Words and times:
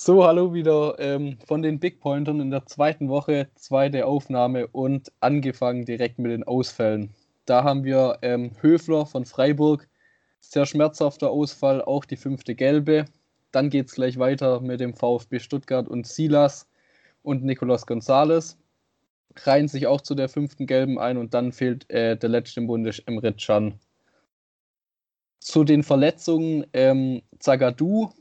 So, 0.00 0.24
hallo 0.24 0.54
wieder 0.54 0.94
ähm, 1.00 1.38
von 1.44 1.60
den 1.60 1.80
Big 1.80 1.98
Pointern 1.98 2.38
in 2.38 2.52
der 2.52 2.66
zweiten 2.66 3.08
Woche, 3.08 3.48
zweite 3.56 4.06
Aufnahme 4.06 4.68
und 4.68 5.10
angefangen 5.18 5.86
direkt 5.86 6.20
mit 6.20 6.30
den 6.30 6.44
Ausfällen. 6.44 7.12
Da 7.46 7.64
haben 7.64 7.82
wir 7.82 8.18
ähm, 8.22 8.52
Höfler 8.60 9.06
von 9.06 9.24
Freiburg, 9.24 9.88
sehr 10.38 10.66
schmerzhafter 10.66 11.30
Ausfall, 11.30 11.82
auch 11.82 12.04
die 12.04 12.16
fünfte 12.16 12.54
gelbe. 12.54 13.06
Dann 13.50 13.70
geht 13.70 13.88
es 13.88 13.96
gleich 13.96 14.20
weiter 14.20 14.60
mit 14.60 14.78
dem 14.78 14.94
VfB 14.94 15.40
Stuttgart 15.40 15.88
und 15.88 16.06
Silas 16.06 16.68
und 17.22 17.42
Nicolas 17.42 17.84
Gonzalez. 17.84 18.56
Reihen 19.34 19.66
sich 19.66 19.88
auch 19.88 20.00
zu 20.00 20.14
der 20.14 20.28
fünften 20.28 20.66
gelben 20.66 21.00
ein 21.00 21.16
und 21.16 21.34
dann 21.34 21.50
fehlt 21.50 21.90
äh, 21.90 22.16
der 22.16 22.28
letzte 22.28 22.60
im 22.60 22.68
Bunde, 22.68 22.92
Emre 23.06 23.32
Can. 23.32 23.80
Zu 25.40 25.64
den 25.64 25.82
Verletzungen, 25.82 26.66
ähm, 26.72 27.22
Zagadou 27.40 28.12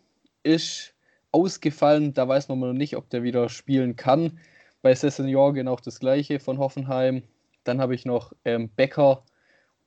ist 0.42 0.96
ausgefallen. 1.32 2.14
Da 2.14 2.28
weiß 2.28 2.50
man 2.50 2.60
noch 2.60 2.74
nicht, 2.74 2.96
ob 2.96 3.10
der 3.10 3.24
wieder 3.24 3.50
spielen 3.50 3.96
kann. 3.96 4.40
Bei 4.82 4.94
Sessignon 4.94 5.54
genau 5.54 5.76
das 5.76 6.00
gleiche 6.00 6.40
von 6.40 6.58
Hoffenheim. 6.58 7.24
Dann 7.64 7.82
habe 7.82 7.96
ich 7.96 8.06
noch 8.06 8.34
ähm, 8.46 8.70
Becker, 8.70 9.24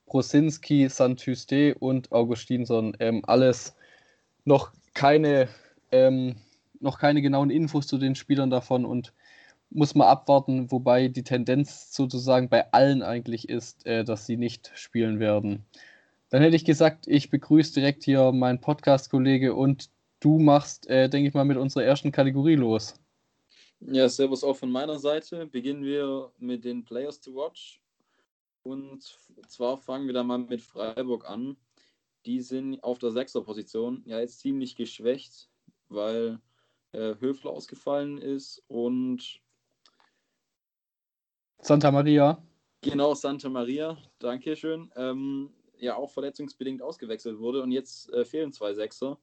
Brosinski, 0.07 0.89
Santuste 0.89 1.75
und 1.77 2.12
Augustinsson. 2.12 2.97
Ähm, 3.01 3.23
alles 3.27 3.75
noch 4.45 4.73
keine, 4.95 5.48
ähm, 5.93 6.37
noch 6.81 6.98
keine 6.98 7.23
genauen 7.23 7.51
Infos 7.51 7.87
zu 7.87 7.98
den 7.98 8.15
Spielern 8.15 8.51
davon 8.51 8.84
und 8.84 9.12
muss 9.70 9.95
man 9.95 10.09
abwarten, 10.09 10.70
wobei 10.73 11.09
die 11.09 11.23
Tendenz 11.23 11.95
sozusagen 11.95 12.48
bei 12.48 12.73
allen 12.73 13.03
eigentlich 13.03 13.48
ist, 13.48 13.87
äh, 13.87 14.05
dass 14.05 14.27
sie 14.27 14.37
nicht 14.37 14.73
spielen 14.75 15.20
werden. 15.20 15.65
Dann 16.29 16.43
hätte 16.43 16.57
ich 16.57 16.65
gesagt, 16.65 17.07
ich 17.07 17.31
begrüße 17.31 17.75
direkt 17.75 18.05
hier 18.05 18.33
meinen 18.33 18.61
Podcast-Kollege 18.61 19.55
und 19.55 19.91
du 20.20 20.38
machst, 20.38 20.88
äh, 20.88 21.09
denke 21.09 21.29
ich 21.29 21.34
mal, 21.34 21.45
mit 21.45 21.56
unserer 21.56 21.84
ersten 21.84 22.12
Kategorie 22.12 22.56
los. 22.56 22.95
Ja, 23.80 24.09
Servus 24.09 24.45
auch 24.45 24.56
von 24.56 24.70
meiner 24.70 24.98
Seite. 24.98 25.47
Beginnen 25.47 25.83
wir 25.83 26.31
mit 26.39 26.64
den 26.64 26.84
Players 26.84 27.20
to 27.20 27.34
Watch. 27.34 27.81
Und 28.62 29.19
zwar 29.48 29.78
fangen 29.78 30.06
wir 30.06 30.14
da 30.14 30.22
mal 30.22 30.39
mit 30.39 30.61
Freiburg 30.61 31.28
an. 31.28 31.56
Die 32.27 32.41
sind 32.41 32.83
auf 32.84 32.98
der 32.98 33.11
Sechser-Position 33.11 34.03
ja 34.05 34.20
jetzt 34.20 34.41
ziemlich 34.41 34.77
geschwächt, 34.77 35.48
weil 35.89 36.39
äh, 36.92 37.14
Höfler 37.19 37.52
ausgefallen 37.52 38.19
ist 38.19 38.62
und 38.69 39.41
Santa 41.62 41.91
Maria. 41.91 42.42
Genau, 42.83 43.14
Santa 43.14 43.48
Maria, 43.48 43.97
danke 44.19 44.56
schön. 44.56 44.91
Ähm, 44.97 45.50
ja, 45.78 45.97
auch 45.97 46.11
verletzungsbedingt 46.11 46.83
ausgewechselt 46.83 47.39
wurde 47.39 47.62
und 47.62 47.73
jetzt 47.73 48.12
äh, 48.12 48.25
fehlen 48.25 48.52
zwei 48.52 48.75
Sechser. 48.75 49.19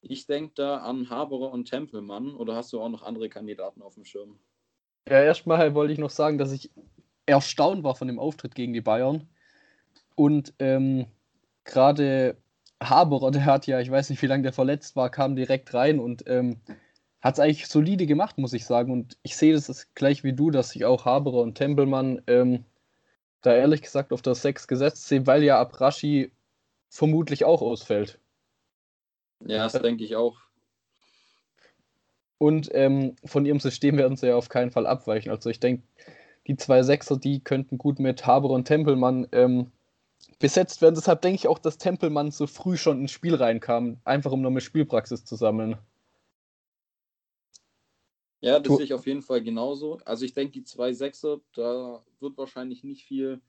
Ich 0.00 0.26
denke 0.26 0.52
da 0.54 0.78
an 0.78 1.10
Haberer 1.10 1.50
und 1.50 1.68
Tempelmann 1.68 2.34
oder 2.34 2.54
hast 2.54 2.72
du 2.72 2.80
auch 2.80 2.88
noch 2.88 3.02
andere 3.02 3.28
Kandidaten 3.28 3.82
auf 3.82 3.94
dem 3.94 4.04
Schirm? 4.04 4.38
Ja, 5.08 5.22
erstmal 5.22 5.74
wollte 5.74 5.92
ich 5.92 5.98
noch 5.98 6.10
sagen, 6.10 6.38
dass 6.38 6.52
ich 6.52 6.70
erstaunt 7.26 7.82
war 7.82 7.94
von 7.94 8.08
dem 8.08 8.18
Auftritt 8.18 8.54
gegen 8.54 8.72
die 8.72 8.80
Bayern. 8.80 9.28
Und 10.14 10.54
ähm, 10.58 11.06
gerade 11.64 12.36
Haberer, 12.82 13.30
der 13.32 13.44
hat 13.44 13.66
ja, 13.66 13.80
ich 13.80 13.90
weiß 13.90 14.10
nicht, 14.10 14.22
wie 14.22 14.26
lange 14.26 14.42
der 14.42 14.52
verletzt 14.52 14.96
war, 14.96 15.10
kam 15.10 15.36
direkt 15.36 15.72
rein 15.74 15.98
und 15.98 16.24
ähm, 16.26 16.60
hat 17.20 17.34
es 17.34 17.40
eigentlich 17.40 17.66
solide 17.66 18.06
gemacht, 18.06 18.38
muss 18.38 18.52
ich 18.52 18.64
sagen. 18.64 18.92
Und 18.92 19.18
ich 19.22 19.36
sehe 19.36 19.52
das 19.52 19.88
gleich 19.94 20.24
wie 20.24 20.32
du, 20.32 20.50
dass 20.50 20.74
ich 20.76 20.84
auch 20.84 21.04
Haberer 21.04 21.42
und 21.42 21.56
Tempelmann 21.56 22.22
ähm, 22.26 22.64
da 23.42 23.54
ehrlich 23.54 23.82
gesagt 23.82 24.12
auf 24.12 24.22
das 24.22 24.42
6 24.42 24.68
gesetzt 24.68 25.08
sehe, 25.08 25.26
weil 25.26 25.42
ja 25.42 25.58
Abrashi 25.60 26.32
vermutlich 26.88 27.44
auch 27.44 27.62
ausfällt. 27.62 28.18
Ja, 29.40 29.64
das 29.64 29.80
denke 29.80 30.04
ich 30.04 30.16
auch. 30.16 30.38
Und 32.38 32.70
ähm, 32.72 33.16
von 33.24 33.44
ihrem 33.44 33.60
System 33.60 33.96
werden 33.96 34.16
sie 34.16 34.28
ja 34.28 34.36
auf 34.36 34.48
keinen 34.48 34.70
Fall 34.70 34.86
abweichen. 34.86 35.30
Also 35.30 35.50
ich 35.50 35.60
denke, 35.60 35.82
die 36.46 36.56
zwei 36.56 36.82
Sechser, 36.82 37.16
die 37.16 37.40
könnten 37.40 37.78
gut 37.78 37.98
mit 37.98 38.26
Haber 38.26 38.50
und 38.50 38.64
Tempelmann 38.64 39.26
ähm, 39.32 39.72
besetzt 40.38 40.80
werden. 40.80 40.94
Deshalb 40.94 41.20
denke 41.20 41.36
ich 41.36 41.48
auch, 41.48 41.58
dass 41.58 41.78
Tempelmann 41.78 42.30
so 42.30 42.46
früh 42.46 42.76
schon 42.76 43.00
ins 43.00 43.10
Spiel 43.10 43.34
reinkam, 43.34 43.98
einfach 44.04 44.32
um 44.32 44.40
nochmal 44.40 44.60
Spielpraxis 44.60 45.24
zu 45.24 45.36
sammeln. 45.36 45.76
Ja, 48.40 48.60
das 48.60 48.76
sehe 48.76 48.84
ich 48.84 48.94
auf 48.94 49.06
jeden 49.06 49.22
Fall 49.22 49.42
genauso. 49.42 49.98
Also 50.04 50.24
ich 50.24 50.32
denke, 50.32 50.52
die 50.52 50.62
zwei 50.62 50.92
Sechser, 50.92 51.40
da 51.54 52.04
wird 52.20 52.38
wahrscheinlich 52.38 52.84
nicht 52.84 53.04
viel 53.04 53.40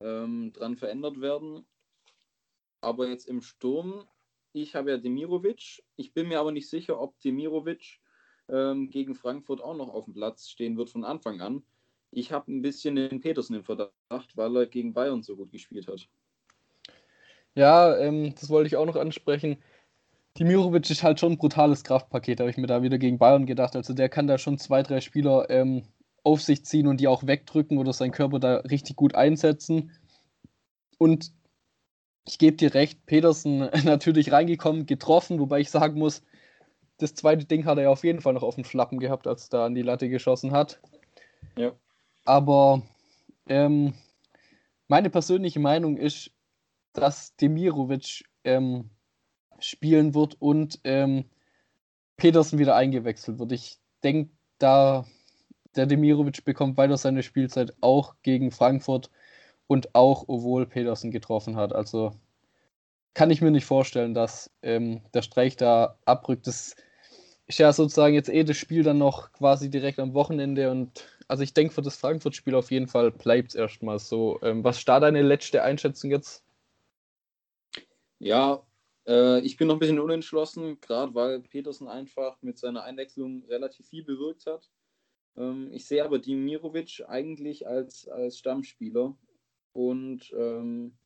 ähm, 0.00 0.52
dran 0.52 0.76
verändert 0.76 1.20
werden. 1.20 1.64
Aber 2.80 3.08
jetzt 3.08 3.28
im 3.28 3.42
Sturm 3.42 4.08
ich 4.54 4.74
habe 4.74 4.92
ja 4.92 4.96
Demirovic. 4.96 5.82
Ich 5.96 6.14
bin 6.14 6.28
mir 6.28 6.40
aber 6.40 6.52
nicht 6.52 6.70
sicher, 6.70 7.00
ob 7.00 7.18
Demirovic 7.20 8.00
ähm, 8.48 8.88
gegen 8.88 9.14
Frankfurt 9.14 9.60
auch 9.60 9.76
noch 9.76 9.88
auf 9.88 10.04
dem 10.04 10.14
Platz 10.14 10.48
stehen 10.48 10.76
wird 10.76 10.90
von 10.90 11.04
Anfang 11.04 11.40
an. 11.40 11.62
Ich 12.10 12.30
habe 12.30 12.52
ein 12.52 12.62
bisschen 12.62 12.94
den 12.94 13.20
Petersen 13.20 13.56
im 13.56 13.64
Verdacht, 13.64 14.36
weil 14.36 14.56
er 14.56 14.66
gegen 14.66 14.94
Bayern 14.94 15.22
so 15.22 15.36
gut 15.36 15.50
gespielt 15.50 15.88
hat. 15.88 16.08
Ja, 17.56 17.96
ähm, 17.98 18.34
das 18.34 18.48
wollte 18.48 18.68
ich 18.68 18.76
auch 18.76 18.86
noch 18.86 18.96
ansprechen. 18.96 19.56
Dimirovic 20.38 20.88
ist 20.88 21.02
halt 21.02 21.18
schon 21.18 21.32
ein 21.32 21.38
brutales 21.38 21.82
Kraftpaket, 21.82 22.40
habe 22.40 22.50
ich 22.50 22.56
mir 22.56 22.66
da 22.66 22.82
wieder 22.82 22.98
gegen 22.98 23.18
Bayern 23.18 23.46
gedacht. 23.46 23.74
Also 23.74 23.92
der 23.92 24.08
kann 24.08 24.28
da 24.28 24.38
schon 24.38 24.58
zwei, 24.58 24.82
drei 24.82 25.00
Spieler 25.00 25.50
ähm, 25.50 25.82
auf 26.22 26.42
sich 26.42 26.64
ziehen 26.64 26.86
und 26.86 27.00
die 27.00 27.08
auch 27.08 27.26
wegdrücken 27.26 27.78
oder 27.78 27.92
seinen 27.92 28.12
Körper 28.12 28.38
da 28.38 28.56
richtig 28.58 28.96
gut 28.96 29.16
einsetzen. 29.16 29.90
Und 30.98 31.32
ich 32.24 32.38
gebe 32.38 32.56
dir 32.56 32.74
recht, 32.74 33.04
Petersen 33.06 33.58
natürlich 33.84 34.32
reingekommen, 34.32 34.86
getroffen, 34.86 35.38
wobei 35.38 35.60
ich 35.60 35.70
sagen 35.70 35.98
muss, 35.98 36.22
das 36.98 37.14
zweite 37.14 37.44
Ding 37.44 37.64
hat 37.64 37.78
er 37.78 37.84
ja 37.84 37.90
auf 37.90 38.04
jeden 38.04 38.20
Fall 38.20 38.34
noch 38.34 38.42
auf 38.42 38.54
dem 38.54 38.64
Schlappen 38.64 38.98
gehabt, 38.98 39.26
als 39.26 39.46
er 39.46 39.50
da 39.50 39.66
an 39.66 39.74
die 39.74 39.82
Latte 39.82 40.08
geschossen 40.08 40.52
hat. 40.52 40.80
Ja. 41.56 41.72
Aber 42.24 42.82
ähm, 43.48 43.94
meine 44.88 45.10
persönliche 45.10 45.60
Meinung 45.60 45.96
ist, 45.96 46.30
dass 46.92 47.36
Demirovic 47.36 48.24
ähm, 48.44 48.90
spielen 49.58 50.14
wird 50.14 50.40
und 50.40 50.80
ähm, 50.84 51.24
Petersen 52.16 52.58
wieder 52.58 52.76
eingewechselt 52.76 53.38
wird. 53.38 53.52
Ich 53.52 53.78
denke, 54.02 54.30
da 54.58 55.04
der 55.74 55.86
Demirovic 55.86 56.44
bekommt 56.44 56.76
weiter 56.76 56.96
seine 56.96 57.24
Spielzeit 57.24 57.74
auch 57.80 58.14
gegen 58.22 58.52
Frankfurt 58.52 59.10
und 59.66 59.94
auch 59.94 60.24
obwohl 60.28 60.66
Petersen 60.66 61.10
getroffen 61.10 61.56
hat. 61.56 61.72
Also 61.72 62.12
kann 63.14 63.30
ich 63.30 63.40
mir 63.40 63.50
nicht 63.50 63.64
vorstellen, 63.64 64.14
dass 64.14 64.50
ähm, 64.62 65.00
der 65.14 65.22
Streich 65.22 65.56
da 65.56 65.98
abrückt. 66.04 66.46
Das 66.46 66.74
ist 67.46 67.58
ja 67.58 67.72
sozusagen 67.72 68.14
jetzt 68.14 68.28
eh 68.28 68.44
das 68.44 68.56
Spiel 68.56 68.82
dann 68.82 68.98
noch 68.98 69.32
quasi 69.32 69.70
direkt 69.70 69.98
am 69.98 70.14
Wochenende 70.14 70.70
und 70.70 71.06
also 71.28 71.42
ich 71.42 71.54
denke 71.54 71.72
für 71.72 71.82
das 71.82 71.96
Frankfurt-Spiel 71.96 72.54
auf 72.54 72.70
jeden 72.70 72.88
Fall 72.88 73.10
bleibt 73.10 73.50
es 73.50 73.54
erstmal 73.54 73.98
so. 73.98 74.38
Ähm, 74.42 74.62
was 74.62 74.78
ist 74.78 74.88
da 74.88 75.00
deine 75.00 75.22
letzte 75.22 75.62
Einschätzung 75.62 76.10
jetzt? 76.10 76.44
Ja, 78.18 78.62
äh, 79.06 79.40
ich 79.40 79.56
bin 79.56 79.68
noch 79.68 79.76
ein 79.76 79.80
bisschen 79.80 80.00
unentschlossen, 80.00 80.80
gerade 80.80 81.14
weil 81.14 81.40
Petersen 81.40 81.88
einfach 81.88 82.40
mit 82.42 82.58
seiner 82.58 82.82
Einwechslung 82.82 83.44
relativ 83.48 83.88
viel 83.88 84.04
bewirkt 84.04 84.46
hat. 84.46 84.70
Ähm, 85.36 85.70
ich 85.72 85.86
sehe 85.86 86.04
aber 86.04 86.18
Dimirovic 86.18 87.04
eigentlich 87.08 87.66
als, 87.66 88.08
als 88.08 88.38
Stammspieler 88.38 89.16
und 89.74 90.32
ähm, 90.36 90.96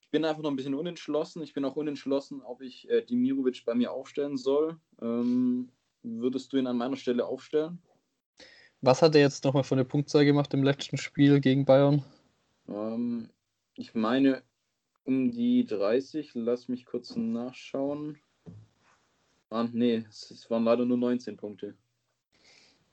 ich 0.00 0.08
bin 0.10 0.24
einfach 0.24 0.42
noch 0.42 0.50
ein 0.50 0.56
bisschen 0.56 0.74
unentschlossen. 0.74 1.42
Ich 1.42 1.52
bin 1.52 1.64
auch 1.64 1.76
unentschlossen, 1.76 2.40
ob 2.40 2.62
ich 2.62 2.88
äh, 2.88 3.02
Dimirovic 3.02 3.64
bei 3.66 3.74
mir 3.74 3.92
aufstellen 3.92 4.36
soll. 4.36 4.78
Ähm, 5.02 5.70
würdest 6.02 6.52
du 6.52 6.56
ihn 6.56 6.68
an 6.68 6.78
meiner 6.78 6.96
Stelle 6.96 7.26
aufstellen? 7.26 7.82
Was 8.80 9.02
hat 9.02 9.14
er 9.14 9.22
jetzt 9.22 9.44
nochmal 9.44 9.64
für 9.64 9.74
eine 9.74 9.84
Punktzahl 9.84 10.24
gemacht 10.24 10.54
im 10.54 10.62
letzten 10.62 10.98
Spiel 10.98 11.40
gegen 11.40 11.64
Bayern? 11.64 12.04
Ähm, 12.68 13.28
ich 13.74 13.94
meine 13.94 14.42
um 15.04 15.30
die 15.30 15.66
30. 15.66 16.32
Lass 16.34 16.68
mich 16.68 16.86
kurz 16.86 17.16
nachschauen. 17.16 18.18
Ah, 19.50 19.68
nee, 19.72 20.04
es 20.08 20.48
waren 20.48 20.64
leider 20.64 20.84
nur 20.84 20.96
19 20.96 21.36
Punkte. 21.36 21.74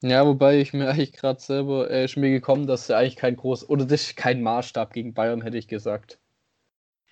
Ja, 0.02 0.26
wobei 0.26 0.60
ich 0.60 0.74
mir 0.74 0.90
eigentlich 0.90 1.14
gerade 1.14 1.40
selber 1.40 1.90
äh, 1.90 2.06
ist 2.06 2.18
mir 2.18 2.30
gekommen, 2.30 2.68
dass 2.68 2.90
er 2.90 2.98
eigentlich 2.98 3.16
kein 3.16 3.36
groß 3.36 3.70
oder 3.70 3.86
das 3.86 4.02
ist 4.02 4.18
kein 4.18 4.42
Maßstab 4.42 4.94
gegen 4.94 5.14
Bayern, 5.14 5.42
hätte 5.42 5.58
ich 5.58 5.68
gesagt. 5.68 6.20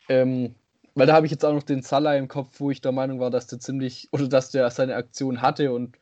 Ähm, 0.09 0.55
weil 0.95 1.07
da 1.07 1.13
habe 1.13 1.27
ich 1.27 1.31
jetzt 1.31 1.45
auch 1.45 1.53
noch 1.53 1.63
den 1.63 1.83
Salah 1.83 2.15
im 2.15 2.27
Kopf, 2.27 2.59
wo 2.59 2.71
ich 2.71 2.81
der 2.81 2.91
Meinung 2.91 3.19
war, 3.19 3.29
dass 3.29 3.47
der 3.47 3.59
ziemlich 3.59 4.09
oder 4.11 4.27
dass 4.27 4.51
der 4.51 4.69
seine 4.71 4.95
Aktion 4.95 5.41
hatte 5.41 5.71
und 5.71 5.97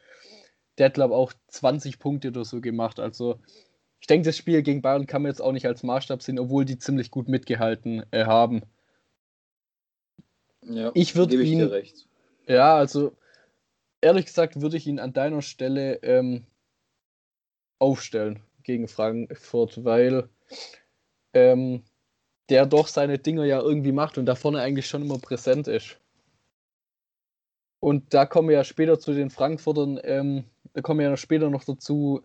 der 0.77 0.87
hat 0.87 0.93
glaube 0.93 1.15
auch 1.15 1.33
20 1.47 1.99
Punkte 1.99 2.29
oder 2.29 2.45
so 2.45 2.61
gemacht. 2.61 2.99
Also 2.99 3.39
ich 3.99 4.07
denke, 4.07 4.27
das 4.27 4.37
Spiel 4.37 4.61
gegen 4.61 4.81
Bayern 4.81 5.07
kann 5.07 5.23
man 5.23 5.31
jetzt 5.31 5.41
auch 5.41 5.51
nicht 5.51 5.65
als 5.65 5.83
Maßstab 5.83 6.21
sehen, 6.21 6.39
obwohl 6.39 6.65
die 6.65 6.77
ziemlich 6.77 7.09
gut 7.11 7.27
mitgehalten 7.27 8.03
äh, 8.11 8.25
haben. 8.25 8.61
Ja, 10.61 10.91
ich 10.93 11.15
würde 11.15 11.41
ihn. 11.41 11.71
Ja, 12.47 12.75
also 12.75 13.13
ehrlich 14.01 14.25
gesagt 14.25 14.61
würde 14.61 14.77
ich 14.77 14.87
ihn 14.87 14.99
an 14.99 15.13
deiner 15.13 15.41
Stelle 15.41 15.95
ähm, 16.03 16.45
aufstellen 17.79 18.41
gegen 18.63 18.87
Frankfurt, 18.87 19.83
weil 19.83 20.29
ähm, 21.33 21.83
der 22.49 22.65
doch 22.65 22.87
seine 22.87 23.19
Dinger 23.19 23.45
ja 23.45 23.59
irgendwie 23.61 23.91
macht 23.91 24.17
und 24.17 24.25
da 24.25 24.35
vorne 24.35 24.61
eigentlich 24.61 24.87
schon 24.87 25.03
immer 25.03 25.19
präsent 25.19 25.67
ist. 25.67 25.99
Und 27.79 28.13
da 28.13 28.25
kommen 28.25 28.49
wir 28.49 28.55
ja 28.55 28.63
später 28.63 28.99
zu 28.99 29.13
den 29.13 29.29
Frankfurtern, 29.29 29.99
ähm, 30.03 30.45
da 30.73 30.81
kommen 30.81 30.99
wir 30.99 31.09
ja 31.09 31.17
später 31.17 31.49
noch 31.49 31.63
dazu. 31.63 32.21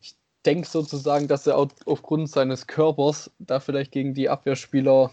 Ich 0.00 0.16
denke 0.44 0.66
sozusagen, 0.66 1.28
dass 1.28 1.46
er 1.46 1.58
aufgrund 1.58 2.30
seines 2.30 2.66
Körpers 2.66 3.30
da 3.38 3.60
vielleicht 3.60 3.92
gegen 3.92 4.14
die 4.14 4.28
Abwehrspieler 4.28 5.10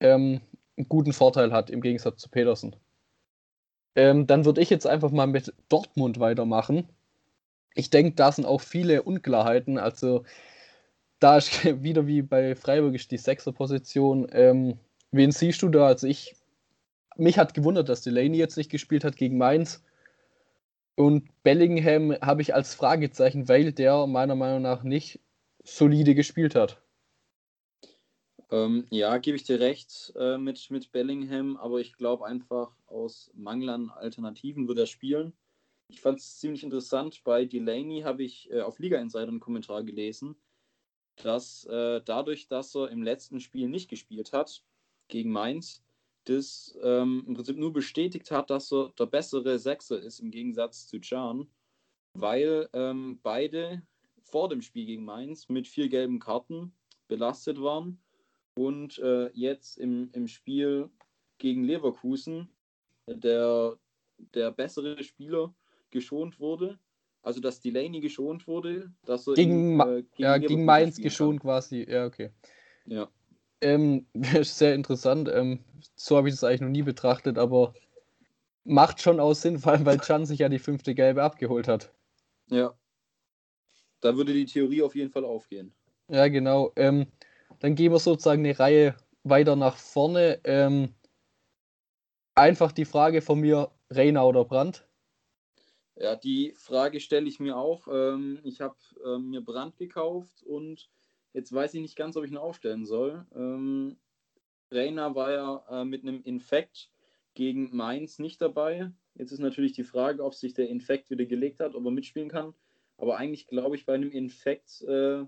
ähm, 0.00 0.40
einen 0.76 0.88
guten 0.88 1.12
Vorteil 1.12 1.52
hat, 1.52 1.70
im 1.70 1.80
Gegensatz 1.80 2.20
zu 2.20 2.28
Petersen. 2.28 2.76
Ähm, 3.96 4.26
dann 4.26 4.44
würde 4.44 4.60
ich 4.60 4.70
jetzt 4.70 4.86
einfach 4.86 5.10
mal 5.10 5.26
mit 5.26 5.52
Dortmund 5.68 6.18
weitermachen. 6.18 6.88
Ich 7.74 7.90
denke, 7.90 8.14
da 8.14 8.32
sind 8.32 8.46
auch 8.46 8.60
viele 8.60 9.02
Unklarheiten. 9.02 9.78
Also 9.78 10.24
da 11.20 11.36
ist 11.36 11.64
wieder 11.82 12.06
wie 12.06 12.22
bei 12.22 12.54
Freiburg 12.54 12.94
ist 12.94 13.10
die 13.10 13.18
Sechser-Position. 13.18 14.28
Ähm, 14.32 14.78
wen 15.10 15.32
siehst 15.32 15.62
du 15.62 15.68
da? 15.68 15.86
Also 15.86 16.06
ich, 16.06 16.36
mich 17.16 17.38
hat 17.38 17.54
gewundert, 17.54 17.88
dass 17.88 18.02
Delaney 18.02 18.38
jetzt 18.38 18.56
nicht 18.56 18.70
gespielt 18.70 19.04
hat 19.04 19.16
gegen 19.16 19.38
Mainz. 19.38 19.82
Und 20.96 21.28
Bellingham 21.42 22.12
habe 22.20 22.42
ich 22.42 22.54
als 22.54 22.74
Fragezeichen, 22.74 23.48
weil 23.48 23.72
der 23.72 24.06
meiner 24.06 24.36
Meinung 24.36 24.62
nach 24.62 24.84
nicht 24.84 25.20
solide 25.64 26.14
gespielt 26.14 26.54
hat. 26.54 26.80
Ähm, 28.50 28.86
ja, 28.90 29.18
gebe 29.18 29.36
ich 29.36 29.42
dir 29.42 29.58
recht 29.58 30.12
äh, 30.16 30.38
mit, 30.38 30.70
mit 30.70 30.92
Bellingham, 30.92 31.56
aber 31.56 31.80
ich 31.80 31.94
glaube 31.94 32.26
einfach, 32.26 32.70
aus 32.86 33.30
Mangel 33.34 33.70
an 33.70 33.90
Alternativen 33.90 34.68
wird 34.68 34.78
er 34.78 34.86
spielen. 34.86 35.32
Ich 35.88 36.00
fand 36.00 36.18
es 36.18 36.38
ziemlich 36.38 36.62
interessant. 36.62 37.22
Bei 37.24 37.44
Delaney 37.44 38.00
habe 38.02 38.24
ich 38.24 38.50
äh, 38.50 38.62
auf 38.62 38.78
Liga 38.78 38.98
Insider 38.98 39.28
einen 39.28 39.40
Kommentar 39.40 39.82
gelesen, 39.84 40.36
dass 41.16 41.64
äh, 41.66 42.00
dadurch, 42.04 42.48
dass 42.48 42.74
er 42.74 42.90
im 42.90 43.02
letzten 43.02 43.40
Spiel 43.40 43.68
nicht 43.68 43.88
gespielt 43.88 44.32
hat 44.32 44.64
gegen 45.08 45.30
Mainz, 45.30 45.84
das 46.24 46.76
ähm, 46.82 47.24
im 47.26 47.34
Prinzip 47.34 47.58
nur 47.58 47.72
bestätigt 47.72 48.30
hat, 48.30 48.50
dass 48.50 48.72
er 48.72 48.92
der 48.98 49.06
bessere 49.06 49.58
Sechser 49.58 50.00
ist 50.00 50.20
im 50.20 50.30
Gegensatz 50.30 50.86
zu 50.86 50.98
Can, 51.00 51.48
weil 52.14 52.68
ähm, 52.72 53.20
beide 53.22 53.82
vor 54.22 54.48
dem 54.48 54.62
Spiel 54.62 54.86
gegen 54.86 55.04
Mainz 55.04 55.48
mit 55.48 55.68
vier 55.68 55.88
gelben 55.88 56.18
Karten 56.18 56.74
belastet 57.08 57.60
waren 57.60 58.00
und 58.56 58.98
äh, 58.98 59.30
jetzt 59.32 59.76
im, 59.76 60.10
im 60.12 60.26
Spiel 60.26 60.90
gegen 61.38 61.64
Leverkusen 61.64 62.48
der, 63.06 63.78
der 64.16 64.50
bessere 64.50 65.02
Spieler 65.02 65.54
geschont 65.94 66.38
wurde. 66.38 66.78
Also, 67.22 67.40
dass 67.40 67.60
Delaney 67.60 68.00
geschont 68.00 68.46
wurde, 68.46 68.92
dass 69.06 69.26
er 69.26 69.32
gegen, 69.32 69.76
ihn, 69.76 69.80
äh, 69.80 70.02
gegen, 70.02 70.08
ja, 70.18 70.36
gegen 70.36 70.64
Mainz 70.66 70.98
geschont 70.98 71.40
kann. 71.40 71.48
quasi. 71.48 71.86
Ja, 71.88 72.04
okay. 72.04 72.30
Ja. 72.84 73.08
Ähm, 73.62 74.06
sehr 74.42 74.74
interessant. 74.74 75.30
Ähm, 75.32 75.60
so 75.96 76.18
habe 76.18 76.28
ich 76.28 76.34
das 76.34 76.44
eigentlich 76.44 76.60
noch 76.60 76.68
nie 76.68 76.82
betrachtet, 76.82 77.38
aber 77.38 77.72
macht 78.64 79.00
schon 79.00 79.20
auch 79.20 79.32
Sinn, 79.32 79.58
vor 79.58 79.72
allem 79.72 79.86
weil 79.86 80.00
Chan 80.00 80.26
sich 80.26 80.40
ja 80.40 80.50
die 80.50 80.58
fünfte 80.58 80.94
Gelbe 80.94 81.22
abgeholt 81.22 81.66
hat. 81.66 81.92
Ja. 82.50 82.74
Da 84.00 84.16
würde 84.18 84.34
die 84.34 84.44
Theorie 84.44 84.82
auf 84.82 84.94
jeden 84.94 85.10
Fall 85.10 85.24
aufgehen. 85.24 85.72
Ja, 86.08 86.28
genau. 86.28 86.72
Ähm, 86.76 87.06
dann 87.60 87.74
gehen 87.74 87.92
wir 87.92 87.98
sozusagen 87.98 88.44
eine 88.44 88.58
Reihe 88.58 88.96
weiter 89.22 89.56
nach 89.56 89.78
vorne. 89.78 90.40
Ähm, 90.44 90.94
einfach 92.34 92.72
die 92.72 92.84
Frage 92.84 93.22
von 93.22 93.40
mir, 93.40 93.70
Reina 93.88 94.24
oder 94.24 94.44
Brandt? 94.44 94.86
Ja, 95.96 96.16
die 96.16 96.52
Frage 96.56 96.98
stelle 97.00 97.28
ich 97.28 97.38
mir 97.38 97.56
auch. 97.56 97.86
Ähm, 97.88 98.40
ich 98.42 98.60
habe 98.60 98.76
ähm, 99.04 99.30
mir 99.30 99.40
Brand 99.40 99.76
gekauft 99.76 100.42
und 100.42 100.90
jetzt 101.32 101.52
weiß 101.52 101.74
ich 101.74 101.82
nicht 101.82 101.96
ganz, 101.96 102.16
ob 102.16 102.24
ich 102.24 102.32
ihn 102.32 102.36
aufstellen 102.36 102.84
soll. 102.84 103.26
Ähm, 103.34 103.96
Reina 104.70 105.14
war 105.14 105.32
ja 105.32 105.64
äh, 105.70 105.84
mit 105.84 106.02
einem 106.02 106.22
Infekt 106.22 106.90
gegen 107.34 107.74
Mainz 107.76 108.18
nicht 108.18 108.40
dabei. 108.40 108.90
Jetzt 109.14 109.30
ist 109.30 109.38
natürlich 109.38 109.72
die 109.72 109.84
Frage, 109.84 110.24
ob 110.24 110.34
sich 110.34 110.54
der 110.54 110.68
Infekt 110.68 111.10
wieder 111.10 111.26
gelegt 111.26 111.60
hat, 111.60 111.74
ob 111.74 111.84
er 111.84 111.90
mitspielen 111.92 112.28
kann. 112.28 112.54
Aber 112.96 113.16
eigentlich 113.16 113.46
glaube 113.46 113.76
ich, 113.76 113.86
bei 113.86 113.94
einem 113.94 114.10
Infekt 114.10 114.82
äh, 114.82 115.24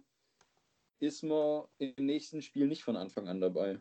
ist 0.99 1.23
man 1.23 1.65
im 1.79 2.07
nächsten 2.07 2.43
Spiel 2.43 2.67
nicht 2.67 2.83
von 2.83 2.97
Anfang 2.97 3.29
an 3.29 3.41
dabei. 3.41 3.79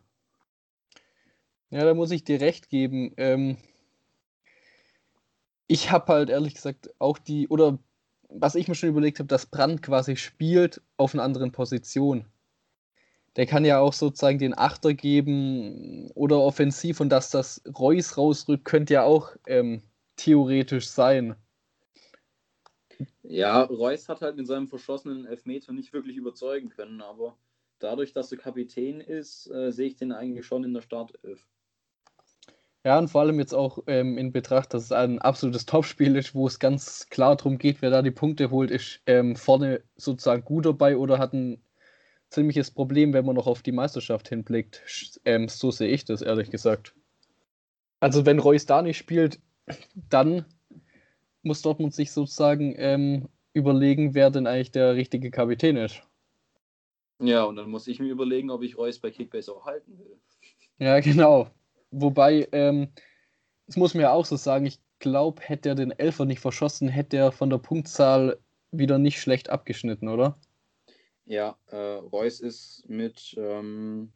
Ja, 1.71 1.83
da 1.83 1.93
muss 1.93 2.11
ich 2.11 2.23
dir 2.23 2.41
recht 2.41 2.69
geben. 2.69 3.13
Ähm, 3.17 3.57
ich 5.67 5.91
habe 5.91 6.13
halt 6.13 6.29
ehrlich 6.29 6.55
gesagt 6.55 6.89
auch 6.99 7.17
die, 7.17 7.47
oder 7.47 7.79
was 8.29 8.55
ich 8.55 8.67
mir 8.67 8.75
schon 8.75 8.89
überlegt 8.89 9.19
habe, 9.19 9.27
dass 9.27 9.45
Brand 9.45 9.81
quasi 9.81 10.15
spielt 10.15 10.81
auf 10.97 11.13
einer 11.13 11.23
anderen 11.23 11.51
Position. 11.51 12.25
Der 13.35 13.45
kann 13.45 13.65
ja 13.65 13.79
auch 13.79 13.93
sozusagen 13.93 14.39
den 14.39 14.57
Achter 14.57 14.93
geben 14.93 16.09
oder 16.11 16.39
offensiv 16.39 17.01
und 17.01 17.09
dass 17.09 17.31
das 17.31 17.61
Reus 17.77 18.17
rausrückt, 18.17 18.65
könnte 18.65 18.93
ja 18.93 19.03
auch 19.03 19.35
ähm, 19.47 19.83
theoretisch 20.15 20.87
sein. 20.87 21.35
Ja, 23.23 23.63
Reus 23.63 24.07
hat 24.07 24.21
halt 24.21 24.37
mit 24.37 24.47
seinem 24.47 24.67
verschossenen 24.67 25.25
Elfmeter 25.25 25.73
nicht 25.73 25.91
wirklich 25.91 26.15
überzeugen 26.15 26.69
können, 26.69 27.01
aber 27.01 27.37
dadurch, 27.79 28.13
dass 28.13 28.31
er 28.31 28.37
Kapitän 28.37 29.01
ist, 29.01 29.51
äh, 29.51 29.71
sehe 29.71 29.87
ich 29.87 29.95
den 29.95 30.13
eigentlich 30.13 30.45
schon 30.45 30.63
in 30.63 30.73
der 30.73 30.81
Startelf. 30.81 31.45
Ja, 32.85 32.99
und 32.99 33.07
vor 33.07 33.21
allem 33.21 33.39
jetzt 33.39 33.55
auch 33.55 33.79
ähm, 33.87 34.15
in 34.19 34.31
Betracht, 34.31 34.71
dass 34.75 34.83
es 34.83 34.91
ein 34.91 35.17
absolutes 35.17 35.65
Topspiel 35.65 36.15
ist, 36.15 36.35
wo 36.35 36.45
es 36.45 36.59
ganz 36.59 37.09
klar 37.09 37.35
darum 37.35 37.57
geht, 37.57 37.81
wer 37.81 37.89
da 37.89 38.03
die 38.03 38.11
Punkte 38.11 38.51
holt, 38.51 38.69
ist 38.69 39.01
ähm, 39.07 39.35
vorne 39.35 39.81
sozusagen 39.95 40.45
gut 40.45 40.67
dabei 40.67 40.95
oder 40.95 41.17
hat 41.17 41.33
ein 41.33 41.63
ziemliches 42.29 42.69
Problem, 42.69 43.11
wenn 43.11 43.25
man 43.25 43.35
noch 43.35 43.47
auf 43.47 43.63
die 43.63 43.71
Meisterschaft 43.71 44.29
hinblickt. 44.29 44.83
Ähm, 45.25 45.47
so 45.47 45.71
sehe 45.71 45.87
ich 45.87 46.05
das, 46.05 46.21
ehrlich 46.21 46.51
gesagt. 46.51 46.93
Also 48.01 48.27
wenn 48.27 48.37
Reus 48.37 48.67
da 48.67 48.83
nicht 48.83 48.97
spielt, 48.97 49.39
dann 49.95 50.45
muss 51.41 51.63
Dortmund 51.63 51.95
sich 51.95 52.11
sozusagen 52.11 52.75
ähm, 52.77 53.29
überlegen, 53.53 54.13
wer 54.13 54.29
denn 54.29 54.45
eigentlich 54.45 54.71
der 54.71 54.93
richtige 54.93 55.31
Kapitän 55.31 55.75
ist. 55.75 56.03
Ja, 57.17 57.45
und 57.45 57.55
dann 57.55 57.71
muss 57.71 57.87
ich 57.87 57.99
mir 57.99 58.11
überlegen, 58.11 58.51
ob 58.51 58.61
ich 58.61 58.77
Reus 58.77 58.99
bei 58.99 59.09
Kickbase 59.09 59.51
auch 59.51 59.65
halten 59.65 59.97
will. 59.97 60.19
Ja, 60.77 60.99
genau. 60.99 61.49
Wobei, 61.97 62.47
ähm, 62.51 62.89
das 63.67 63.77
muss 63.77 63.93
man 63.93 64.01
ja 64.01 64.11
auch 64.11 64.25
so 64.25 64.35
sagen, 64.35 64.65
ich 64.65 64.79
glaube, 64.99 65.41
hätte 65.41 65.69
er 65.69 65.75
den 65.75 65.91
Elfer 65.91 66.25
nicht 66.25 66.41
verschossen, 66.41 66.89
hätte 66.89 67.15
er 67.15 67.31
von 67.31 67.49
der 67.49 67.57
Punktzahl 67.57 68.37
wieder 68.71 68.97
nicht 68.97 69.21
schlecht 69.21 69.49
abgeschnitten, 69.49 70.09
oder? 70.09 70.37
Ja, 71.25 71.57
äh, 71.67 71.77
Reus 71.77 72.41
ist 72.41 72.83
mit. 72.87 73.33
Ähm, 73.37 74.11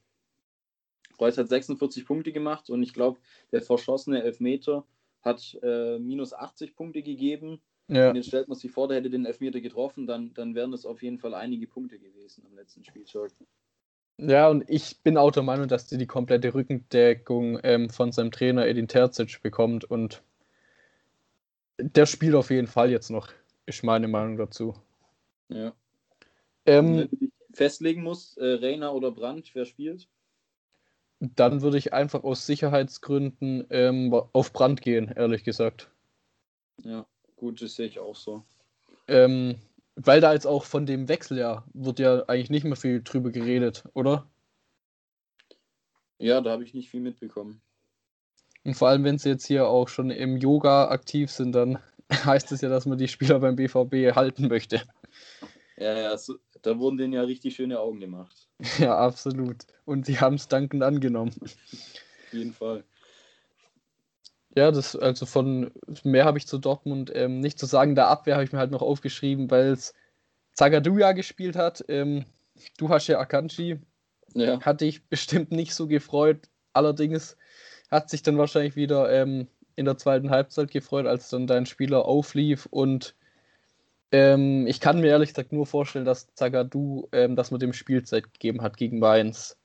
Reus 1.20 1.38
hat 1.38 1.48
46 1.48 2.06
Punkte 2.06 2.34
gemacht 2.34 2.70
und 2.70 2.84
ich 2.84 2.94
glaube, 2.94 3.20
der 3.52 3.62
verschossene 3.62 4.24
Elfmeter 4.24 4.86
hat 5.22 5.58
äh, 5.64 6.00
minus 6.00 6.34
80 6.34 6.76
Punkte 6.76 7.02
gegeben. 7.02 7.62
Ja. 7.88 8.10
Und 8.10 8.18
jetzt 8.18 8.28
stellt 8.28 8.50
man 8.50 8.58
sich 8.58 8.72
vor, 8.72 8.90
der 8.90 8.98
hätte 8.98 9.10
den 9.10 9.26
Elfmeter 9.26 9.62
getroffen, 9.62 10.06
dann, 10.06 10.34
dann 10.34 10.54
wären 10.54 10.72
das 10.72 10.86
auf 10.86 11.02
jeden 11.02 11.18
Fall 11.18 11.34
einige 11.34 11.68
Punkte 11.68 11.98
gewesen 11.98 12.46
am 12.46 12.56
letzten 12.56 12.84
Spieltag. 12.84 13.32
Ja, 14.22 14.50
und 14.50 14.70
ich 14.70 15.02
bin 15.02 15.18
auch 15.18 15.32
der 15.32 15.44
Meinung, 15.44 15.70
dass 15.70 15.88
die 15.88 15.98
die 15.98 16.08
komplette 16.08 16.54
Rückendeckung 16.54 17.60
ähm, 17.64 17.90
von 17.90 18.12
seinem 18.12 18.32
Trainer 18.32 18.68
Edin 18.68 18.90
Terzic 18.90 19.42
bekommt 19.42 19.86
und 19.86 20.22
der 21.78 22.06
spielt 22.06 22.36
auf 22.36 22.50
jeden 22.50 22.68
Fall 22.68 22.92
jetzt 22.92 23.10
noch, 23.10 23.30
ist 23.66 23.84
meine 23.84 24.10
Meinung 24.10 24.36
dazu. 24.36 24.76
Ja. 25.48 25.74
Ähm, 26.66 26.98
Wenn 26.98 27.10
du 27.10 27.16
dich 27.16 27.32
festlegen 27.54 28.04
musst, 28.04 28.38
äh, 28.38 28.56
Reina 28.56 28.92
oder 28.92 29.12
Brandt, 29.12 29.56
wer 29.56 29.66
spielt? 29.66 30.10
Dann 31.22 31.62
würde 31.62 31.78
ich 31.78 31.94
einfach 31.94 32.24
aus 32.26 32.46
Sicherheitsgründen 32.46 33.68
ähm, 33.70 34.14
auf 34.14 34.52
Brand 34.52 34.82
gehen, 34.82 35.14
ehrlich 35.16 35.46
gesagt. 35.46 35.90
Ja, 36.84 37.06
gut, 37.38 37.62
das 37.62 37.76
sehe 37.76 37.88
ich 37.88 38.00
auch 38.00 38.16
so. 38.16 38.44
Ähm, 39.08 39.56
weil 40.02 40.22
da 40.22 40.34
jetzt 40.34 40.48
auch 40.48 40.64
von 40.64 40.86
dem 40.86 41.08
Wechsel 41.10 41.38
ja, 41.38 41.64
wird 41.74 42.00
ja 42.00 42.24
eigentlich 42.28 42.50
nicht 42.50 42.64
mehr 42.64 42.76
viel 42.76 43.02
drüber 43.04 43.32
geredet, 43.32 43.84
oder? 43.94 44.30
Ja, 46.18 46.42
da 46.42 46.52
habe 46.52 46.64
ich 46.64 46.74
nicht 46.74 46.90
viel 46.90 47.02
mitbekommen. 47.02 47.62
Und 48.64 48.76
vor 48.76 48.90
allem, 48.90 49.04
wenn 49.04 49.18
sie 49.18 49.30
jetzt 49.30 49.46
hier 49.46 49.68
auch 49.68 49.88
schon 49.88 50.10
im 50.10 50.38
Yoga 50.38 50.90
aktiv 50.90 51.32
sind, 51.32 51.54
dann 51.54 51.80
heißt 52.12 52.52
es 52.52 52.62
ja, 52.62 52.70
dass 52.70 52.86
man 52.86 52.98
die 52.98 53.08
Spieler 53.08 53.40
beim 53.40 53.56
BVB 53.56 54.16
halten 54.16 54.48
möchte. 54.48 54.82
Ja, 55.78 55.98
ja, 55.98 56.18
so, 56.18 56.36
da 56.62 56.78
wurden 56.78 56.98
denen 56.98 57.14
ja 57.14 57.22
richtig 57.22 57.56
schöne 57.56 57.80
Augen 57.80 58.00
gemacht. 58.00 58.48
Ja, 58.80 58.98
absolut. 58.98 59.66
Und 59.86 60.06
sie 60.06 60.20
haben 60.20 60.36
es 60.36 60.48
dankend 60.48 60.84
angenommen. 60.84 61.34
Auf 61.42 62.34
jeden 62.34 62.54
Fall. 62.54 62.84
Ja, 64.56 64.72
das, 64.72 64.96
also 64.96 65.26
von 65.26 65.72
mehr 66.04 66.26
habe 66.26 66.38
ich 66.38 66.48
zu 66.48 66.58
Dortmund 66.58 67.12
ähm, 67.14 67.40
nicht 67.40 67.60
zu 67.60 67.66
sagen. 67.66 67.96
Der 67.96 68.08
Abwehr 68.08 68.36
habe 68.36 68.44
ich 68.44 68.52
mir 68.52 68.60
halt 68.60 68.72
noch 68.72 68.82
aufgeschrieben, 68.82 69.52
weil 69.52 69.68
es 69.68 69.94
Zagadou 70.54 70.98
ja 70.98 71.12
gespielt 71.12 71.56
hat. 71.56 71.86
Ähm, 71.88 72.26
du 72.78 72.90
hast 72.90 73.08
ja 73.08 73.20
Akanji. 73.20 73.80
Ja. 74.34 74.60
Hatte 74.62 74.86
ich 74.86 75.06
bestimmt 75.08 75.52
nicht 75.52 75.74
so 75.74 75.88
gefreut. 75.88 76.50
Allerdings 76.74 77.38
hat 77.90 78.10
sich 78.10 78.24
dann 78.24 78.38
wahrscheinlich 78.38 78.76
wieder 78.76 79.12
ähm, 79.12 79.48
in 79.76 79.86
der 79.86 79.98
zweiten 79.98 80.30
Halbzeit 80.30 80.72
gefreut, 80.72 81.06
als 81.06 81.30
dann 81.30 81.48
dein 81.48 81.66
Spieler 81.66 82.06
auflief. 82.06 82.68
Und 82.70 83.16
ähm, 84.12 84.68
ich 84.68 84.80
kann 84.80 85.00
mir 85.00 85.08
ehrlich 85.08 85.30
gesagt 85.30 85.52
nur 85.52 85.66
vorstellen, 85.66 86.06
dass 86.06 86.34
Zagadou, 86.34 87.08
ähm, 87.12 87.36
dass 87.36 87.52
man 87.52 87.60
dem 87.60 87.74
Spielzeit 87.74 88.34
gegeben 88.34 88.62
hat 88.62 88.78
gegen 88.78 89.00
Mainz. 89.00 89.59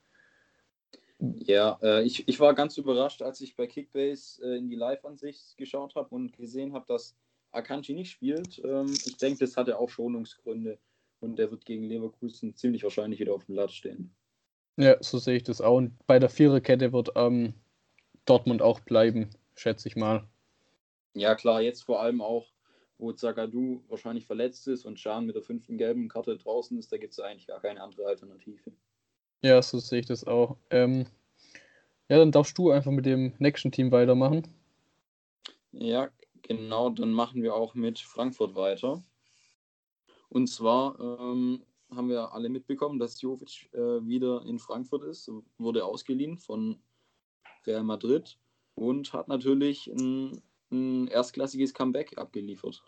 Ja, 1.19 1.79
äh, 1.83 2.03
ich, 2.03 2.27
ich 2.29 2.41
war 2.41 2.55
ganz 2.55 2.77
überrascht, 2.77 3.23
als 3.23 3.41
ich 3.41 3.57
bei 3.57 3.67
Kickbase 3.67 4.43
äh, 4.43 4.59
in 4.59 4.69
die 4.69 4.77
Live-Ansicht 4.77 5.57
geschaut 5.57 5.95
habe 5.95 6.15
und 6.15 6.37
gesehen 6.37 6.73
habe, 6.73 6.87
dass 6.89 7.17
Akanji 7.53 7.95
nicht 7.95 8.11
spielt. 8.11 8.61
Ähm, 8.65 8.93
ich 9.07 9.17
denke, 9.17 9.41
das 9.41 9.57
hatte 9.57 9.79
auch 9.79 9.89
Schonungsgründe 9.89 10.79
und 11.21 11.37
der 11.39 11.51
wird 11.51 11.65
gegen 11.65 11.85
Leverkusen 11.85 12.55
ziemlich 12.55 12.83
wahrscheinlich 12.83 13.21
wieder 13.21 13.35
auf 13.35 13.45
dem 13.45 13.55
Blatt 13.55 13.73
stehen. 13.73 14.15
Ja, 14.77 14.97
so 15.01 15.19
sehe 15.19 15.37
ich 15.37 15.45
das 15.45 15.61
auch. 15.61 15.77
Und 15.77 15.97
bei 16.07 16.19
der 16.19 16.29
Viererkette 16.29 16.93
wird 16.93 17.11
ähm, 17.15 17.55
Dortmund 18.25 18.61
auch 18.61 18.81
bleiben, 18.81 19.31
schätze 19.55 19.89
ich 19.89 19.97
mal. 19.97 20.29
Ja, 21.15 21.37
klar, 21.37 21.63
jetzt 21.63 21.83
vor 21.83 22.03
allem 22.03 22.21
auch, 22.21 22.49
wo 22.99 23.13
Zagadou 23.13 23.85
wahrscheinlich 23.89 24.27
verletzt 24.27 24.67
ist 24.67 24.85
und 24.85 24.99
Schan 24.99 25.27
mit 25.27 25.37
der 25.37 25.43
fünften 25.43 25.79
gelben 25.79 26.09
Karte 26.09 26.37
draußen 26.37 26.77
ist, 26.77 26.91
da 26.93 26.99
gibt 26.99 27.13
es 27.13 27.21
eigentlich 27.21 27.47
gar 27.47 27.61
keine 27.61 27.83
andere 27.83 28.07
Alternative. 28.07 28.73
Ja, 29.45 29.61
so 29.61 29.79
sehe 29.79 30.01
ich 30.01 30.07
das 30.07 30.27
auch. 30.27 30.57
Ähm, 30.71 31.05
ja, 32.09 32.17
dann 32.17 32.33
darfst 32.33 32.57
du 32.57 32.71
einfach 32.71 32.91
mit 32.91 33.05
dem 33.05 33.35
nächsten 33.39 33.71
Team 33.71 33.93
weitermachen. 33.93 34.49
Ja, 35.71 36.09
genau, 36.41 36.89
dann 36.89 37.13
machen 37.13 37.43
wir 37.43 37.55
auch 37.55 37.75
mit 37.75 37.99
Frankfurt 37.99 38.55
weiter. 38.55 39.05
Und 40.31 40.47
zwar 40.47 40.99
ähm, 40.99 41.63
haben 41.95 42.09
wir 42.09 42.33
alle 42.33 42.49
mitbekommen, 42.49 42.99
dass 42.99 43.21
Jovic 43.21 43.69
äh, 43.75 43.79
wieder 44.07 44.47
in 44.47 44.59
Frankfurt 44.59 45.05
ist, 45.05 45.31
wurde 45.59 45.85
ausgeliehen 45.85 46.39
von 46.39 46.81
Real 47.67 47.85
Madrid 47.85 48.39
und 48.77 49.13
hat 49.13 49.29
natürlich 49.29 49.89
ein, 49.89 50.41
ein 50.73 51.07
erstklassiges 51.09 51.75
Comeback 51.75 52.17
abgeliefert. 52.17 52.83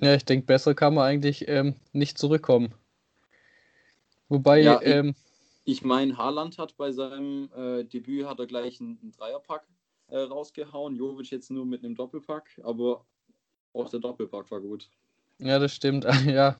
Ja, 0.00 0.14
ich 0.14 0.24
denke, 0.24 0.46
besser 0.46 0.76
kann 0.76 0.94
man 0.94 1.06
eigentlich 1.06 1.48
ähm, 1.48 1.74
nicht 1.92 2.18
zurückkommen. 2.18 2.72
Wobei, 4.28 4.60
ja, 4.60 4.80
ich, 4.80 4.86
ähm, 4.86 5.16
ich 5.66 5.82
meine, 5.82 6.16
Haaland 6.16 6.58
hat 6.58 6.76
bei 6.76 6.92
seinem 6.92 7.50
äh, 7.52 7.82
Debüt 7.82 8.26
hat 8.26 8.38
er 8.38 8.46
gleich 8.46 8.80
einen, 8.80 8.98
einen 9.02 9.10
Dreierpack 9.10 9.66
äh, 10.06 10.18
rausgehauen. 10.18 10.94
Jovic 10.94 11.32
jetzt 11.32 11.50
nur 11.50 11.66
mit 11.66 11.84
einem 11.84 11.96
Doppelpack, 11.96 12.60
aber 12.62 13.04
auch 13.72 13.90
der 13.90 13.98
Doppelpack 13.98 14.48
war 14.52 14.60
gut. 14.60 14.88
Ja, 15.38 15.58
das 15.58 15.74
stimmt. 15.74 16.06
Ja, 16.24 16.56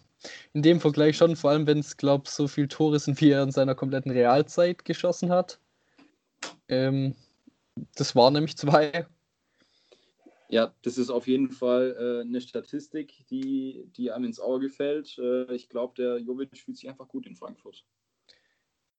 in 0.54 0.62
dem 0.62 0.80
Vergleich 0.80 1.16
schon, 1.16 1.36
vor 1.36 1.50
allem 1.50 1.68
wenn 1.68 1.78
es, 1.78 1.96
glaube 1.96 2.24
ich, 2.26 2.32
so 2.32 2.48
viel 2.48 2.66
Tore 2.66 2.98
sind, 2.98 3.20
wie 3.20 3.30
er 3.30 3.44
in 3.44 3.52
seiner 3.52 3.76
kompletten 3.76 4.10
Realzeit 4.10 4.84
geschossen 4.84 5.30
hat. 5.30 5.60
Ähm, 6.68 7.14
das 7.94 8.16
waren 8.16 8.32
nämlich 8.32 8.56
zwei. 8.56 9.06
Ja, 10.48 10.74
das 10.82 10.98
ist 10.98 11.10
auf 11.10 11.28
jeden 11.28 11.50
Fall 11.50 11.96
äh, 11.96 12.26
eine 12.26 12.40
Statistik, 12.40 13.24
die, 13.30 13.84
die 13.96 14.10
einem 14.10 14.24
ins 14.24 14.40
Auge 14.40 14.68
fällt. 14.68 15.16
Äh, 15.18 15.54
ich 15.54 15.68
glaube, 15.68 15.94
der 15.96 16.18
Jovic 16.18 16.58
fühlt 16.58 16.76
sich 16.76 16.88
einfach 16.88 17.06
gut 17.06 17.26
in 17.26 17.36
Frankfurt. 17.36 17.84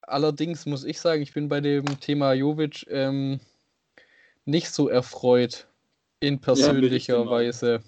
Allerdings 0.02 0.66
muss 0.66 0.84
ich 0.84 1.00
sagen, 1.00 1.22
ich 1.22 1.34
bin 1.34 1.50
bei 1.50 1.62
dem 1.62 2.00
Thema 2.00 2.34
Jovic 2.34 2.86
ähm, 2.90 3.40
nicht 4.46 4.70
so 4.72 4.88
erfreut 4.88 5.68
in 6.20 6.40
persönlicher 6.40 7.20
ja, 7.20 7.30
Weise. 7.30 7.82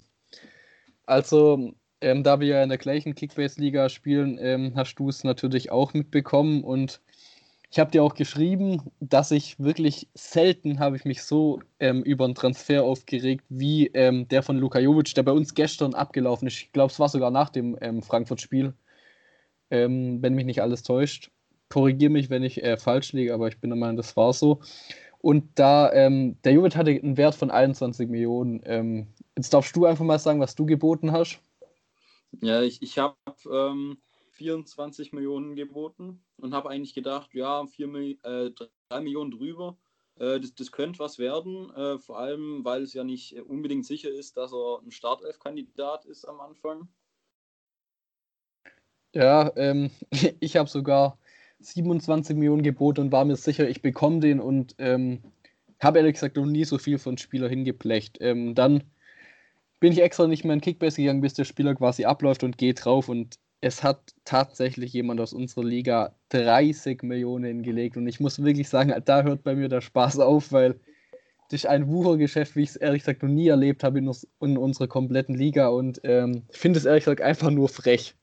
Also, 1.06 1.74
ähm, 2.00 2.22
da 2.22 2.40
wir 2.40 2.48
ja 2.48 2.62
in 2.62 2.68
der 2.68 2.78
gleichen 2.78 3.14
Kickbase-Liga 3.14 3.88
spielen, 3.88 4.38
ähm, 4.40 4.72
hast 4.76 4.94
du 4.96 5.08
es 5.08 5.24
natürlich 5.24 5.72
auch 5.72 5.94
mitbekommen 5.94 6.62
und 6.62 7.00
ich 7.72 7.78
habe 7.78 7.92
dir 7.92 8.02
auch 8.02 8.14
geschrieben, 8.14 8.90
dass 8.98 9.30
ich 9.30 9.58
wirklich 9.60 10.08
selten 10.14 10.80
habe 10.80 10.96
ich 10.96 11.04
mich 11.04 11.22
so 11.22 11.60
ähm, 11.78 12.02
über 12.02 12.24
einen 12.24 12.34
Transfer 12.34 12.82
aufgeregt 12.82 13.44
wie 13.48 13.86
ähm, 13.88 14.26
der 14.26 14.42
von 14.42 14.56
Luka 14.56 14.80
Jovic, 14.80 15.14
der 15.14 15.22
bei 15.22 15.30
uns 15.30 15.54
gestern 15.54 15.94
abgelaufen 15.94 16.48
ist. 16.48 16.58
Ich 16.58 16.72
glaube, 16.72 16.92
es 16.92 16.98
war 16.98 17.08
sogar 17.08 17.30
nach 17.30 17.48
dem 17.48 17.78
ähm, 17.80 18.02
Frankfurt-Spiel, 18.02 18.74
ähm, 19.70 20.20
wenn 20.20 20.34
mich 20.34 20.46
nicht 20.46 20.62
alles 20.62 20.82
täuscht. 20.82 21.30
Korrigiere 21.70 22.10
mich, 22.10 22.28
wenn 22.28 22.42
ich 22.42 22.62
äh, 22.62 22.76
falsch 22.76 23.12
liege, 23.12 23.32
aber 23.32 23.48
ich 23.48 23.58
bin 23.58 23.70
der 23.70 23.78
Meinung, 23.78 23.96
das 23.96 24.16
war 24.16 24.32
so. 24.32 24.60
Und 25.18 25.58
da, 25.58 25.92
ähm, 25.92 26.36
der 26.44 26.52
Jovic 26.52 26.76
hatte 26.76 26.90
einen 26.90 27.16
Wert 27.16 27.34
von 27.34 27.50
21 27.50 28.08
Millionen. 28.08 28.60
Ähm, 28.64 29.06
jetzt 29.36 29.54
darfst 29.54 29.74
du 29.76 29.86
einfach 29.86 30.04
mal 30.04 30.18
sagen, 30.18 30.40
was 30.40 30.54
du 30.54 30.66
geboten 30.66 31.12
hast. 31.12 31.40
Ja, 32.40 32.62
ich, 32.62 32.82
ich 32.82 32.98
habe 32.98 33.16
24 34.30 35.12
Millionen 35.12 35.56
geboten 35.56 36.22
und 36.38 36.54
habe 36.54 36.70
eigentlich 36.70 36.94
gedacht, 36.94 37.34
ja, 37.34 37.66
4, 37.66 37.88
äh, 38.22 38.50
3 38.88 39.00
Millionen 39.00 39.30
drüber, 39.30 39.76
äh, 40.16 40.40
das, 40.40 40.54
das 40.54 40.72
könnte 40.72 40.98
was 40.98 41.18
werden, 41.18 41.70
äh, 41.74 41.98
vor 41.98 42.18
allem, 42.18 42.64
weil 42.64 42.82
es 42.82 42.94
ja 42.94 43.04
nicht 43.04 43.34
unbedingt 43.42 43.84
sicher 43.84 44.10
ist, 44.10 44.36
dass 44.36 44.52
er 44.52 44.80
ein 44.82 44.90
Startelf-Kandidat 44.90 46.06
ist 46.06 46.24
am 46.24 46.40
Anfang. 46.40 46.88
Ja, 49.14 49.52
ähm, 49.56 49.90
ich 50.40 50.56
habe 50.56 50.68
sogar 50.68 51.18
27 51.60 52.36
Millionen 52.36 52.62
geboten 52.62 53.02
und 53.02 53.12
war 53.12 53.24
mir 53.24 53.36
sicher, 53.36 53.68
ich 53.68 53.82
bekomme 53.82 54.20
den 54.20 54.40
und 54.40 54.74
ähm, 54.78 55.20
habe 55.80 55.98
ehrlich 55.98 56.14
gesagt 56.14 56.36
noch 56.36 56.46
nie 56.46 56.64
so 56.64 56.78
viel 56.78 56.98
von 56.98 57.18
Spieler 57.18 57.48
hingeplecht. 57.48 58.18
Ähm, 58.20 58.54
dann 58.54 58.84
bin 59.78 59.92
ich 59.92 60.02
extra 60.02 60.26
nicht 60.26 60.44
mehr 60.44 60.54
in 60.54 60.60
Kickbase 60.60 61.00
gegangen, 61.00 61.22
bis 61.22 61.34
der 61.34 61.44
Spieler 61.44 61.74
quasi 61.74 62.04
abläuft 62.04 62.44
und 62.44 62.58
geht 62.58 62.84
drauf 62.84 63.08
und 63.08 63.38
es 63.62 63.82
hat 63.82 64.14
tatsächlich 64.24 64.92
jemand 64.92 65.20
aus 65.20 65.32
unserer 65.32 65.64
Liga 65.64 66.14
30 66.30 67.02
Millionen 67.02 67.44
hingelegt. 67.44 67.96
Und 67.96 68.06
ich 68.06 68.18
muss 68.18 68.42
wirklich 68.42 68.68
sagen, 68.68 68.94
da 69.04 69.22
hört 69.22 69.42
bei 69.42 69.54
mir 69.54 69.68
der 69.68 69.82
Spaß 69.82 70.18
auf, 70.20 70.50
weil 70.52 70.80
das 71.50 71.64
ist 71.64 71.66
ein 71.66 71.88
Wuchergeschäft, 71.88 72.56
wie 72.56 72.62
ich 72.62 72.70
es 72.70 72.76
ehrlich 72.76 73.02
gesagt 73.02 73.22
noch 73.22 73.28
nie 73.28 73.48
erlebt 73.48 73.84
habe 73.84 73.98
in, 73.98 74.10
in 74.40 74.56
unserer 74.56 74.88
kompletten 74.88 75.34
Liga. 75.34 75.68
Und 75.68 76.00
ähm, 76.04 76.44
finde 76.50 76.78
es 76.78 76.86
ehrlich 76.86 77.04
gesagt 77.04 77.20
einfach 77.20 77.50
nur 77.50 77.68
frech. 77.68 78.14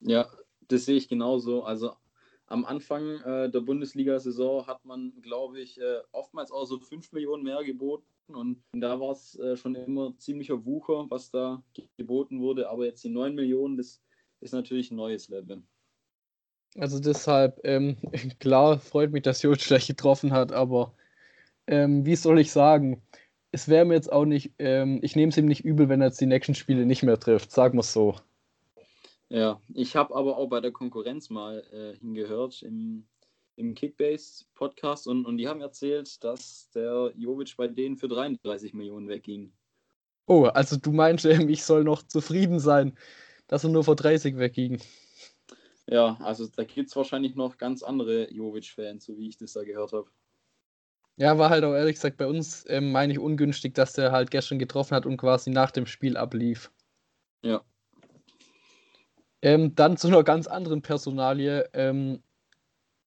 Ja, 0.00 0.28
das 0.68 0.84
sehe 0.84 0.96
ich 0.96 1.08
genauso. 1.08 1.64
Also 1.64 1.94
am 2.52 2.66
Anfang 2.66 3.20
äh, 3.22 3.50
der 3.50 3.60
Bundesliga-Saison 3.60 4.66
hat 4.66 4.84
man, 4.84 5.12
glaube 5.22 5.60
ich, 5.60 5.80
äh, 5.80 6.00
oftmals 6.12 6.52
auch 6.52 6.66
so 6.66 6.78
5 6.78 7.12
Millionen 7.12 7.42
mehr 7.42 7.64
geboten. 7.64 8.04
Und 8.28 8.62
da 8.72 9.00
war 9.00 9.12
es 9.12 9.38
äh, 9.38 9.56
schon 9.56 9.74
immer 9.74 10.16
ziemlicher 10.18 10.64
Wucher, 10.64 11.06
was 11.08 11.30
da 11.30 11.62
geboten 11.96 12.40
wurde. 12.40 12.68
Aber 12.68 12.84
jetzt 12.84 13.02
die 13.04 13.08
9 13.08 13.34
Millionen, 13.34 13.78
das 13.78 14.02
ist 14.40 14.52
natürlich 14.52 14.90
ein 14.90 14.96
neues 14.96 15.28
Level. 15.28 15.62
Also 16.76 17.00
deshalb, 17.00 17.58
ähm, 17.64 17.96
klar, 18.38 18.78
freut 18.78 19.12
mich, 19.12 19.22
dass 19.22 19.42
Jovic 19.42 19.60
gleich 19.60 19.86
getroffen 19.86 20.32
hat, 20.32 20.52
aber 20.52 20.94
ähm, 21.66 22.04
wie 22.04 22.16
soll 22.16 22.38
ich 22.38 22.52
sagen? 22.52 23.02
Es 23.50 23.68
wäre 23.68 23.84
mir 23.84 23.94
jetzt 23.94 24.12
auch 24.12 24.24
nicht, 24.24 24.52
ähm, 24.58 25.00
ich 25.02 25.16
nehme 25.16 25.30
es 25.30 25.36
ihm 25.36 25.46
nicht 25.46 25.64
übel, 25.64 25.88
wenn 25.88 26.00
er 26.00 26.08
jetzt 26.08 26.20
die 26.20 26.26
nächsten 26.26 26.54
Spiele 26.54 26.86
nicht 26.86 27.02
mehr 27.02 27.18
trifft, 27.18 27.50
sagen 27.50 27.74
wir 27.74 27.80
es 27.80 27.92
so. 27.92 28.16
Ja, 29.32 29.60
ich 29.72 29.96
habe 29.96 30.14
aber 30.14 30.36
auch 30.36 30.48
bei 30.48 30.60
der 30.60 30.72
Konkurrenz 30.72 31.30
mal 31.30 31.64
äh, 31.72 31.98
hingehört 31.98 32.62
im, 32.62 33.06
im 33.56 33.74
Kickbase-Podcast 33.74 35.08
und, 35.08 35.24
und 35.24 35.38
die 35.38 35.48
haben 35.48 35.60
erzählt, 35.60 36.22
dass 36.22 36.70
der 36.70 37.12
Jovic 37.16 37.56
bei 37.56 37.68
denen 37.68 37.96
für 37.96 38.08
33 38.08 38.74
Millionen 38.74 39.08
wegging. 39.08 39.52
Oh, 40.26 40.44
also 40.44 40.76
du 40.76 40.92
meinst, 40.92 41.24
ich 41.24 41.64
soll 41.64 41.84
noch 41.84 42.02
zufrieden 42.02 42.60
sein 42.60 42.96
dass 43.52 43.64
er 43.64 43.70
nur 43.70 43.84
vor 43.84 43.96
30 43.96 44.38
wegging. 44.38 44.80
Ja, 45.86 46.16
also 46.20 46.46
da 46.46 46.64
gibt 46.64 46.88
es 46.88 46.96
wahrscheinlich 46.96 47.34
noch 47.34 47.58
ganz 47.58 47.82
andere 47.82 48.32
Jovic-Fans, 48.32 49.04
so 49.04 49.18
wie 49.18 49.28
ich 49.28 49.36
das 49.36 49.52
da 49.52 49.62
gehört 49.62 49.92
habe. 49.92 50.10
Ja, 51.16 51.36
war 51.36 51.50
halt 51.50 51.62
auch 51.64 51.74
ehrlich 51.74 51.96
gesagt 51.96 52.16
bei 52.16 52.26
uns, 52.26 52.64
ähm, 52.68 52.92
meine 52.92 53.12
ich, 53.12 53.18
ungünstig, 53.18 53.74
dass 53.74 53.92
der 53.92 54.10
halt 54.10 54.30
gestern 54.30 54.58
getroffen 54.58 54.94
hat 54.94 55.04
und 55.04 55.18
quasi 55.18 55.50
nach 55.50 55.70
dem 55.70 55.84
Spiel 55.84 56.16
ablief. 56.16 56.72
Ja. 57.42 57.62
Ähm, 59.42 59.74
dann 59.74 59.96
zu 59.96 60.06
einer 60.06 60.22
ganz 60.22 60.46
anderen 60.46 60.82
Personalie. 60.82 61.68
Ähm, 61.72 62.22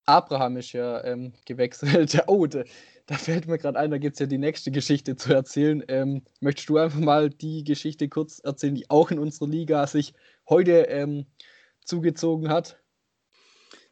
Abraham 0.06 0.58
ist 0.58 0.74
ja 0.74 1.04
ähm, 1.04 1.34
gewechselt. 1.46 2.22
Oh, 2.28 2.46
da, 2.46 2.64
da 3.08 3.16
fällt 3.16 3.48
mir 3.48 3.58
gerade 3.58 3.80
ein, 3.80 3.92
da 3.92 3.98
gibt 3.98 4.16
es 4.16 4.20
ja 4.20 4.26
die 4.26 4.38
nächste 4.38 4.72
Geschichte 4.72 5.16
zu 5.16 5.34
erzählen. 5.34 5.84
Ähm, 5.88 6.24
möchtest 6.42 6.70
du 6.70 6.78
einfach 6.78 7.00
mal 7.00 7.30
die 7.30 7.64
Geschichte 7.64 8.10
kurz 8.10 8.40
erzählen, 8.40 8.76
die 8.76 8.90
auch 8.90 9.12
in 9.12 9.20
unserer 9.20 9.48
Liga 9.48 9.88
sich 9.88 10.14
heute 10.50 10.84
ähm, 10.90 11.26
zugezogen 11.84 12.50
hat? 12.50 12.80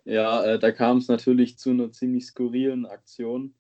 Ja, 0.06 0.44
äh, 0.44 0.60
da 0.60 0.72
kam 0.72 0.98
es 0.98 1.08
natürlich 1.08 1.58
zu 1.58 1.70
einer 1.70 1.92
ziemlich 1.92 2.26
skurrilen 2.26 2.86
Aktion. 2.86 3.56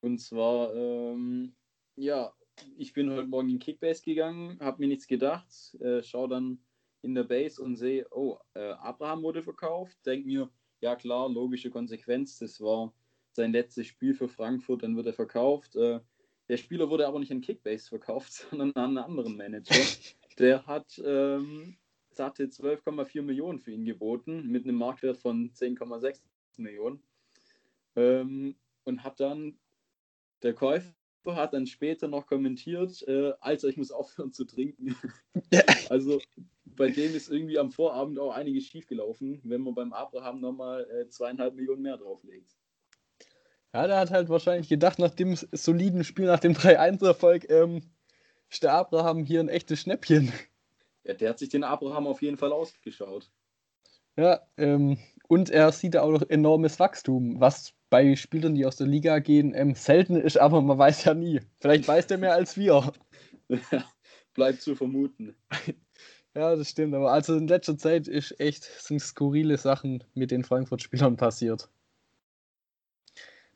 Und 0.00 0.18
zwar, 0.20 0.74
ähm, 0.74 1.54
ja, 1.96 2.32
ich 2.76 2.92
bin 2.92 3.10
heute 3.10 3.26
Morgen 3.26 3.50
in 3.50 3.58
Kickbase 3.58 4.02
gegangen, 4.02 4.58
habe 4.60 4.80
mir 4.80 4.88
nichts 4.88 5.06
gedacht, 5.06 5.74
äh, 5.80 6.02
schaue 6.02 6.28
dann 6.28 6.63
in 7.04 7.14
der 7.14 7.24
Base 7.24 7.62
und 7.62 7.76
sehe, 7.76 8.06
oh, 8.10 8.38
äh, 8.54 8.72
Abraham 8.72 9.22
wurde 9.22 9.42
verkauft. 9.42 9.96
Denke 10.06 10.26
mir, 10.26 10.50
ja 10.80 10.96
klar, 10.96 11.28
logische 11.28 11.70
Konsequenz, 11.70 12.38
das 12.38 12.60
war 12.60 12.92
sein 13.32 13.52
letztes 13.52 13.86
Spiel 13.86 14.14
für 14.14 14.28
Frankfurt, 14.28 14.82
dann 14.82 14.96
wird 14.96 15.06
er 15.06 15.12
verkauft. 15.12 15.76
Äh, 15.76 16.00
der 16.48 16.56
Spieler 16.56 16.90
wurde 16.90 17.06
aber 17.06 17.18
nicht 17.18 17.32
an 17.32 17.40
Kickbase 17.40 17.88
verkauft, 17.88 18.32
sondern 18.50 18.72
an 18.72 18.84
einen 18.84 18.98
anderen 18.98 19.36
Manager. 19.36 19.74
Der 20.38 20.66
hat 20.66 21.00
ähm, 21.04 21.76
satte 22.10 22.46
12,4 22.46 23.22
Millionen 23.22 23.60
für 23.60 23.70
ihn 23.70 23.84
geboten, 23.84 24.48
mit 24.48 24.64
einem 24.64 24.76
Marktwert 24.76 25.18
von 25.18 25.52
10,6 25.52 26.20
Millionen. 26.56 27.00
Ähm, 27.94 28.56
und 28.82 29.04
hat 29.04 29.20
dann, 29.20 29.56
der 30.42 30.54
Käufer 30.54 30.92
hat 31.26 31.54
dann 31.54 31.68
später 31.68 32.08
noch 32.08 32.26
kommentiert, 32.26 33.06
äh, 33.06 33.32
Alter, 33.40 33.68
ich 33.68 33.76
muss 33.76 33.92
aufhören 33.92 34.32
zu 34.32 34.44
trinken. 34.44 34.96
also 35.88 36.20
bei 36.76 36.90
dem 36.90 37.14
ist 37.14 37.30
irgendwie 37.30 37.58
am 37.58 37.70
Vorabend 37.70 38.18
auch 38.18 38.32
einiges 38.32 38.64
schiefgelaufen, 38.64 39.40
wenn 39.44 39.62
man 39.62 39.74
beim 39.74 39.92
Abraham 39.92 40.40
nochmal 40.40 40.88
äh, 40.90 41.08
zweieinhalb 41.08 41.54
Millionen 41.54 41.82
mehr 41.82 41.96
drauflegt. 41.96 42.56
Ja, 43.72 43.86
der 43.86 43.98
hat 43.98 44.10
halt 44.10 44.28
wahrscheinlich 44.28 44.68
gedacht, 44.68 44.98
nach 44.98 45.10
dem 45.10 45.36
soliden 45.52 46.04
Spiel, 46.04 46.26
nach 46.26 46.38
dem 46.38 46.52
3-1-Erfolg, 46.52 47.50
ähm, 47.50 47.82
ist 48.48 48.62
der 48.62 48.72
Abraham 48.72 49.24
hier 49.24 49.40
ein 49.40 49.48
echtes 49.48 49.80
Schnäppchen. 49.80 50.32
Ja, 51.02 51.14
der 51.14 51.30
hat 51.30 51.38
sich 51.38 51.48
den 51.48 51.64
Abraham 51.64 52.06
auf 52.06 52.22
jeden 52.22 52.36
Fall 52.36 52.52
ausgeschaut. 52.52 53.30
Ja, 54.16 54.40
ähm, 54.56 54.98
und 55.26 55.50
er 55.50 55.72
sieht 55.72 55.94
da 55.94 56.02
auch 56.02 56.12
noch 56.12 56.28
enormes 56.28 56.78
Wachstum, 56.78 57.40
was 57.40 57.74
bei 57.90 58.14
Spielern, 58.14 58.54
die 58.54 58.64
aus 58.64 58.76
der 58.76 58.86
Liga 58.86 59.18
gehen, 59.18 59.54
ähm, 59.54 59.74
selten 59.74 60.16
ist, 60.16 60.38
aber 60.38 60.62
man 60.62 60.78
weiß 60.78 61.04
ja 61.04 61.14
nie. 61.14 61.40
Vielleicht 61.60 61.88
weiß 61.88 62.06
der 62.06 62.18
mehr 62.18 62.34
als 62.34 62.56
wir. 62.56 62.92
Bleibt 64.34 64.62
zu 64.62 64.76
vermuten. 64.76 65.36
Ja, 66.34 66.56
das 66.56 66.70
stimmt. 66.70 66.94
Aber 66.94 67.12
also 67.12 67.36
in 67.36 67.46
letzter 67.46 67.78
Zeit 67.78 68.08
ist 68.08 68.38
echt, 68.40 68.64
sind 68.64 69.00
skurrile 69.00 69.56
Sachen 69.56 70.02
mit 70.14 70.30
den 70.30 70.42
Frankfurt-Spielern 70.42 71.16
passiert. 71.16 71.68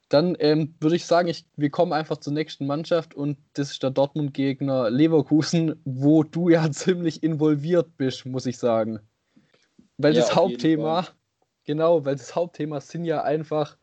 Dann 0.08 0.36
ähm, 0.38 0.74
würde 0.80 0.96
ich 0.96 1.04
sagen, 1.04 1.28
ich, 1.28 1.44
wir 1.56 1.70
kommen 1.70 1.92
einfach 1.92 2.16
zur 2.16 2.32
nächsten 2.32 2.66
Mannschaft 2.66 3.14
und 3.14 3.36
das 3.52 3.72
ist 3.72 3.82
der 3.82 3.90
Dortmund-Gegner 3.90 4.90
Leverkusen, 4.90 5.80
wo 5.84 6.22
du 6.22 6.48
ja 6.48 6.70
ziemlich 6.70 7.22
involviert 7.22 7.96
bist, 7.96 8.24
muss 8.24 8.46
ich 8.46 8.58
sagen. 8.58 9.00
Weil 9.98 10.14
ja, 10.14 10.20
das 10.20 10.34
Hauptthema, 10.34 11.08
genau, 11.64 12.04
weil 12.04 12.16
das 12.16 12.34
Hauptthema 12.34 12.80
sind 12.80 13.04
ja 13.04 13.22
einfach 13.22 13.76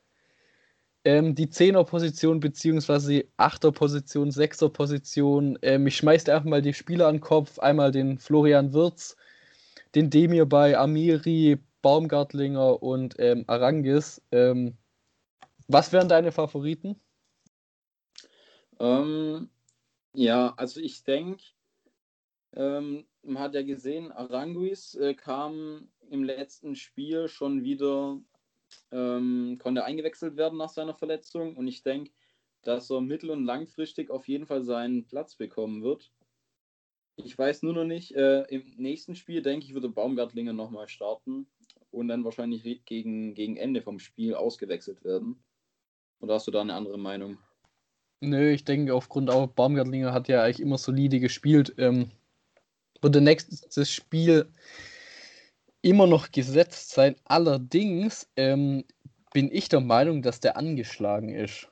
ähm, 1.05 1.35
die 1.35 1.49
Zehner-Position 1.49 2.39
beziehungsweise 2.39 3.25
Achter-Position, 3.37 4.31
Sechser-Position. 4.31 5.57
Ähm, 5.61 5.87
ich 5.87 5.97
schmeiß 5.97 6.25
dir 6.25 6.35
einfach 6.35 6.49
mal 6.49 6.61
die 6.61 6.73
Spieler 6.73 7.07
an 7.07 7.15
den 7.15 7.21
Kopf. 7.21 7.59
Einmal 7.59 7.91
den 7.91 8.17
Florian 8.17 8.73
Wirz, 8.73 9.15
den 9.93 10.09
Demir 10.09 10.45
bei 10.45 10.77
Amiri, 10.77 11.59
Baumgartlinger 11.81 12.81
und 12.81 13.15
ähm, 13.19 13.45
Arangis. 13.47 14.21
Ähm, 14.31 14.75
was 15.67 15.93
wären 15.93 16.09
deine 16.09 16.31
Favoriten? 16.31 16.99
Ähm, 18.79 19.49
ja, 20.13 20.53
also 20.57 20.79
ich 20.79 21.03
denke, 21.03 21.43
ähm, 22.55 23.05
man 23.21 23.39
hat 23.39 23.53
ja 23.53 23.61
gesehen, 23.61 24.11
Aranguis 24.11 24.95
äh, 24.95 25.13
kam 25.13 25.89
im 26.09 26.23
letzten 26.23 26.75
Spiel 26.75 27.27
schon 27.27 27.63
wieder, 27.63 28.19
ähm, 28.91 29.57
konnte 29.61 29.83
eingewechselt 29.83 30.37
werden 30.37 30.57
nach 30.57 30.69
seiner 30.69 30.95
Verletzung 30.95 31.55
und 31.55 31.67
ich 31.67 31.83
denke, 31.83 32.11
dass 32.63 32.89
er 32.89 33.01
mittel- 33.01 33.29
und 33.29 33.45
langfristig 33.45 34.09
auf 34.09 34.27
jeden 34.27 34.47
Fall 34.47 34.63
seinen 34.63 35.05
Platz 35.05 35.35
bekommen 35.35 35.83
wird. 35.83 36.11
Ich 37.17 37.37
weiß 37.37 37.63
nur 37.63 37.73
noch 37.73 37.85
nicht, 37.85 38.13
äh, 38.13 38.41
im 38.43 38.73
nächsten 38.77 39.15
Spiel 39.15 39.41
denke 39.41 39.65
ich, 39.65 39.73
würde 39.73 39.89
Baumgartlinger 39.89 40.53
nochmal 40.53 40.87
starten 40.87 41.47
und 41.91 42.07
dann 42.07 42.25
wahrscheinlich 42.25 42.85
gegen, 42.85 43.33
gegen 43.35 43.55
Ende 43.55 43.81
vom 43.81 43.99
Spiel 43.99 44.33
ausgewechselt 44.35 45.03
werden. 45.03 45.41
Oder 46.19 46.35
hast 46.35 46.47
du 46.47 46.51
da 46.51 46.61
eine 46.61 46.73
andere 46.73 46.97
Meinung? 46.97 47.37
Nö, 48.21 48.51
ich 48.51 48.65
denke, 48.65 48.93
aufgrund 48.93 49.29
auch 49.29 49.47
Baumgartlinger 49.47 50.11
hat 50.11 50.27
ja 50.27 50.43
eigentlich 50.43 50.59
immer 50.59 50.77
solide 50.77 51.19
gespielt. 51.19 51.73
Ähm, 51.77 52.11
wird 53.01 53.21
nächstes 53.21 53.91
Spiel 53.91 54.51
immer 55.85 56.07
noch 56.07 56.31
gesetzt 56.31 56.89
sein. 56.89 57.15
Allerdings 57.25 58.27
ähm, 58.35 58.85
bin 59.33 59.51
ich 59.51 59.69
der 59.69 59.81
Meinung, 59.81 60.23
dass 60.23 60.39
der 60.39 60.57
angeschlagen 60.57 61.29
ist. 61.29 61.69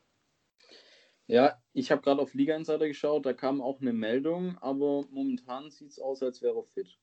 Ja, 1.25 1.59
ich 1.73 1.89
habe 1.89 2.01
gerade 2.01 2.21
auf 2.21 2.35
Liga 2.35 2.55
Insider 2.55 2.87
geschaut, 2.87 3.25
da 3.25 3.33
kam 3.33 3.59
auch 3.59 3.81
eine 3.81 3.93
Meldung, 3.93 4.57
aber 4.59 5.03
momentan 5.09 5.71
sieht 5.71 5.89
es 5.89 5.99
aus, 5.99 6.21
als 6.21 6.43
wäre 6.43 6.57
er 6.57 6.63
fit. 6.63 6.99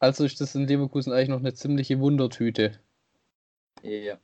Also 0.00 0.24
ist 0.24 0.40
das 0.40 0.54
in 0.56 0.66
Leverkusen 0.66 1.12
eigentlich 1.12 1.28
noch 1.28 1.38
eine 1.38 1.54
ziemliche 1.54 2.00
Wundertüte. 2.00 2.80
Ja. 3.82 4.18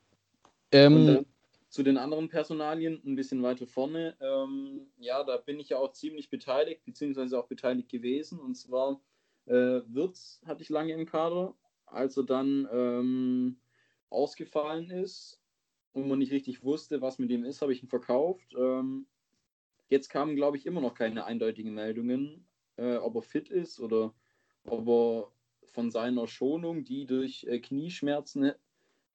Ähm, 0.72 1.24
zu 1.68 1.84
den 1.84 1.98
anderen 1.98 2.28
Personalien 2.28 3.00
ein 3.06 3.14
bisschen 3.14 3.42
weiter 3.42 3.66
vorne. 3.68 4.16
Ähm, 4.20 4.88
ja, 4.98 5.22
da 5.22 5.36
bin 5.36 5.60
ich 5.60 5.68
ja 5.68 5.78
auch 5.78 5.92
ziemlich 5.92 6.30
beteiligt, 6.30 6.84
beziehungsweise 6.84 7.38
auch 7.38 7.46
beteiligt 7.46 7.90
gewesen. 7.90 8.40
Und 8.40 8.56
zwar 8.56 9.00
äh, 9.46 9.80
Wirtz 9.86 10.40
hatte 10.46 10.62
ich 10.62 10.68
lange 10.68 10.92
im 10.92 11.06
Kader, 11.06 11.54
als 11.86 12.16
er 12.16 12.24
dann 12.24 12.68
ähm, 12.72 13.56
ausgefallen 14.10 14.90
ist 14.90 15.40
und 15.92 16.08
man 16.08 16.18
nicht 16.18 16.32
richtig 16.32 16.62
wusste, 16.62 17.00
was 17.00 17.18
mit 17.18 17.30
ihm 17.30 17.44
ist, 17.44 17.62
habe 17.62 17.72
ich 17.72 17.82
ihn 17.82 17.88
verkauft. 17.88 18.54
Ähm, 18.56 19.06
jetzt 19.88 20.08
kamen, 20.08 20.36
glaube 20.36 20.56
ich, 20.56 20.66
immer 20.66 20.80
noch 20.80 20.94
keine 20.94 21.24
eindeutigen 21.24 21.74
Meldungen, 21.74 22.46
äh, 22.76 22.96
ob 22.96 23.16
er 23.16 23.22
fit 23.22 23.48
ist 23.48 23.80
oder 23.80 24.14
ob 24.64 24.88
er 24.88 25.32
von 25.72 25.90
seiner 25.90 26.26
Schonung, 26.26 26.84
die 26.84 27.06
durch 27.06 27.44
äh, 27.44 27.58
Knieschmerzen 27.58 28.52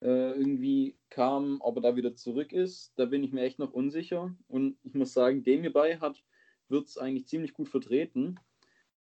äh, 0.02 0.32
irgendwie 0.32 0.98
kam, 1.10 1.62
ob 1.62 1.78
er 1.78 1.82
da 1.82 1.96
wieder 1.96 2.16
zurück 2.16 2.54
ist. 2.54 2.94
Da 2.98 3.06
bin 3.06 3.24
ich 3.24 3.32
mir 3.32 3.42
echt 3.42 3.60
noch 3.60 3.74
unsicher. 3.74 4.36
Und 4.48 4.78
ich 4.84 4.94
muss 4.94 5.14
sagen, 5.14 5.44
dem 5.44 5.62
hierbei 5.62 6.00
hat 6.00 6.24
wird 6.70 6.88
es 6.88 6.98
eigentlich 6.98 7.28
ziemlich 7.28 7.54
gut 7.54 7.70
vertreten. 7.70 8.40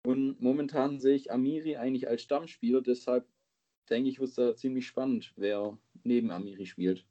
Und 0.08 0.42
momentan 0.42 1.00
sehe 1.00 1.16
ich 1.16 1.32
Amiri 1.32 1.76
eigentlich 1.76 2.08
als 2.08 2.22
Stammspieler. 2.22 2.82
Deshalb 2.82 3.26
denke 3.90 4.10
ich, 4.10 4.20
wird 4.20 4.30
es 4.30 4.36
da 4.36 4.56
ziemlich 4.56 4.88
spannend, 4.88 5.34
wer 5.36 5.78
neben 6.04 6.32
Amiri 6.32 6.66
spielt. 6.66 7.06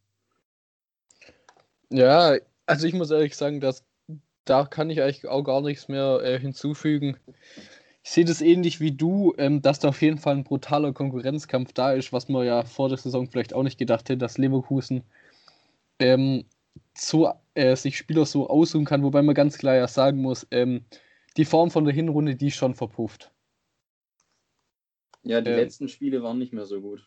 Ja, 1.91 2.37
also 2.65 2.87
ich 2.87 2.95
muss 2.95 3.11
ehrlich 3.11 3.37
sagen, 3.37 3.61
dass 3.61 3.85
da 4.47 4.65
kann 4.65 4.89
ich 4.89 5.03
eigentlich 5.03 5.27
auch 5.27 5.43
gar 5.43 5.61
nichts 5.61 5.89
mehr 5.89 6.21
äh, 6.23 6.39
hinzufügen 6.39 7.19
ich 8.07 8.13
sehe 8.13 8.25
das 8.25 8.41
ähnlich 8.41 8.79
wie 8.79 8.93
du, 8.93 9.35
ähm, 9.37 9.63
dass 9.63 9.81
da 9.81 9.89
auf 9.89 10.01
jeden 10.01 10.19
Fall 10.19 10.37
ein 10.37 10.45
brutaler 10.45 10.93
Konkurrenzkampf 10.93 11.73
da 11.73 11.91
ist, 11.91 12.13
was 12.13 12.29
man 12.29 12.47
ja 12.47 12.63
vor 12.63 12.89
der 12.89 12.99
Saison 12.99 13.29
vielleicht 13.29 13.53
auch 13.53 13.65
nicht 13.65 13.79
gedacht 13.79 14.09
hätte, 14.09 14.19
dass 14.19 14.39
Leverkusen 14.39 15.03
ähm, 15.99 16.45
so, 16.97 17.33
äh, 17.55 17.75
sich 17.75 17.99
Spieler 17.99 18.25
so 18.25 18.49
aussuchen 18.49 18.85
kann, 18.85 19.03
wobei 19.03 19.23
man 19.23 19.35
ganz 19.35 19.59
klar 19.59 19.75
ja 19.75 19.89
sagen 19.89 20.19
muss, 20.23 20.47
ähm, 20.53 20.85
die 21.37 21.45
Form 21.45 21.71
von 21.71 21.85
der 21.85 21.95
Hinrunde, 21.95 22.37
die 22.37 22.49
ist 22.49 22.57
schon 22.57 22.75
verpufft. 22.75 23.33
Ja, 25.23 25.41
die 25.41 25.51
ähm, 25.51 25.57
letzten 25.57 25.89
Spiele 25.89 26.23
waren 26.23 26.39
nicht 26.39 26.53
mehr 26.53 26.67
so 26.67 26.81
gut. 26.81 27.07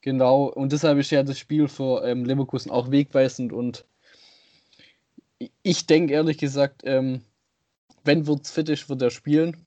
Genau, 0.00 0.44
und 0.44 0.72
deshalb 0.72 0.98
ist 0.98 1.10
ja 1.10 1.22
das 1.22 1.38
Spiel 1.38 1.68
für 1.68 2.04
ähm, 2.04 2.24
Leverkusen 2.24 2.70
auch 2.70 2.90
wegweisend 2.90 3.52
und 3.52 3.86
ich 5.62 5.86
denke 5.86 6.12
ehrlich 6.12 6.38
gesagt, 6.38 6.82
ähm, 6.84 7.22
wenn 8.04 8.26
Wirtz 8.26 8.50
fit 8.50 8.68
ist, 8.68 8.88
wird 8.88 9.02
er 9.02 9.10
spielen. 9.10 9.66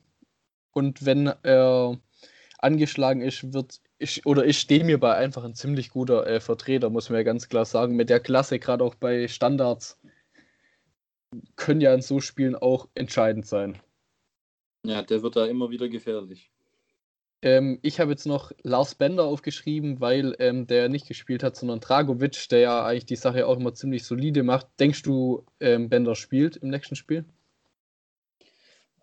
Und 0.71 1.05
wenn 1.05 1.27
er 1.43 1.97
angeschlagen 2.59 3.21
ist, 3.21 3.53
wird 3.53 3.81
ich, 3.99 4.25
oder 4.25 4.45
ich 4.45 4.59
stehe 4.59 4.83
mir 4.83 4.99
bei 4.99 5.15
einfach 5.15 5.43
ein 5.43 5.55
ziemlich 5.55 5.89
guter 5.89 6.27
äh, 6.27 6.39
Vertreter, 6.39 6.91
muss 6.91 7.09
man 7.09 7.17
ja 7.17 7.23
ganz 7.23 7.49
klar 7.49 7.65
sagen. 7.65 7.95
Mit 7.95 8.09
der 8.09 8.19
Klasse, 8.19 8.59
gerade 8.59 8.83
auch 8.83 8.95
bei 8.95 9.27
Standards, 9.27 9.99
können 11.55 11.81
ja 11.81 11.93
in 11.93 12.01
so 12.01 12.19
Spielen 12.19 12.55
auch 12.55 12.87
entscheidend 12.95 13.45
sein. 13.45 13.79
Ja, 14.85 15.01
der 15.01 15.21
wird 15.21 15.35
da 15.35 15.45
immer 15.45 15.69
wieder 15.69 15.89
gefährlich. 15.89 16.51
Ähm, 17.41 17.77
ich 17.83 17.99
habe 17.99 18.11
jetzt 18.11 18.25
noch 18.25 18.51
Lars 18.63 18.95
Bender 18.95 19.25
aufgeschrieben, 19.25 19.99
weil 19.99 20.35
ähm, 20.39 20.65
der 20.65 20.89
nicht 20.89 21.07
gespielt 21.07 21.43
hat, 21.43 21.55
sondern 21.55 21.79
Dragovic, 21.79 22.49
der 22.49 22.59
ja 22.59 22.85
eigentlich 22.85 23.05
die 23.05 23.15
Sache 23.15 23.45
auch 23.45 23.57
immer 23.57 23.73
ziemlich 23.73 24.05
solide 24.05 24.43
macht. 24.43 24.67
Denkst 24.79 25.03
du, 25.03 25.45
ähm, 25.59 25.89
Bender 25.89 26.15
spielt 26.15 26.57
im 26.57 26.69
nächsten 26.69 26.95
Spiel? 26.95 27.25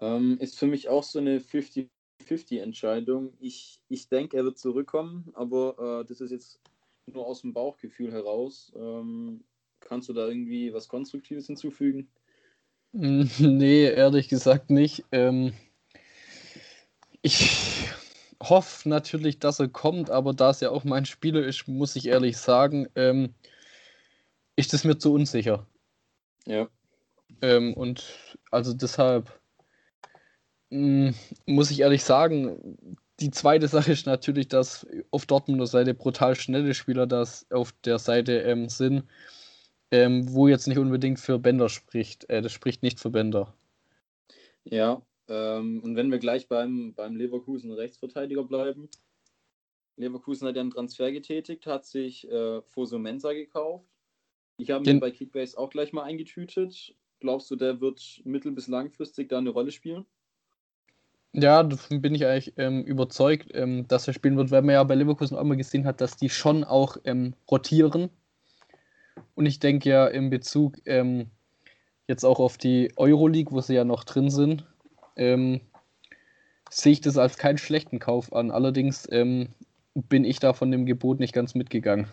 Ähm, 0.00 0.38
ist 0.40 0.58
für 0.58 0.66
mich 0.66 0.88
auch 0.88 1.04
so 1.04 1.20
eine 1.20 1.38
50-50-Entscheidung. 1.38 3.34
Ich, 3.38 3.80
ich 3.88 4.08
denke, 4.08 4.37
er 4.37 4.44
wird 4.44 4.58
zurückkommen, 4.58 5.30
aber 5.34 6.00
äh, 6.00 6.04
das 6.08 6.20
ist 6.20 6.32
jetzt 6.32 6.60
nur 7.06 7.26
aus 7.26 7.42
dem 7.42 7.52
Bauchgefühl 7.52 8.10
heraus. 8.10 8.72
Ähm, 8.74 9.44
kannst 9.85 10.09
du 10.09 10.12
da 10.12 10.27
irgendwie 10.27 10.73
was 10.73 10.88
Konstruktives 10.88 11.47
hinzufügen? 11.47 12.09
Nee, 12.92 13.87
ehrlich 13.87 14.29
gesagt 14.29 14.70
nicht. 14.70 15.05
Ähm, 15.11 15.53
ich 17.23 17.88
hoffe 18.40 18.88
natürlich, 18.88 19.40
dass 19.40 19.59
er 19.59 19.68
kommt, 19.68 20.11
aber 20.11 20.33
da 20.33 20.51
es 20.51 20.61
ja 20.61 20.70
auch 20.70 20.85
mein 20.85 21.05
Spieler 21.05 21.42
ist, 21.42 21.66
muss 21.66 21.97
ich 21.97 22.07
ehrlich 22.07 22.37
sagen, 22.37 22.87
ähm, 22.94 23.35
ist 24.55 24.75
es 24.75 24.85
mir 24.85 24.97
zu 24.99 25.12
unsicher. 25.12 25.66
Ja. 26.47 26.68
Ähm, 27.42 27.75
und 27.75 28.05
also 28.51 28.73
deshalb 28.75 29.40
hm, 30.70 31.14
muss 31.47 31.70
ich 31.70 31.81
ehrlich 31.81 32.05
sagen, 32.05 32.77
die 33.20 33.31
zweite 33.31 33.68
Sache 33.68 33.92
ist 33.92 34.07
natürlich, 34.07 34.49
dass 34.49 34.87
auf 35.11 35.27
Dortmunder 35.27 35.66
Seite 35.66 35.94
brutal 35.94 36.35
schnelle 36.35 36.75
Spieler 36.75 37.07
das 37.07 37.47
auf 37.51 37.73
der 37.85 37.99
Seite 37.99 38.40
ähm, 38.40 38.68
sind, 38.68 39.05
ähm, 39.94 40.35
wo 40.35 40.48
jetzt 40.48 40.66
nicht 40.66 40.78
unbedingt 40.78 41.20
für 41.20 41.38
Bender 41.38 41.68
spricht. 41.68 42.28
Äh, 42.28 42.42
das 42.42 42.50
spricht 42.50 42.83
nicht 42.83 42.98
für 42.98 43.11
Bender. 43.11 43.54
Ja, 44.64 45.00
ähm, 45.28 45.80
und 45.85 45.94
wenn 45.94 46.11
wir 46.11 46.18
gleich 46.18 46.48
beim, 46.48 46.94
beim 46.94 47.14
Leverkusen 47.14 47.70
Rechtsverteidiger 47.70 48.42
bleiben. 48.42 48.88
Leverkusen 49.96 50.48
hat 50.48 50.57
ja 50.57 50.62
einen 50.62 50.72
Transfer 50.72 51.12
getätigt, 51.12 51.66
hat 51.66 51.87
sich 51.87 52.28
äh, 52.28 52.61
Foso 52.62 52.98
Mensa 52.98 53.33
gekauft. 53.33 53.87
Ich 54.59 54.72
habe 54.72 54.88
ihn 54.90 54.98
bei 54.98 55.12
Kickbase 55.12 55.57
auch 55.57 55.70
gleich 55.70 55.92
mal 55.92 56.02
eingetütet. 56.02 56.96
Glaubst 57.20 57.48
du, 57.52 57.57
der 57.57 57.80
wird 57.80 58.20
mittel- 58.24 58.52
bis 58.52 58.66
langfristig 58.66 59.28
da 59.28 59.38
eine 59.38 59.50
Rolle 59.50 59.70
spielen? 59.70 60.04
Ja, 61.33 61.62
davon 61.62 62.02
bin 62.02 62.16
ich 62.16 62.26
eigentlich 62.26 62.54
ähm, 62.57 62.83
überzeugt, 62.83 63.50
ähm, 63.54 63.87
dass 63.87 64.09
er 64.09 64.14
spielen 64.14 64.37
wird, 64.37 64.50
weil 64.50 64.62
man 64.62 64.74
ja 64.74 64.83
bei 64.83 64.96
Leverkusen 64.96 65.37
auch 65.37 65.42
immer 65.42 65.57
gesehen 65.57 65.87
hat, 65.87 66.00
dass 66.00 66.16
die 66.16 66.28
schon 66.28 66.64
auch 66.64 66.96
ähm, 67.04 67.35
rotieren. 67.48 68.11
Und 69.35 69.46
ich 69.46 69.59
denke 69.59 69.88
ja 69.88 70.07
in 70.07 70.31
Bezug 70.31 70.77
ähm, 70.87 71.31
jetzt 72.07 72.24
auch 72.24 72.40
auf 72.40 72.59
die 72.59 72.92
Euroleague, 72.96 73.53
wo 73.53 73.61
sie 73.61 73.74
ja 73.74 73.85
noch 73.85 74.05
drin 74.05 74.31
sind, 74.31 74.66
ähm, 75.16 75.61
sehe 76.70 76.92
ich 76.92 77.00
das 77.00 77.18
als 77.18 77.37
keinen 77.37 77.59
schlechten 77.59 77.98
Kauf 77.98 78.33
an. 78.33 78.50
Allerdings 78.50 79.09
ähm, 79.11 79.48
bin 79.94 80.24
ich 80.24 80.40
da 80.40 80.53
von 80.53 80.70
dem 80.70 80.87
Gebot 80.87 81.20
nicht 81.20 81.33
ganz 81.33 81.55
mitgegangen. 81.55 82.09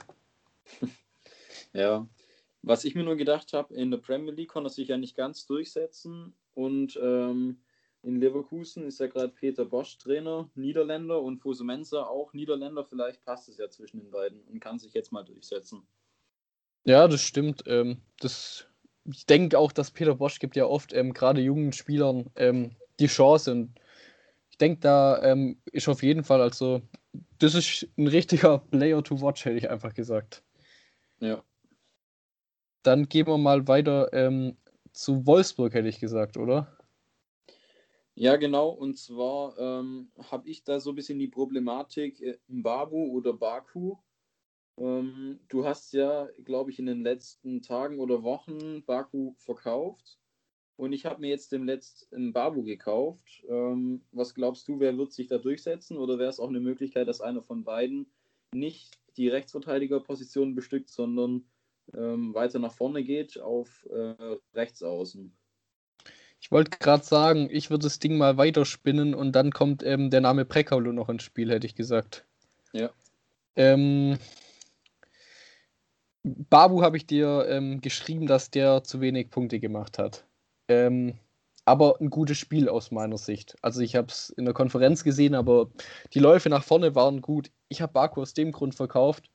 Ja, 1.74 2.06
was 2.64 2.84
ich 2.84 2.96
mir 2.96 3.04
nur 3.04 3.16
gedacht 3.16 3.54
habe, 3.54 3.74
in 3.74 3.92
der 3.92 3.98
Premier 3.98 4.34
League 4.34 4.50
konnte 4.50 4.68
er 4.68 4.72
sich 4.72 4.90
ja 4.90 4.98
nicht 4.98 5.16
ganz 5.16 5.46
durchsetzen 5.46 6.34
und 6.54 7.00
ähm, 7.02 7.62
in 8.04 8.20
Leverkusen 8.20 8.86
ist 8.86 9.00
ja 9.00 9.08
gerade 9.08 9.30
Peter 9.30 9.64
Bosch 9.64 9.98
Trainer, 9.98 10.50
Niederländer 10.56 11.22
und 11.22 11.38
Fose 11.38 11.64
Mensa 11.64 12.04
auch 12.04 12.34
Niederländer. 12.34 12.84
Vielleicht 12.84 13.24
passt 13.24 13.48
es 13.48 13.58
ja 13.58 13.70
zwischen 13.70 14.00
den 14.00 14.12
beiden 14.12 14.42
und 14.42 14.60
kann 14.60 14.80
sich 14.80 14.94
jetzt 14.94 15.12
mal 15.12 15.24
durchsetzen. 15.24 15.88
Ja, 16.86 17.08
das 17.08 17.22
stimmt. 17.22 17.64
Ähm, 17.68 18.02
das, 18.20 18.66
ich 19.06 19.26
denke 19.26 19.58
auch, 19.58 19.72
dass 19.72 19.92
Peter 19.92 20.16
Bosch 20.16 20.40
gibt 20.40 20.56
ja 20.56 20.66
oft 20.66 20.94
ähm, 20.94 21.14
gerade 21.14 21.42
jungen 21.42 21.74
Spielern 21.74 22.30
ähm, 22.36 22.76
die 23.00 23.08
Chance. 23.08 23.52
Und 23.52 23.80
ich 24.50 24.58
denke, 24.58 24.80
da 24.80 25.22
ähm, 25.24 25.62
ist 25.72 25.88
auf 25.88 26.04
jeden 26.04 26.24
Fall, 26.24 26.42
also 26.42 26.82
das 27.40 27.56
ist 27.56 27.88
ein 27.98 28.08
richtiger 28.08 28.60
Player 28.72 29.04
to 29.04 29.22
watch, 29.22 29.46
hätte 29.46 29.58
ich 29.58 29.70
einfach 29.70 29.94
gesagt. 29.94 30.44
Ja. 31.20 31.44
Dann 32.84 33.08
gehen 33.10 33.28
wir 33.28 33.38
mal 33.38 33.68
weiter 33.68 34.12
ähm, 34.12 34.58
zu 34.92 35.26
Wolfsburg, 35.28 35.74
hätte 35.74 35.88
ich 35.88 36.00
gesagt, 36.00 36.38
oder? 36.38 36.78
Ja, 38.16 38.36
genau. 38.36 38.70
Und 38.70 38.98
zwar 38.98 39.58
ähm, 39.58 40.12
habe 40.32 40.50
ich 40.50 40.64
da 40.64 40.80
so 40.80 40.92
ein 40.92 40.96
bisschen 40.96 41.20
die 41.20 41.28
Problematik 41.28 42.22
äh, 42.22 42.38
Mbabu 42.48 43.12
oder 43.12 43.34
Baku. 43.34 43.98
Ähm, 44.82 45.40
du 45.48 45.64
hast 45.64 45.94
ja, 45.94 46.28
glaube 46.44 46.72
ich, 46.72 46.80
in 46.80 46.88
den 46.88 47.04
letzten 47.04 47.62
Tagen 47.62 48.00
oder 48.00 48.24
Wochen 48.24 48.84
Baku 48.84 49.34
verkauft. 49.38 50.18
Und 50.76 50.94
ich 50.94 51.06
habe 51.06 51.22
mir 51.22 51.30
jetzt 51.30 51.52
den 51.52 51.66
letzten 51.66 52.34
Babu 52.34 52.64
gekauft. 52.64 53.44
Ähm, 53.48 54.02
was 54.12 54.34
glaubst 54.34 54.68
du, 54.68 54.80
wer 54.80 54.98
wird 54.98 55.14
sich 55.14 55.28
da 55.28 55.38
durchsetzen? 55.38 55.98
Oder 55.98 56.18
wäre 56.18 56.30
es 56.30 56.40
auch 56.40 56.50
eine 56.50 56.60
Möglichkeit, 56.60 57.08
dass 57.08 57.22
einer 57.22 57.44
von 57.44 57.64
beiden 57.64 58.08
nicht 58.52 58.98
die 59.18 59.28
Rechtsverteidigerposition 59.28 60.56
bestückt, 60.56 60.90
sondern 60.90 61.46
ähm, 61.94 62.34
weiter 62.34 62.58
nach 62.58 62.74
vorne 62.74 63.04
geht 63.04 63.40
auf 63.40 63.88
äh, 63.92 64.38
Rechtsaußen? 64.56 65.32
Ich 66.40 66.52
wollte 66.52 66.80
gerade 66.80 67.04
sagen, 67.04 67.50
ich 67.52 67.70
würde 67.70 67.84
das 67.84 68.00
Ding 68.00 68.18
mal 68.18 68.38
weiterspinnen 68.38 69.14
und 69.14 69.34
dann 69.34 69.52
kommt 69.52 69.84
ähm, 69.84 70.10
der 70.10 70.22
Name 70.22 70.46
Prekaulo 70.46 70.92
noch 70.92 71.10
ins 71.10 71.22
Spiel, 71.22 71.52
hätte 71.52 71.68
ich 71.68 71.76
gesagt. 71.76 72.26
Ja. 72.74 72.90
Ähm, 73.56 74.18
Babu 76.24 76.84
habe 76.84 76.98
ich 76.98 77.08
dir 77.08 77.48
ähm, 77.50 77.82
geschrieben, 77.82 78.28
dass 78.28 78.52
der 78.52 78.84
zu 78.84 79.02
wenig 79.02 79.32
Punkte 79.32 79.60
gemacht 79.60 79.98
hat. 79.98 80.26
Ähm, 80.68 81.18
aber 81.66 82.00
ein 82.00 82.10
gutes 82.10 82.38
Spiel 82.38 82.70
aus 82.70 82.92
meiner 82.92 83.18
Sicht. 83.18 83.56
Also 83.62 83.82
ich 83.82 83.96
habe 83.96 84.08
es 84.08 84.30
in 84.32 84.46
der 84.46 84.54
Konferenz 84.54 85.04
gesehen, 85.04 85.36
aber 85.36 85.70
die 86.14 86.20
Läufe 86.20 86.50
nach 86.50 86.64
vorne 86.64 86.96
waren 86.96 87.22
gut. 87.22 87.52
Ich 87.70 87.82
habe 87.82 87.94
Baku 87.94 88.22
aus 88.22 88.34
dem 88.34 88.52
Grund 88.52 88.76
verkauft. 88.76 89.30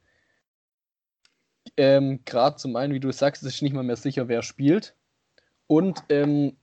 Ähm, 1.76 2.20
Gerade 2.24 2.56
zum 2.56 2.76
einen, 2.76 2.94
wie 2.94 3.00
du 3.00 3.12
sagst, 3.12 3.42
ist 3.42 3.62
nicht 3.62 3.72
mal 3.72 3.82
mehr 3.82 3.96
sicher, 3.96 4.28
wer 4.28 4.42
spielt. 4.42 4.94
Und 5.66 6.02
ähm, 6.08 6.56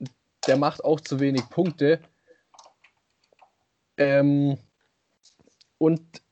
der 0.46 0.56
macht 0.56 0.84
auch 0.84 1.00
zu 1.00 1.20
wenig 1.20 1.48
Punkte. 1.50 2.00
Ähm, 3.96 4.58
und 5.78 6.22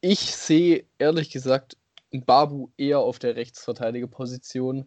ich 0.00 0.34
sehe 0.34 0.84
ehrlich 0.98 1.30
gesagt 1.30 1.76
Babu 2.20 2.70
eher 2.76 3.00
auf 3.00 3.18
der 3.18 3.36
Rechtsverteidigerposition 3.36 4.86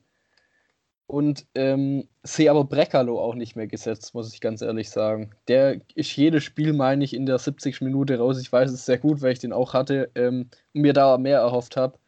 und 1.08 1.46
ähm, 1.54 2.08
sehe 2.24 2.50
aber 2.50 2.64
Brekalo 2.64 3.20
auch 3.20 3.36
nicht 3.36 3.56
mehr 3.56 3.68
gesetzt, 3.68 4.14
muss 4.16 4.34
ich 4.34 4.42
ganz 4.42 4.62
ehrlich 4.62 4.90
sagen. 4.90 5.32
Der 5.48 5.82
ist 5.94 6.16
jedes 6.16 6.44
Spiel, 6.44 6.74
meine 6.74 7.04
ich, 7.04 7.14
in 7.14 7.26
der 7.26 7.38
70. 7.38 7.82
Minute 7.82 8.18
raus. 8.18 8.40
Ich 8.42 8.52
weiß 8.52 8.72
es 8.72 8.86
sehr 8.86 8.98
gut, 8.98 9.22
weil 9.22 9.34
ich 9.34 9.40
den 9.40 9.54
auch 9.54 9.74
hatte 9.74 10.10
ähm, 10.16 10.50
und 10.74 10.82
mir 10.82 10.94
da 10.94 11.18
mehr 11.18 11.40
erhofft 11.40 11.78
habe. 11.78 12.00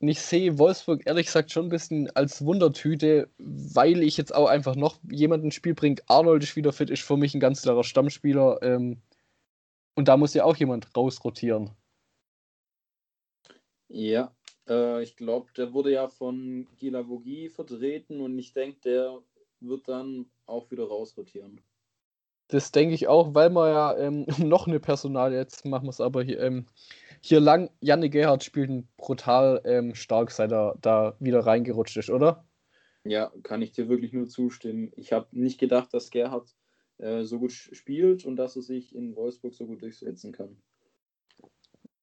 Und 0.00 0.08
ich 0.08 0.20
sehe 0.20 0.58
Wolfsburg 0.58 1.06
ehrlich 1.06 1.26
gesagt 1.26 1.52
schon 1.52 1.66
ein 1.66 1.70
bisschen 1.70 2.10
als 2.16 2.44
Wundertüte, 2.44 3.28
weil 3.38 4.02
ich 4.02 4.16
jetzt 4.16 4.34
auch 4.34 4.48
einfach 4.48 4.74
noch 4.74 4.98
jemanden 5.10 5.46
ins 5.46 5.54
Spiel 5.54 5.74
bringe. 5.74 6.02
Arnold 6.08 6.42
ist 6.42 6.56
wieder 6.56 6.72
fit, 6.72 6.90
ist 6.90 7.02
für 7.02 7.16
mich 7.16 7.34
ein 7.34 7.40
ganz 7.40 7.62
klarer 7.62 7.84
Stammspieler. 7.84 8.60
Ähm, 8.62 9.00
und 9.94 10.08
da 10.08 10.16
muss 10.16 10.34
ja 10.34 10.44
auch 10.44 10.56
jemand 10.56 10.96
rausrotieren. 10.96 11.70
Ja, 13.92 14.34
äh, 14.68 15.02
ich 15.02 15.16
glaube, 15.16 15.52
der 15.54 15.74
wurde 15.74 15.92
ja 15.92 16.08
von 16.08 16.66
Gila 16.78 17.06
Vogie 17.06 17.50
vertreten 17.50 18.20
und 18.22 18.38
ich 18.38 18.54
denke, 18.54 18.80
der 18.84 19.18
wird 19.60 19.86
dann 19.86 20.26
auch 20.46 20.70
wieder 20.70 20.84
rausrotieren. 20.84 21.60
Das 22.48 22.72
denke 22.72 22.94
ich 22.94 23.06
auch, 23.06 23.34
weil 23.34 23.50
wir 23.50 23.68
ja 23.68 23.96
ähm, 23.98 24.26
noch 24.38 24.66
eine 24.66 24.80
Personal, 24.80 25.34
jetzt 25.34 25.66
machen 25.66 25.84
wir 25.84 25.90
es 25.90 26.00
aber 26.00 26.22
hier, 26.22 26.40
ähm, 26.40 26.66
hier 27.20 27.40
lang, 27.40 27.70
Janne 27.80 28.08
Gerhardt 28.08 28.44
spielt 28.44 28.84
brutal 28.96 29.60
ähm, 29.64 29.94
stark, 29.94 30.30
seit 30.30 30.52
er 30.52 30.76
da 30.80 31.14
wieder 31.20 31.40
reingerutscht 31.40 31.98
ist, 31.98 32.10
oder? 32.10 32.46
Ja, 33.04 33.30
kann 33.42 33.60
ich 33.60 33.72
dir 33.72 33.90
wirklich 33.90 34.14
nur 34.14 34.28
zustimmen. 34.28 34.90
Ich 34.96 35.12
habe 35.12 35.26
nicht 35.32 35.60
gedacht, 35.60 35.92
dass 35.92 36.10
Gerhardt 36.10 36.54
äh, 36.96 37.24
so 37.24 37.38
gut 37.38 37.52
spielt 37.52 38.24
und 38.24 38.36
dass 38.36 38.56
er 38.56 38.62
sich 38.62 38.94
in 38.94 39.14
Wolfsburg 39.16 39.54
so 39.54 39.66
gut 39.66 39.82
durchsetzen 39.82 40.32
kann. 40.32 40.56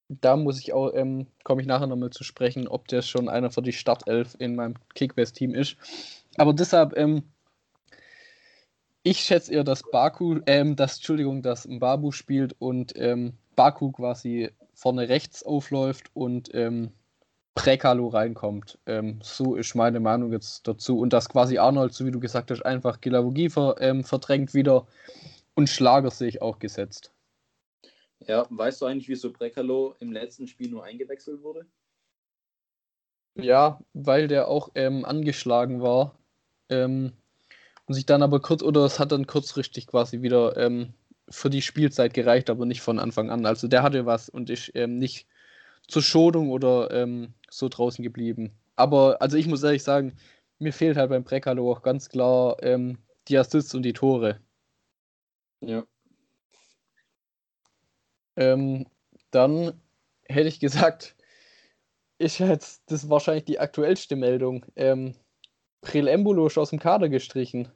Da 0.10 0.36
muss 0.36 0.60
ich 0.60 0.74
auch, 0.74 0.92
ähm, 0.94 1.28
komme 1.44 1.62
ich 1.62 1.68
nachher 1.68 1.88
nochmal 1.88 2.10
zu 2.10 2.24
sprechen, 2.24 2.68
ob 2.68 2.88
der 2.88 3.04
schon 3.04 3.30
einer 3.30 3.52
für 3.52 3.62
die 3.62 3.74
Startelf 3.74 4.36
in 4.40 4.56
meinem 4.56 4.76
Kickbase-Team 4.96 5.54
ist. 5.54 5.78
Aber 6.38 6.54
deshalb, 6.54 6.98
ähm, 6.98 7.24
ich 9.04 9.20
schätze 9.20 9.54
eher, 9.54 9.64
dass 9.64 9.84
Baku, 9.92 10.40
ähm, 10.48 10.76
dass, 10.76 10.96
Entschuldigung, 10.98 11.42
dass 11.42 11.68
Mbabu 11.68 12.12
spielt 12.12 12.56
und 12.60 12.94
ähm, 12.96 13.34
Baku 13.56 13.92
quasi 13.92 14.50
vorne 14.74 15.10
rechts 15.10 15.44
aufläuft 15.44 16.10
und 16.14 16.50
ähm, 16.54 16.92
Prekalo 17.56 18.08
reinkommt. 18.08 18.80
Ähm, 18.86 19.20
so 19.22 19.56
ist 19.56 19.76
meine 19.76 20.00
Meinung 20.00 20.32
jetzt 20.32 20.68
dazu. 20.68 20.98
Und 21.00 21.12
dass 21.12 21.30
quasi 21.30 21.58
Arnold, 21.58 21.94
so 21.94 22.06
wie 22.06 22.12
du 22.12 22.20
gesagt 22.20 22.52
hast, 22.52 22.62
einfach 22.62 23.02
Gilavogi 23.02 23.50
ver, 23.50 23.76
ähm, 23.80 24.04
verdrängt 24.04 24.54
wieder 24.54 24.88
und 25.56 25.70
Schlager 25.70 26.10
sehe 26.10 26.30
ich 26.30 26.42
auch 26.42 26.60
gesetzt. 26.60 27.12
Ja, 28.28 28.48
weißt 28.50 28.82
du 28.82 28.86
eigentlich, 28.86 29.10
wieso 29.10 29.32
Brekalo 29.34 29.96
im 30.00 30.12
letzten 30.14 30.48
Spiel 30.48 30.70
nur 30.70 30.84
eingewechselt 30.86 31.42
wurde? 31.42 31.68
Ja, 33.36 33.80
weil 33.94 34.28
der 34.28 34.48
auch 34.48 34.70
ähm, 34.76 35.06
angeschlagen 35.06 35.82
war. 35.82 36.18
Ähm, 36.70 37.14
und 37.88 37.96
sich 37.96 38.06
dann 38.06 38.24
aber 38.24 38.42
kurz, 38.42 38.64
oder 38.64 38.86
es 38.86 39.00
hat 39.00 39.12
dann 39.12 39.28
kurzfristig 39.28 39.88
quasi 39.88 40.22
wieder 40.22 40.58
ähm, 40.58 40.94
für 41.30 41.50
die 41.50 41.62
Spielzeit 41.62 42.14
gereicht, 42.14 42.50
aber 42.50 42.66
nicht 42.66 42.82
von 42.82 43.00
Anfang 43.00 43.30
an. 43.32 43.46
Also 43.46 43.68
der 43.68 43.84
hatte 43.84 44.06
was 44.06 44.30
und 44.30 44.50
ist 44.50 44.72
ähm, 44.76 44.98
nicht 45.00 45.28
zur 45.88 46.04
Schonung 46.04 46.52
oder 46.52 46.92
ähm, 46.92 47.34
so 47.50 47.70
draußen 47.70 48.04
geblieben. 48.04 48.54
Aber 48.76 49.22
also 49.22 49.38
ich 49.38 49.48
muss 49.48 49.64
ehrlich 49.64 49.84
sagen, 49.84 50.16
mir 50.60 50.74
fehlt 50.74 50.98
halt 50.98 51.10
beim 51.10 51.24
Brekalo 51.26 51.72
auch 51.72 51.84
ganz 51.84 52.10
klar 52.10 52.58
ähm, 52.64 53.00
die 53.30 53.38
Assists 53.38 53.76
und 53.76 53.84
die 53.84 53.94
Tore. 53.94 54.40
Ja. 55.62 55.86
Ähm, 58.40 58.88
dann 59.30 59.80
hätte 60.24 60.48
ich 60.48 60.60
gesagt, 60.60 61.16
ist 62.18 62.40
jetzt 62.40 62.82
das 62.88 63.10
wahrscheinlich 63.10 63.46
die 63.46 63.60
aktuellste 63.60 64.16
Meldung. 64.16 64.66
Ähm, 64.76 65.14
ist 65.84 66.58
aus 66.58 66.72
dem 66.72 66.80
Kader 66.80 67.10
gestrichen. 67.10 67.72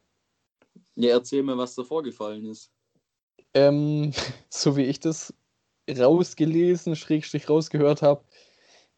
Ja, 0.95 1.11
erzähl 1.11 1.43
mir, 1.43 1.57
was 1.57 1.75
da 1.75 1.83
vorgefallen 1.83 2.47
ist 2.47 2.73
ähm, 3.53 4.11
so 4.49 4.75
wie 4.77 4.83
ich 4.83 4.99
das 4.99 5.33
rausgelesen, 5.89 6.95
schrägstrich 6.95 7.49
rausgehört 7.49 8.01
habe, 8.01 8.23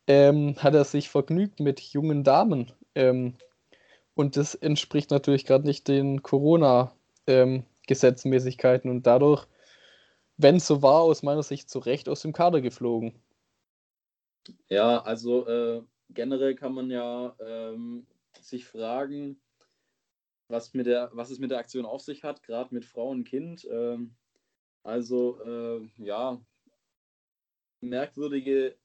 ähm, 0.07 0.55
hat 0.57 0.75
er 0.75 0.85
sich 0.85 1.09
vergnügt 1.09 1.59
mit 1.59 1.79
jungen 1.79 2.23
Damen. 2.23 2.71
Ähm, 2.93 3.33
und 4.13 4.37
das 4.37 4.53
entspricht 4.55 5.11
natürlich 5.11 5.45
gerade 5.45 5.65
nicht 5.65 5.87
den 5.87 6.23
Corona-Gesetzmäßigkeiten 6.23 8.89
und 8.89 9.07
dadurch, 9.07 9.47
wenn 10.37 10.57
es 10.57 10.67
so 10.67 10.81
war, 10.81 11.01
aus 11.01 11.23
meiner 11.23 11.43
Sicht 11.43 11.69
zu 11.69 11.79
Recht 11.79 12.09
aus 12.09 12.21
dem 12.21 12.33
Kader 12.33 12.61
geflogen. 12.61 13.13
Ja, 14.69 15.01
also 15.01 15.47
äh, 15.47 15.81
generell 16.09 16.55
kann 16.55 16.73
man 16.73 16.91
ja 16.91 17.35
ähm, 17.39 18.05
sich 18.39 18.65
fragen, 18.65 19.39
was, 20.47 20.73
mit 20.73 20.85
der, 20.85 21.09
was 21.13 21.31
es 21.31 21.39
mit 21.39 21.51
der 21.51 21.59
Aktion 21.59 21.85
auf 21.85 22.01
sich 22.01 22.23
hat, 22.23 22.43
gerade 22.43 22.73
mit 22.73 22.85
Frau 22.85 23.09
und 23.09 23.23
Kind. 23.23 23.67
Ähm, 23.69 24.15
also 24.83 25.41
äh, 25.41 25.89
ja, 25.97 26.39
merkwürdige, 27.81 28.77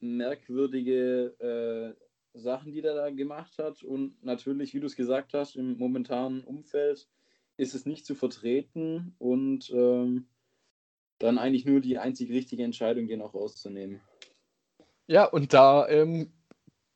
merkwürdige 0.00 1.96
äh, 1.96 2.38
Sachen, 2.38 2.72
die 2.72 2.82
der 2.82 2.94
da 2.94 3.10
gemacht 3.10 3.58
hat. 3.58 3.82
Und 3.82 4.22
natürlich, 4.22 4.74
wie 4.74 4.80
du 4.80 4.86
es 4.86 4.96
gesagt 4.96 5.34
hast, 5.34 5.56
im 5.56 5.76
momentanen 5.78 6.44
Umfeld 6.44 7.08
ist 7.56 7.74
es 7.74 7.86
nicht 7.86 8.06
zu 8.06 8.14
vertreten 8.14 9.14
und 9.18 9.70
ähm, 9.70 10.26
dann 11.18 11.38
eigentlich 11.38 11.64
nur 11.64 11.80
die 11.80 11.98
einzig 11.98 12.30
richtige 12.30 12.62
Entscheidung, 12.62 13.08
den 13.08 13.22
auch 13.22 13.34
rauszunehmen. 13.34 14.00
Ja, 15.06 15.24
und 15.24 15.54
da 15.54 15.88
ähm, 15.88 16.32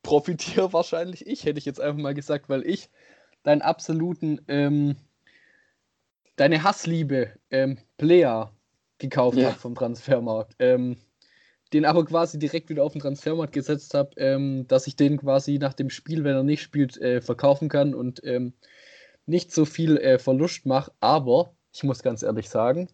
profitiere 0.03 0.73
wahrscheinlich 0.73 1.27
ich, 1.27 1.44
hätte 1.44 1.59
ich 1.59 1.64
jetzt 1.64 1.81
einfach 1.81 2.01
mal 2.01 2.14
gesagt, 2.14 2.49
weil 2.49 2.66
ich 2.66 2.90
deinen 3.42 3.62
absoluten, 3.62 4.40
ähm, 4.49 4.96
deine 6.37 6.62
Hassliebe, 6.62 7.33
ähm, 7.51 7.79
Player 7.96 8.53
gekauft 8.99 9.38
ja. 9.38 9.49
habe 9.49 9.59
vom 9.59 9.75
Transfermarkt. 9.75 10.57
Ähm, 10.59 10.96
den 11.73 11.85
aber 11.85 12.05
quasi 12.05 12.38
direkt 12.38 12.68
wieder 12.68 12.83
auf 12.83 12.92
den 12.92 13.01
Transfermarkt 13.01 13.53
gesetzt 13.53 13.94
habe, 13.94 14.11
ähm, 14.16 14.66
dass 14.66 14.87
ich 14.87 14.96
den 14.96 15.18
quasi 15.18 15.59
nach 15.59 15.73
dem 15.73 15.88
Spiel, 15.88 16.25
wenn 16.25 16.35
er 16.35 16.42
nicht 16.42 16.62
spielt, 16.62 16.99
äh, 16.99 17.20
verkaufen 17.20 17.68
kann 17.68 17.94
und 17.94 18.20
ähm, 18.25 18.55
nicht 19.31 19.53
so 19.53 19.64
viel 19.64 19.97
äh, 19.97 20.19
Verlust 20.19 20.66
mache. 20.66 20.93
Aber 21.01 21.55
ich 21.73 21.83
muss 21.85 22.03
ganz 22.03 22.23
ehrlich 22.23 22.51
sagen, 22.51 22.88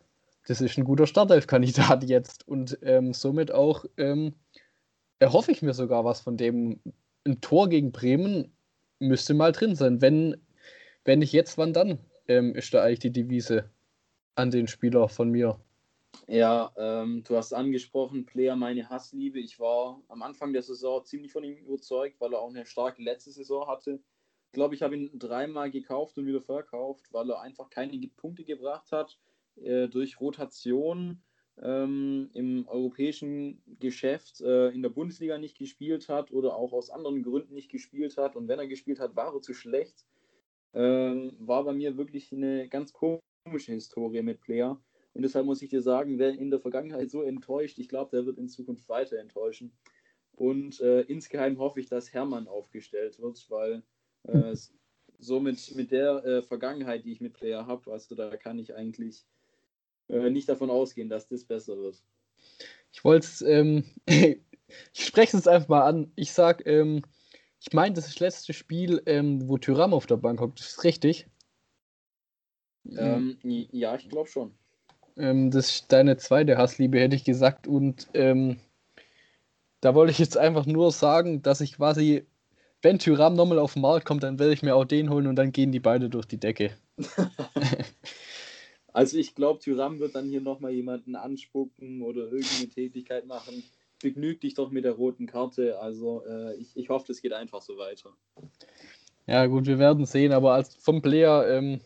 das 0.47 0.61
ist 0.61 0.79
ein 0.79 0.85
guter 0.85 1.07
Startelf-Kandidat 1.07 2.05
jetzt 2.09 2.47
und 2.47 2.79
ähm, 2.83 3.13
somit 3.13 3.51
auch 3.53 3.85
ähm, 3.97 4.35
erhoffe 5.19 5.51
ich 5.51 5.63
mir 5.63 5.75
sogar 5.75 6.05
was 6.05 6.21
von 6.21 6.37
dem. 6.37 6.81
Ein 7.25 7.41
Tor 7.41 7.69
gegen 7.69 7.91
Bremen 7.91 8.57
müsste 9.01 9.35
mal 9.35 9.51
drin 9.51 9.75
sein. 9.75 10.01
Wenn, 10.01 10.37
wenn 11.05 11.19
nicht 11.19 11.33
jetzt, 11.33 11.59
wann 11.59 11.73
dann? 11.73 11.99
Ähm, 12.29 12.55
ist 12.55 12.73
da 12.73 12.83
eigentlich 12.83 13.01
die 13.01 13.13
Devise 13.13 13.71
an 14.37 14.51
den 14.51 14.69
Spieler 14.69 15.09
von 15.09 15.31
mir. 15.31 15.59
Ja, 16.29 16.73
ähm, 16.77 17.23
du 17.25 17.37
hast 17.37 17.53
angesprochen, 17.53 18.27
Player 18.27 18.57
meine 18.57 18.89
Hassliebe. 18.89 19.39
Ich 19.39 19.59
war 19.59 20.01
am 20.09 20.23
Anfang 20.23 20.53
der 20.53 20.63
Saison 20.63 21.05
ziemlich 21.05 21.33
von 21.33 21.45
ihm 21.45 21.57
überzeugt, 21.57 22.21
weil 22.21 22.33
er 22.33 22.41
auch 22.41 22.51
eine 22.51 22.67
starke 22.67 23.03
letzte 23.03 23.31
Saison 23.31 23.67
hatte. 23.67 24.01
Glaube, 24.57 24.75
ich 24.75 24.81
habe 24.81 24.97
ihn 24.97 25.11
dreimal 25.19 25.71
gekauft 25.71 26.17
und 26.17 26.25
wieder 26.25 26.41
verkauft, 26.41 27.13
weil 27.13 27.29
er 27.29 27.43
einfach 27.43 27.69
keine 27.69 27.95
Punkte 28.17 28.43
gebracht 28.43 28.91
hat. 28.91 29.19
Äh, 29.57 29.87
durch 29.89 30.19
Rotation 30.19 31.21
ähm, 31.61 32.31
im 32.33 32.67
europäischen 32.67 33.63
Geschäft 33.79 34.41
äh, 34.41 34.71
in 34.71 34.81
der 34.81 34.89
Bundesliga 34.89 35.37
nicht 35.37 35.59
gespielt 35.59 36.09
hat 36.09 36.33
oder 36.33 36.57
auch 36.57 36.73
aus 36.73 36.89
anderen 36.89 37.23
Gründen 37.23 37.53
nicht 37.53 37.71
gespielt 37.71 38.17
hat. 38.17 38.35
Und 38.35 38.49
wenn 38.49 38.59
er 38.59 38.67
gespielt 38.67 38.99
hat, 38.99 39.15
war 39.15 39.35
er 39.35 39.43
zu 39.43 39.53
schlecht. 39.53 40.07
Ähm, 40.73 41.37
war 41.39 41.63
bei 41.65 41.75
mir 41.75 41.99
wirklich 41.99 42.33
eine 42.33 42.67
ganz 42.67 42.95
komische 42.95 43.73
Historie 43.73 44.23
mit 44.23 44.41
Player. 44.41 44.81
Und 45.13 45.21
deshalb 45.21 45.45
muss 45.45 45.61
ich 45.61 45.69
dir 45.69 45.83
sagen, 45.83 46.19
wer 46.19 46.31
in 46.31 46.49
der 46.49 46.61
Vergangenheit 46.61 47.11
so 47.11 47.21
enttäuscht, 47.21 47.79
ich 47.79 47.91
glaube, 47.91 48.17
der 48.17 48.25
wird 48.25 48.39
in 48.39 48.49
Zukunft 48.49 48.89
weiter 48.89 49.19
enttäuschen. 49.19 49.77
Und 50.33 50.81
äh, 50.81 51.03
insgeheim 51.03 51.59
hoffe 51.59 51.81
ich, 51.81 51.91
dass 51.91 52.15
Hermann 52.15 52.49
aufgestellt 52.49 53.19
wird, 53.21 53.45
weil 53.51 53.83
äh, 54.29 54.57
so 55.19 55.41
mit, 55.41 55.75
mit 55.75 55.91
der 55.91 56.25
äh, 56.25 56.43
Vergangenheit, 56.43 57.05
die 57.05 57.13
ich 57.13 57.21
mit 57.21 57.35
Player 57.35 57.67
habe, 57.67 57.91
also 57.91 58.15
da 58.15 58.37
kann 58.37 58.59
ich 58.59 58.75
eigentlich 58.75 59.25
äh, 60.09 60.31
nicht 60.31 60.49
davon 60.49 60.71
ausgehen, 60.71 61.09
dass 61.09 61.29
das 61.29 61.45
besser 61.45 61.77
wird. 61.77 62.03
Ich 62.93 63.05
wollte 63.05 63.27
es, 63.27 63.43
ähm, 63.43 63.85
ich 64.07 64.39
spreche 64.95 65.37
es 65.37 65.47
einfach 65.47 65.69
mal 65.69 65.87
an. 65.87 66.13
Ich 66.17 66.33
sag, 66.33 66.67
ähm, 66.67 67.03
ich 67.61 67.73
meine, 67.73 67.95
das 67.95 68.07
ist 68.07 68.15
das 68.15 68.21
letzte 68.21 68.53
Spiel, 68.53 69.03
ähm, 69.07 69.49
wo 69.49 69.59
Tyram 69.59 69.95
auf 69.95 70.07
der 70.07 70.17
Bank 70.17 70.41
hockt. 70.41 70.61
Ist 70.61 70.77
das 70.77 70.85
richtig? 70.85 71.27
Ähm, 72.97 73.37
ja, 73.43 73.97
ich 73.97 74.09
glaube 74.09 74.29
schon. 74.29 74.55
Ähm, 75.17 75.51
das 75.51 75.71
ist 75.71 75.93
deine 75.93 76.17
zweite 76.17 76.57
Hassliebe, 76.57 77.01
hätte 77.01 77.17
ich 77.17 77.25
gesagt. 77.25 77.67
Und 77.67 78.09
ähm, 78.15 78.59
da 79.81 79.95
wollte 79.95 80.13
ich 80.13 80.19
jetzt 80.19 80.37
einfach 80.37 80.67
nur 80.67 80.93
sagen, 80.93 81.43
dass 81.43 81.61
ich 81.61 81.77
quasi, 81.77 82.27
wenn 82.87 83.01
Tyram 83.01 83.35
nochmal 83.35 83.59
auf 83.59 83.73
den 83.73 83.83
Markt 83.83 84.07
kommt, 84.07 84.23
dann 84.23 84.39
werde 84.39 84.53
ich 84.53 84.63
mir 84.63 84.77
auch 84.77 84.85
den 84.85 85.11
holen 85.11 85.27
und 85.27 85.35
dann 85.35 85.51
gehen 85.51 85.73
die 85.73 85.81
beide 85.81 86.09
durch 86.09 86.25
die 86.25 86.39
Decke. 86.39 86.71
also 88.93 89.19
ich 89.19 89.35
glaube, 89.35 89.59
Tyram 89.59 89.99
wird 89.99 90.15
dann 90.15 90.29
hier 90.29 90.41
nochmal 90.41 90.71
jemanden 90.71 91.17
anspucken 91.17 92.01
oder 92.01 92.31
irgendeine 92.31 92.69
Tätigkeit 92.69 93.27
machen. 93.27 93.65
Begnüg 94.01 94.41
dich 94.41 94.55
doch 94.55 94.71
mit 94.71 94.85
der 94.85 94.93
roten 94.93 95.27
Karte. 95.27 95.81
Also 95.81 96.23
äh, 96.29 96.55
ich, 96.59 96.77
ich 96.77 96.89
hoffe, 96.89 97.11
es 97.11 97.21
geht 97.21 97.33
einfach 97.33 97.61
so 97.61 97.77
weiter. 97.77 98.11
Ja 99.27 99.47
gut, 99.47 99.67
wir 99.67 99.81
werden 99.81 100.07
sehen, 100.07 100.31
aber 100.31 100.55
als 100.55 100.77
vom 100.77 101.03
Player, 101.03 101.45
ähm, 101.49 101.81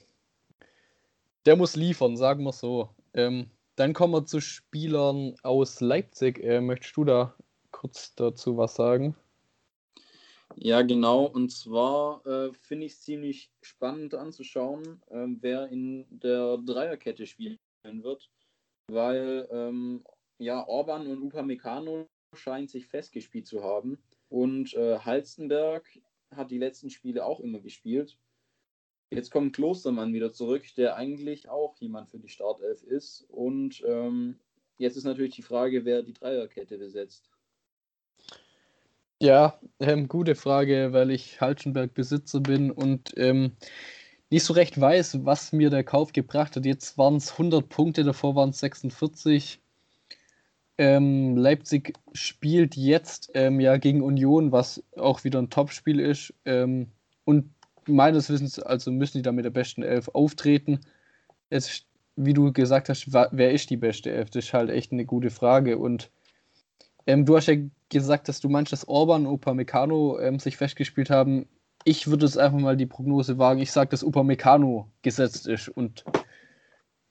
der 1.47 1.57
muss 1.57 1.77
liefern, 1.77 2.19
sagen 2.19 2.45
wir 2.45 2.53
so. 2.53 2.91
Ähm, 3.15 3.47
dann 3.77 3.95
kommen 3.95 4.13
wir 4.13 4.27
zu 4.27 4.43
Spielern 4.43 5.35
aus 5.43 5.81
Leipzig. 5.81 6.45
Äh, 6.45 6.61
möchtest 6.61 6.95
du 6.99 7.05
da 7.05 7.35
kurz 7.71 8.15
dazu 8.17 8.59
was 8.59 8.75
sagen? 8.75 9.17
Ja, 10.57 10.83
genau. 10.83 11.25
Und 11.25 11.51
zwar 11.51 12.25
äh, 12.27 12.53
finde 12.53 12.87
ich 12.87 12.93
es 12.93 13.03
ziemlich 13.03 13.51
spannend 13.63 14.15
anzuschauen, 14.15 15.03
äh, 15.11 15.27
wer 15.41 15.69
in 15.69 16.07
der 16.11 16.59
Dreierkette 16.59 17.27
spielen 17.27 17.59
wird, 17.83 18.31
weil 18.89 19.49
ähm, 19.51 20.05
ja, 20.39 20.67
Orban 20.67 21.07
und 21.07 21.23
Upamecano 21.23 22.09
scheinen 22.35 22.69
sich 22.69 22.87
festgespielt 22.87 23.47
zu 23.47 23.63
haben. 23.63 23.99
Und 24.29 24.75
äh, 24.75 24.99
Halstenberg 24.99 25.87
hat 26.35 26.51
die 26.51 26.59
letzten 26.59 26.91
Spiele 26.91 27.25
auch 27.25 27.41
immer 27.41 27.61
gespielt. 27.61 28.19
Jetzt 29.13 29.31
kommt 29.31 29.55
Klostermann 29.55 30.13
wieder 30.15 30.33
zurück, 30.33 30.65
der 30.77 30.95
eigentlich 30.95 31.49
auch 31.49 31.77
jemand 31.79 32.11
für 32.11 32.19
die 32.19 32.29
Startelf 32.29 32.83
ist. 32.85 33.25
Und 33.29 33.83
ähm, 33.85 34.39
jetzt 34.79 34.97
ist 34.97 35.05
natürlich 35.05 35.35
die 35.35 35.43
Frage, 35.43 35.85
wer 35.85 36.03
die 36.03 36.13
Dreierkette 36.13 36.79
besetzt. 36.79 37.30
Ja, 39.23 39.59
ähm, 39.81 40.09
gute 40.09 40.35
Frage, 40.35 40.95
weil 40.95 41.11
ich 41.11 41.41
Halschenberg-Besitzer 41.43 42.41
bin 42.41 42.71
und 42.71 43.13
ähm, 43.19 43.53
nicht 44.31 44.45
so 44.45 44.55
recht 44.55 44.81
weiß, 44.81 45.27
was 45.27 45.53
mir 45.53 45.69
der 45.69 45.85
Kauf 45.85 46.13
gebracht 46.13 46.57
hat. 46.57 46.65
Jetzt 46.65 46.97
waren 46.97 47.17
es 47.17 47.33
100 47.33 47.69
Punkte, 47.69 48.03
davor 48.05 48.35
waren 48.35 48.51
es 48.51 48.61
46. 48.61 49.61
Ähm, 50.79 51.37
Leipzig 51.37 51.93
spielt 52.15 52.77
jetzt 52.77 53.31
ähm, 53.35 53.61
ja 53.61 53.77
gegen 53.77 54.01
Union, 54.01 54.53
was 54.53 54.83
auch 54.97 55.23
wieder 55.25 55.39
ein 55.41 55.51
Topspiel 55.51 56.01
ist. 56.01 56.33
Ähm, 56.47 56.91
und 57.27 57.51
meines 57.87 58.31
Wissens 58.31 58.59
also 58.59 58.91
müssen 58.91 59.19
die 59.19 59.23
da 59.23 59.33
mit 59.33 59.45
der 59.45 59.51
besten 59.51 59.83
Elf 59.83 60.09
auftreten. 60.09 60.81
Es, 61.51 61.85
wie 62.17 62.33
du 62.33 62.53
gesagt 62.55 62.89
hast, 62.89 63.13
wer 63.13 63.53
ist 63.53 63.69
die 63.69 63.77
beste 63.77 64.11
Elf? 64.13 64.31
Das 64.31 64.47
ist 64.47 64.55
halt 64.55 64.71
echt 64.71 64.93
eine 64.93 65.05
gute 65.05 65.29
Frage. 65.31 65.77
Und 65.77 66.11
ähm, 67.07 67.25
du 67.25 67.37
hast 67.37 67.47
ja 67.47 67.57
gesagt, 67.89 68.29
dass 68.29 68.41
du 68.41 68.49
meinst, 68.49 68.73
dass 68.73 68.89
Orban 68.89 69.27
und 69.27 69.35
Upamecano 69.35 70.19
ähm, 70.21 70.39
sich 70.39 70.57
festgespielt 70.57 71.11
haben. 71.11 71.49
Ich 71.85 72.09
würde 72.09 72.27
es 72.27 72.37
einfach 72.37 72.59
mal 72.59 72.77
die 72.77 72.87
Prognose 72.87 73.39
wagen. 73.39 73.61
Ich 73.61 73.73
sage, 73.73 73.91
dass 73.91 74.05
Upamecano 74.05 74.91
gesetzt 75.03 75.47
ist 75.47 75.69
und 75.69 76.05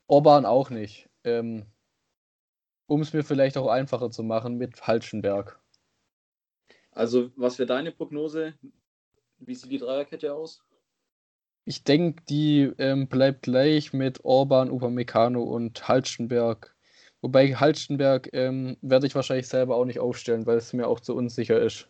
Orban 0.07 0.45
auch 0.45 0.69
nicht. 0.69 1.09
Ähm, 1.23 1.65
um 2.87 3.01
es 3.01 3.13
mir 3.13 3.23
vielleicht 3.23 3.57
auch 3.57 3.67
einfacher 3.67 4.09
zu 4.09 4.23
machen 4.23 4.57
mit 4.57 4.87
Halschenberg. 4.87 5.59
Also, 6.91 7.31
was 7.35 7.59
wäre 7.59 7.67
deine 7.67 7.91
Prognose? 7.91 8.55
Wie 9.37 9.55
sieht 9.55 9.71
die 9.71 9.77
Dreierkette 9.77 10.33
aus? 10.33 10.63
Ich 11.65 11.83
denke, 11.83 12.23
die 12.27 12.71
ähm, 12.79 13.07
bleibt 13.07 13.43
gleich 13.43 13.93
mit 13.93 14.25
Orban, 14.25 14.71
Upamecano 14.71 15.43
und 15.43 15.87
Halstenberg. 15.87 16.75
Wobei 17.21 17.53
Halstenberg 17.53 18.29
ähm, 18.33 18.77
werde 18.81 19.07
ich 19.07 19.15
wahrscheinlich 19.15 19.47
selber 19.47 19.75
auch 19.75 19.85
nicht 19.85 19.99
aufstellen, 19.99 20.45
weil 20.45 20.57
es 20.57 20.73
mir 20.73 20.87
auch 20.87 20.99
zu 20.99 21.15
unsicher 21.15 21.59
ist. 21.61 21.87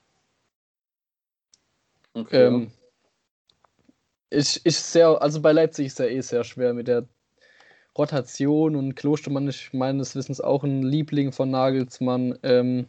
Okay. 2.14 2.46
Ähm, 2.46 2.72
ist, 4.32 4.58
ist 4.58 4.92
sehr, 4.92 5.22
also 5.22 5.42
bei 5.42 5.52
Leipzig 5.52 5.88
ist 5.88 6.00
er 6.00 6.10
eh 6.10 6.22
sehr 6.22 6.44
schwer 6.44 6.74
mit 6.74 6.88
der 6.88 7.08
Rotation 7.98 8.76
und 8.76 8.96
Klostermann 8.96 9.48
ist 9.48 9.74
meines 9.74 10.16
Wissens 10.16 10.42
auch 10.42 10.64
ein 10.64 10.84
Liebling 10.84 11.32
von 11.32 11.52
Nagelsmann, 11.52 12.38
ähm, 12.44 12.88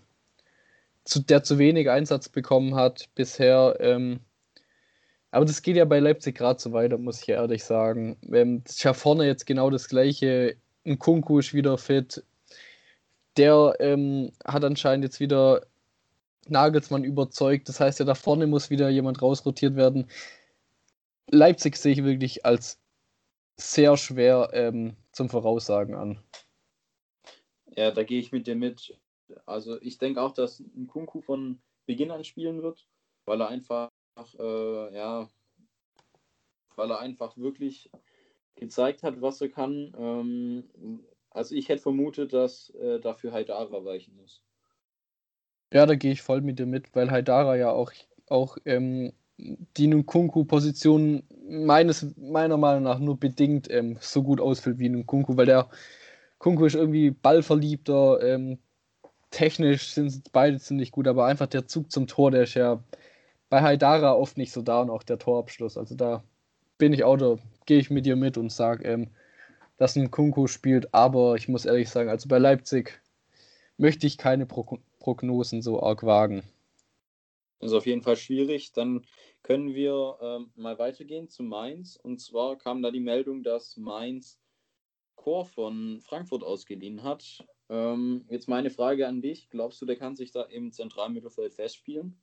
zu, 1.05 1.21
der 1.21 1.43
zu 1.43 1.59
wenig 1.59 1.91
Einsatz 1.91 2.29
bekommen 2.29 2.75
hat 2.75 3.09
bisher. 3.15 3.77
Ähm, 3.81 4.21
aber 5.31 5.45
das 5.45 5.63
geht 5.63 5.77
ja 5.77 5.85
bei 5.85 6.01
Leipzig 6.01 6.37
gerade 6.37 6.61
so 6.61 6.73
weiter, 6.73 6.99
muss 6.99 7.23
ich 7.23 7.29
ehrlich 7.29 7.65
sagen. 7.65 8.17
Ähm, 8.33 8.63
ja 8.79 8.93
vorne 8.93 9.27
jetzt 9.27 9.47
genau 9.47 9.71
das 9.71 9.89
Gleiche. 9.89 10.57
Ein 10.85 10.99
Kunku 10.99 11.39
ist 11.39 11.55
wieder 11.55 11.79
fit. 11.79 12.23
Der 13.41 13.75
ähm, 13.81 14.33
hat 14.45 14.63
anscheinend 14.65 15.03
jetzt 15.03 15.19
wieder 15.19 15.67
Nagelsmann 16.47 17.05
überzeugt. 17.05 17.71
Das 17.71 17.81
heißt 17.81 17.99
ja, 17.99 18.05
da 18.05 18.15
vorne 18.15 18.47
muss 18.47 18.69
wieder 18.69 18.91
jemand 18.91 19.23
rausrotiert 19.23 19.77
werden. 19.77 20.11
Leipzig 21.31 21.77
sehe 21.77 21.93
ich 21.93 22.05
wirklich 22.05 22.45
als 22.45 22.79
sehr 23.57 23.97
schwer 23.97 24.51
ähm, 24.53 24.95
zum 25.13 25.31
Voraussagen 25.31 25.95
an. 25.95 26.23
Ja, 27.75 27.91
da 27.93 28.03
gehe 28.03 28.21
ich 28.21 28.31
mit 28.31 28.47
dir 28.47 28.57
mit. 28.57 28.99
Also 29.47 29.81
ich 29.81 29.97
denke 29.97 30.21
auch, 30.21 30.33
dass 30.33 30.61
ein 30.61 30.87
Kunku 30.87 31.23
von 31.23 31.63
Beginn 31.87 32.11
an 32.11 32.25
spielen 32.25 32.63
wird, 32.63 32.87
weil 33.25 33.41
er 33.41 33.49
einfach 33.49 33.89
äh, 34.39 34.95
ja, 34.95 35.31
weil 36.77 36.91
er 36.91 36.99
einfach 36.99 37.39
wirklich 37.39 37.91
gezeigt 38.57 39.03
hat, 39.03 39.23
was 39.23 39.41
er 39.41 39.49
kann. 39.49 39.95
Ähm, 39.97 41.01
also 41.31 41.55
ich 41.55 41.69
hätte 41.69 41.83
vermutet, 41.83 42.33
dass 42.33 42.71
äh, 42.71 43.01
dafür 43.01 43.33
Haidara 43.33 43.85
weichen 43.85 44.17
muss. 44.17 44.43
Ja, 45.73 45.87
da 45.87 45.95
gehe 45.95 46.13
ich 46.13 46.23
voll 46.23 46.41
mit 46.41 46.59
dir 46.59 46.67
mit, 46.67 46.95
weil 46.95 47.11
Haidara 47.11 47.57
ja 47.57 47.71
auch, 47.71 47.93
auch 48.29 48.59
ähm, 48.65 49.13
die 49.39 49.87
Nkunku-Position 49.87 51.23
meines, 51.49 52.15
meiner 52.17 52.57
Meinung 52.57 52.83
nach 52.83 52.99
nur 52.99 53.19
bedingt 53.19 53.71
ähm, 53.71 53.97
so 54.01 54.23
gut 54.23 54.41
ausfüllt 54.41 54.79
wie 54.79 54.89
Nkunku, 54.89 55.37
weil 55.37 55.47
der 55.47 55.71
Kunku 56.39 56.65
ist 56.65 56.75
irgendwie 56.75 57.11
ballverliebter, 57.11 58.21
ähm, 58.23 58.59
technisch 59.31 59.93
sind 59.93 60.33
beide 60.33 60.59
ziemlich 60.59 60.91
gut, 60.91 61.07
aber 61.07 61.27
einfach 61.27 61.47
der 61.47 61.67
Zug 61.67 61.93
zum 61.93 62.07
Tor, 62.07 62.31
der 62.31 62.43
ist 62.45 62.55
ja 62.55 62.83
bei 63.49 63.63
Haidara 63.63 64.13
oft 64.15 64.37
nicht 64.39 64.53
so 64.53 64.63
da 64.63 64.81
und 64.81 64.91
auch 64.91 65.03
der 65.03 65.19
Torabschluss. 65.19 65.77
Also 65.77 65.95
da 65.95 66.23
bin 66.79 66.93
ich 66.93 67.05
auch, 67.05 67.17
da 67.17 67.37
gehe 67.67 67.79
ich 67.79 67.91
mit 67.91 68.07
dir 68.07 68.17
mit 68.17 68.39
und 68.39 68.51
sage, 68.51 68.85
ähm, 68.85 69.11
dass 69.81 69.97
ein 69.97 70.11
Kunku 70.11 70.47
spielt, 70.47 70.93
aber 70.93 71.37
ich 71.37 71.49
muss 71.49 71.65
ehrlich 71.65 71.89
sagen, 71.89 72.11
also 72.11 72.29
bei 72.29 72.37
Leipzig 72.37 73.01
möchte 73.79 74.07
ich 74.07 74.19
keine 74.19 74.45
Pro 74.45 74.79
Prognosen 74.99 75.63
so 75.63 75.83
arg 75.83 76.03
wagen. 76.03 76.43
Das 77.61 77.71
ist 77.71 77.77
auf 77.77 77.87
jeden 77.87 78.03
Fall 78.03 78.17
schwierig. 78.17 78.73
Dann 78.73 79.07
können 79.43 79.75
wir 79.75 80.19
ähm, 80.21 80.53
mal 80.55 80.79
weitergehen 80.79 81.31
zu 81.31 81.43
Mainz. 81.43 81.97
Und 81.97 82.21
zwar 82.21 82.59
kam 82.59 82.83
da 82.83 82.91
die 82.91 83.01
Meldung, 83.01 83.43
dass 83.43 83.79
Mainz 83.79 84.39
Chor 85.15 85.47
von 85.47 86.03
Frankfurt 86.03 86.45
ausgeliehen 86.45 87.03
hat. 87.03 87.43
Ähm, 87.71 88.27
jetzt 88.29 88.49
meine 88.49 88.69
Frage 88.69 89.09
an 89.09 89.23
dich. 89.23 89.49
Glaubst 89.49 89.81
du, 89.81 89.87
der 89.87 89.97
kann 89.97 90.15
sich 90.15 90.31
da 90.31 90.43
im 90.43 90.73
Zentralmittelfeld 90.73 91.55
festspielen? 91.55 92.21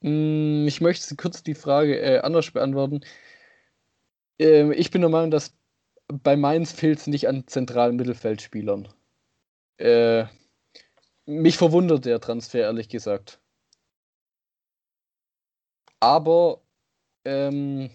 Mm, 0.00 0.66
ich 0.68 0.82
möchte 0.82 1.16
kurz 1.16 1.42
die 1.42 1.54
Frage 1.54 1.98
äh, 1.98 2.18
anders 2.18 2.50
beantworten. 2.50 3.00
Ähm, 4.38 4.70
ich 4.72 4.90
bin 4.90 5.00
der 5.00 5.08
Meinung, 5.08 5.30
dass 5.30 5.54
bei 6.08 6.36
Mainz 6.36 6.72
fehlt 6.72 6.98
es 6.98 7.06
nicht 7.06 7.28
an 7.28 7.46
zentralen 7.46 7.96
Mittelfeldspielern. 7.96 8.88
Äh, 9.78 10.26
mich 11.26 11.56
verwundert 11.56 12.04
der 12.04 12.20
Transfer, 12.20 12.60
ehrlich 12.60 12.88
gesagt. 12.88 13.40
Aber 16.00 16.60
ähm, 17.24 17.90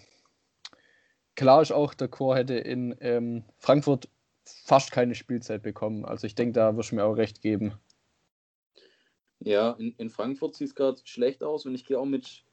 klar 1.36 1.62
ist 1.62 1.72
auch, 1.72 1.94
der 1.94 2.08
Chor 2.08 2.36
hätte 2.36 2.54
in 2.54 2.96
ähm, 3.00 3.44
Frankfurt 3.58 4.08
fast 4.44 4.90
keine 4.90 5.14
Spielzeit 5.14 5.62
bekommen. 5.62 6.04
Also 6.04 6.26
ich 6.26 6.34
denke, 6.34 6.54
da 6.54 6.76
wirst 6.76 6.90
du 6.90 6.96
mir 6.96 7.04
auch 7.04 7.16
recht 7.16 7.40
geben. 7.40 7.78
Ja, 9.38 9.72
in, 9.72 9.94
in 9.96 10.10
Frankfurt 10.10 10.54
sieht 10.54 10.68
es 10.68 10.74
gerade 10.74 11.00
schlecht 11.04 11.42
aus 11.42 11.64
und 11.64 11.74
ich 11.74 11.86
gehe 11.86 11.98
auch 11.98 12.04
mit, 12.04 12.44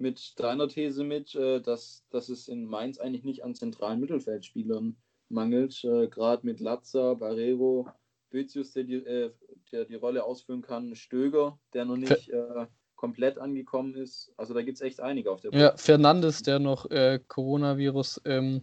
mit 0.00 0.38
deiner 0.38 0.68
These 0.68 1.04
mit, 1.04 1.34
äh, 1.34 1.60
dass, 1.60 2.04
dass 2.10 2.28
es 2.28 2.48
in 2.48 2.64
Mainz 2.64 2.98
eigentlich 2.98 3.24
nicht 3.24 3.44
an 3.44 3.54
zentralen 3.54 4.00
Mittelfeldspielern 4.00 4.96
mangelt. 5.28 5.82
Äh, 5.84 6.08
gerade 6.08 6.46
mit 6.46 6.60
Latza, 6.60 7.14
Barrero, 7.14 7.88
Bözius, 8.30 8.72
der 8.72 8.84
die, 8.84 8.94
äh, 8.94 9.32
der 9.72 9.84
die 9.84 9.94
Rolle 9.94 10.24
ausführen 10.24 10.62
kann, 10.62 10.94
Stöger, 10.94 11.58
der 11.72 11.84
noch 11.84 11.96
nicht 11.96 12.28
äh, 12.30 12.66
komplett 12.96 13.38
angekommen 13.38 13.94
ist. 13.94 14.32
Also 14.36 14.54
da 14.54 14.62
gibt 14.62 14.76
es 14.76 14.82
echt 14.82 15.00
einige 15.00 15.30
auf 15.30 15.40
der 15.40 15.50
Bank. 15.50 15.62
Ja, 15.62 15.76
Fernandes, 15.76 16.42
der 16.42 16.58
noch 16.58 16.90
äh, 16.90 17.20
Coronavirus 17.28 18.20
ähm, 18.24 18.62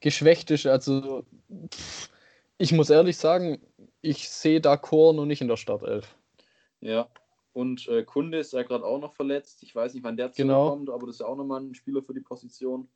geschwächt 0.00 0.50
ist. 0.50 0.66
Also 0.66 1.24
pff, 1.72 2.10
ich 2.56 2.72
muss 2.72 2.90
ehrlich 2.90 3.16
sagen, 3.16 3.60
ich 4.00 4.28
sehe 4.28 4.60
da 4.60 4.76
Chor 4.76 5.12
noch 5.12 5.26
nicht 5.26 5.40
in 5.40 5.48
der 5.48 5.56
Startelf. 5.56 6.16
Ja, 6.80 7.08
und 7.58 7.88
äh, 7.88 8.04
Kunde 8.04 8.38
ist 8.38 8.52
ja 8.52 8.62
gerade 8.62 8.84
auch 8.84 9.00
noch 9.00 9.14
verletzt. 9.14 9.64
Ich 9.64 9.74
weiß 9.74 9.92
nicht, 9.94 10.04
wann 10.04 10.16
der 10.16 10.28
genau. 10.28 10.68
zurückkommt, 10.68 10.90
aber 10.90 11.06
das 11.06 11.16
ist 11.16 11.20
ja 11.22 11.26
auch 11.26 11.36
nochmal 11.36 11.60
ein 11.60 11.74
Spieler 11.74 12.02
für 12.04 12.14
die 12.14 12.20
Position. 12.20 12.88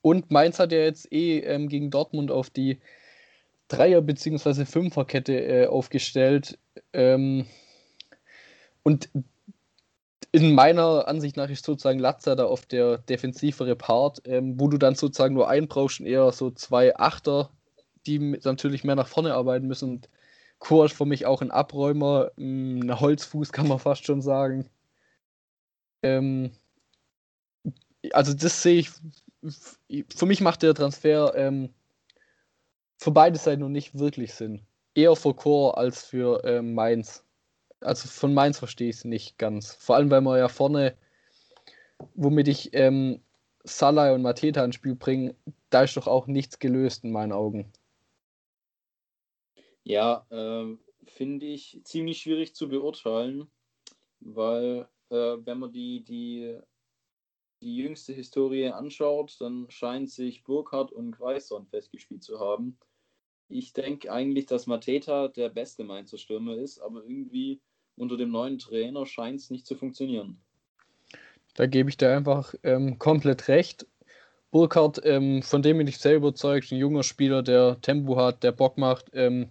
Und 0.00 0.30
Mainz 0.30 0.60
hat 0.60 0.70
ja 0.70 0.78
jetzt 0.78 1.12
eh 1.12 1.40
ähm, 1.40 1.68
gegen 1.68 1.90
Dortmund 1.90 2.30
auf 2.30 2.50
die 2.50 2.78
Dreier- 3.66 4.00
bzw. 4.00 4.64
Fünferkette 4.64 5.40
äh, 5.40 5.66
aufgestellt. 5.66 6.56
Ähm, 6.92 7.46
und 8.84 9.08
in 10.30 10.54
meiner 10.54 11.08
Ansicht 11.08 11.36
nach 11.36 11.50
ist 11.50 11.64
sozusagen 11.64 11.98
Latza 11.98 12.36
da 12.36 12.44
auf 12.44 12.64
der 12.64 12.98
defensivere 12.98 13.74
Part, 13.74 14.22
ähm, 14.26 14.60
wo 14.60 14.68
du 14.68 14.78
dann 14.78 14.94
sozusagen 14.94 15.34
nur 15.34 15.48
einen 15.48 15.66
brauchst 15.66 15.98
und 15.98 16.06
eher 16.06 16.30
so 16.30 16.52
zwei 16.52 16.94
Achter, 16.96 17.50
die 18.06 18.20
natürlich 18.20 18.84
mehr 18.84 18.94
nach 18.94 19.08
vorne 19.08 19.34
arbeiten 19.34 19.66
müssen. 19.66 19.90
Und 19.90 20.08
Ist 20.60 20.96
für 20.96 21.06
mich 21.06 21.26
auch 21.26 21.42
ein 21.42 21.50
Abräumer, 21.50 22.32
mm, 22.36 22.82
ein 22.82 23.00
Holzfuß 23.00 23.52
kann 23.52 23.68
man 23.68 23.78
fast 23.78 24.04
schon 24.04 24.20
sagen. 24.20 24.68
Ähm, 26.02 26.52
also 28.12 28.34
das 28.34 28.62
sehe 28.62 28.80
ich, 28.80 28.90
für 30.14 30.26
mich 30.26 30.40
macht 30.40 30.62
der 30.62 30.74
Transfer 30.74 31.34
ähm, 31.36 31.72
für 32.98 33.10
beide 33.10 33.38
Seiten 33.38 33.60
noch 33.60 33.68
nicht 33.68 33.98
wirklich 33.98 34.34
Sinn. 34.34 34.62
Eher 34.94 35.14
für 35.16 35.34
Chor 35.34 35.78
als 35.78 36.04
für 36.04 36.42
ähm, 36.44 36.74
Mainz. 36.74 37.24
Also 37.80 38.08
von 38.08 38.34
Mainz 38.34 38.58
verstehe 38.58 38.88
ich 38.88 38.96
es 38.96 39.04
nicht 39.04 39.38
ganz. 39.38 39.74
Vor 39.74 39.96
allem, 39.96 40.10
weil 40.10 40.22
man 40.22 40.38
ja 40.38 40.48
vorne, 40.48 40.96
womit 42.14 42.48
ich 42.48 42.70
ähm, 42.72 43.20
Salah 43.64 44.12
und 44.12 44.22
Mateta 44.22 44.64
ins 44.64 44.76
Spiel 44.76 44.94
bringe, 44.94 45.34
da 45.70 45.82
ist 45.82 45.96
doch 45.96 46.06
auch 46.06 46.26
nichts 46.26 46.58
gelöst 46.58 47.04
in 47.04 47.12
meinen 47.12 47.32
Augen. 47.32 47.72
Ja, 49.86 50.26
äh, 50.30 50.76
finde 51.04 51.46
ich 51.46 51.80
ziemlich 51.84 52.18
schwierig 52.18 52.56
zu 52.56 52.68
beurteilen, 52.68 53.46
weil 54.18 54.88
äh, 55.10 55.36
wenn 55.44 55.60
man 55.60 55.70
die, 55.70 56.02
die, 56.02 56.58
die 57.62 57.76
jüngste 57.76 58.12
Historie 58.12 58.66
anschaut, 58.66 59.36
dann 59.38 59.70
scheint 59.70 60.10
sich 60.10 60.42
Burkhardt 60.42 60.90
und 60.90 61.12
Quaison 61.12 61.68
festgespielt 61.68 62.24
zu 62.24 62.40
haben. 62.40 62.76
Ich 63.48 63.74
denke 63.74 64.10
eigentlich, 64.10 64.46
dass 64.46 64.66
Mateta 64.66 65.28
der 65.28 65.50
beste 65.50 65.84
Mainzer 65.84 66.18
Stürmer 66.18 66.56
ist, 66.56 66.80
aber 66.80 67.04
irgendwie 67.04 67.60
unter 67.94 68.16
dem 68.16 68.32
neuen 68.32 68.58
Trainer 68.58 69.06
scheint 69.06 69.38
es 69.38 69.50
nicht 69.50 69.68
zu 69.68 69.76
funktionieren. 69.76 70.40
Da 71.54 71.66
gebe 71.66 71.90
ich 71.90 71.96
dir 71.96 72.10
einfach 72.10 72.56
ähm, 72.64 72.98
komplett 72.98 73.46
recht. 73.46 73.86
Burkhardt, 74.50 75.00
ähm, 75.04 75.42
von 75.42 75.62
dem 75.62 75.78
bin 75.78 75.86
ich 75.86 75.98
sehr 75.98 76.16
überzeugt, 76.16 76.72
ein 76.72 76.78
junger 76.78 77.04
Spieler, 77.04 77.44
der 77.44 77.80
Tempo 77.82 78.16
hat, 78.16 78.42
der 78.42 78.50
Bock 78.50 78.78
macht. 78.78 79.10
Ähm, 79.12 79.50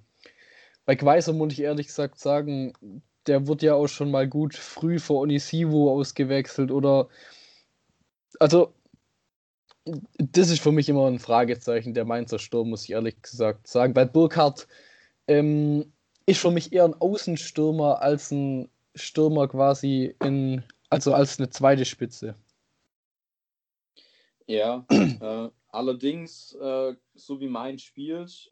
bei 0.86 0.96
Gweiser 0.96 1.34
muss 1.34 1.54
ich 1.54 1.62
ehrlich 1.62 1.88
gesagt 1.88 2.20
sagen, 2.20 2.74
der 3.28 3.48
wird 3.48 3.62
ja 3.64 3.74
auch 3.74 3.88
schon 3.88 4.12
mal 4.12 4.28
gut 4.28 4.56
früh 4.56 5.00
vor 5.00 5.22
Onisivo 5.22 5.92
ausgewechselt 5.92 6.72
oder 6.72 7.10
also 8.40 8.74
das 10.18 10.50
ist 10.50 10.62
für 10.62 10.72
mich 10.72 10.90
immer 10.90 11.08
ein 11.08 11.20
Fragezeichen, 11.20 11.94
der 11.94 12.06
Mainzer 12.06 12.40
Sturm, 12.40 12.70
muss 12.72 12.84
ich 12.86 12.92
ehrlich 12.92 13.22
gesagt 13.22 13.68
sagen. 13.68 13.94
Bei 13.94 14.06
Burkhardt 14.06 14.68
ähm, 15.28 15.92
ist 16.26 16.40
für 16.42 16.52
mich 16.52 16.74
eher 16.74 16.86
ein 16.86 16.96
Außenstürmer 16.96 18.02
als 18.02 18.32
ein 18.32 18.70
Stürmer 18.96 19.48
quasi 19.48 20.16
in, 20.24 20.64
also 20.90 21.14
als 21.14 21.40
eine 21.40 21.50
zweite 21.50 21.86
Spitze. 21.86 22.36
Ja, 24.48 24.86
äh, 24.90 25.50
allerdings, 25.70 26.54
äh, 26.56 26.96
so 27.14 27.40
wie 27.40 27.48
Mainz 27.48 27.84
spielt, 27.84 28.52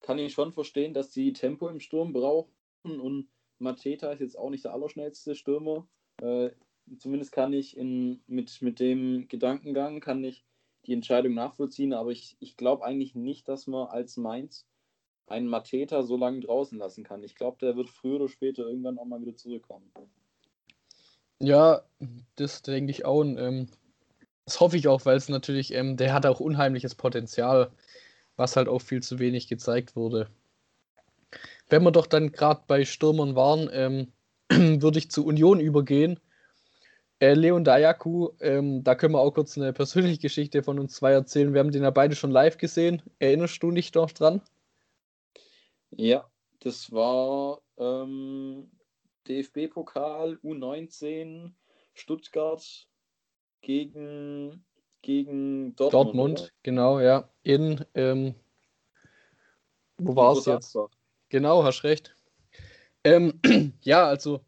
kann 0.00 0.18
ich 0.18 0.32
schon 0.32 0.52
verstehen, 0.52 0.94
dass 0.94 1.12
sie 1.12 1.32
Tempo 1.32 1.68
im 1.68 1.80
Sturm 1.80 2.12
brauchen 2.12 2.50
und 2.84 3.28
Mateta 3.58 4.12
ist 4.12 4.20
jetzt 4.20 4.38
auch 4.38 4.50
nicht 4.50 4.64
der 4.64 4.72
allerschnellste 4.72 5.34
Stürmer. 5.34 5.86
Äh, 6.20 6.50
zumindest 6.98 7.32
kann 7.32 7.52
ich 7.52 7.76
in, 7.76 8.22
mit, 8.26 8.60
mit 8.62 8.80
dem 8.80 9.28
Gedankengang 9.28 10.00
kann 10.00 10.22
ich 10.22 10.44
die 10.86 10.92
Entscheidung 10.92 11.34
nachvollziehen, 11.34 11.92
aber 11.92 12.10
ich, 12.10 12.36
ich 12.38 12.56
glaube 12.56 12.84
eigentlich 12.84 13.14
nicht, 13.14 13.48
dass 13.48 13.66
man 13.66 13.88
als 13.88 14.16
Mainz 14.16 14.66
einen 15.26 15.48
Mateta 15.48 16.02
so 16.02 16.16
lange 16.16 16.40
draußen 16.40 16.78
lassen 16.78 17.02
kann. 17.02 17.24
Ich 17.24 17.34
glaube, 17.34 17.58
der 17.60 17.76
wird 17.76 17.90
früher 17.90 18.16
oder 18.16 18.28
später 18.28 18.66
irgendwann 18.66 18.98
auch 18.98 19.04
mal 19.04 19.20
wieder 19.20 19.34
zurückkommen. 19.34 19.90
Ja, 21.40 21.82
das 22.36 22.62
denke 22.62 22.92
ich 22.92 23.04
auch. 23.04 23.20
Und, 23.20 23.36
ähm, 23.38 23.68
das 24.44 24.60
hoffe 24.60 24.76
ich 24.76 24.86
auch, 24.86 25.04
weil 25.04 25.16
es 25.16 25.28
natürlich, 25.28 25.74
ähm, 25.74 25.96
der 25.96 26.14
hat 26.14 26.24
auch 26.24 26.38
unheimliches 26.38 26.94
Potenzial, 26.94 27.72
was 28.36 28.56
halt 28.56 28.68
auch 28.68 28.80
viel 28.80 29.02
zu 29.02 29.18
wenig 29.18 29.48
gezeigt 29.48 29.96
wurde. 29.96 30.28
Wenn 31.68 31.82
wir 31.82 31.90
doch 31.90 32.06
dann 32.06 32.32
gerade 32.32 32.62
bei 32.66 32.84
Stürmern 32.84 33.34
waren, 33.34 33.68
ähm, 33.72 34.12
würde 34.82 34.98
ich 34.98 35.10
zu 35.10 35.26
Union 35.26 35.60
übergehen. 35.60 36.20
Äh, 37.18 37.34
Leon 37.34 37.64
Dayaku, 37.64 38.30
ähm, 38.40 38.84
da 38.84 38.94
können 38.94 39.14
wir 39.14 39.20
auch 39.20 39.32
kurz 39.32 39.56
eine 39.56 39.72
persönliche 39.72 40.20
Geschichte 40.20 40.62
von 40.62 40.78
uns 40.78 40.94
zwei 40.94 41.12
erzählen. 41.12 41.52
Wir 41.54 41.60
haben 41.60 41.72
den 41.72 41.82
ja 41.82 41.90
beide 41.90 42.14
schon 42.14 42.30
live 42.30 42.58
gesehen. 42.58 43.02
Erinnerst 43.18 43.62
du 43.62 43.70
dich 43.70 43.92
noch 43.94 44.12
dran? 44.12 44.42
Ja, 45.90 46.28
das 46.60 46.92
war 46.92 47.62
ähm, 47.78 48.70
DFB-Pokal 49.28 50.38
U19 50.44 51.52
Stuttgart 51.94 52.86
gegen, 53.62 54.64
gegen 55.06 55.76
Dortmund. 55.76 55.94
Dortmund, 55.94 56.52
genau, 56.64 56.98
ja. 56.98 57.28
In, 57.44 57.84
ähm, 57.94 58.34
wo 59.98 60.16
war 60.16 60.36
es 60.36 60.46
jetzt? 60.46 60.76
Genau, 61.28 61.62
hast 61.62 61.84
recht. 61.84 62.16
Ähm, 63.04 63.40
ja, 63.82 64.04
also 64.04 64.40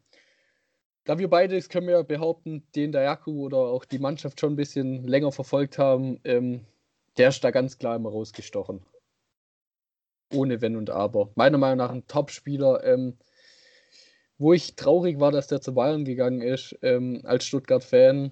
da 1.05 1.17
wir 1.17 1.29
beide, 1.29 1.55
das 1.55 1.69
können 1.69 1.87
wir 1.87 2.03
behaupten, 2.03 2.67
den 2.75 2.91
Dayaku 2.91 3.45
oder 3.45 3.57
auch 3.57 3.85
die 3.85 3.99
Mannschaft 3.99 4.41
schon 4.41 4.53
ein 4.53 4.57
bisschen 4.57 5.07
länger 5.07 5.31
verfolgt 5.31 5.77
haben, 5.77 6.19
ähm, 6.25 6.65
der 7.17 7.29
ist 7.29 7.41
da 7.41 7.51
ganz 7.51 7.77
klar 7.77 7.95
immer 7.95 8.09
rausgestochen. 8.09 8.85
Ohne 10.33 10.59
Wenn 10.59 10.75
und 10.75 10.89
Aber. 10.89 11.29
Meiner 11.35 11.57
Meinung 11.57 11.77
nach 11.77 11.91
ein 11.91 12.05
Top-Spieler. 12.05 12.83
Ähm, 12.83 13.17
wo 14.37 14.51
ich 14.51 14.75
traurig 14.75 15.21
war, 15.21 15.31
dass 15.31 15.47
der 15.47 15.61
zu 15.61 15.73
Bayern 15.73 16.03
gegangen 16.03 16.41
ist, 16.41 16.77
ähm, 16.81 17.21
als 17.23 17.45
Stuttgart-Fan, 17.45 18.31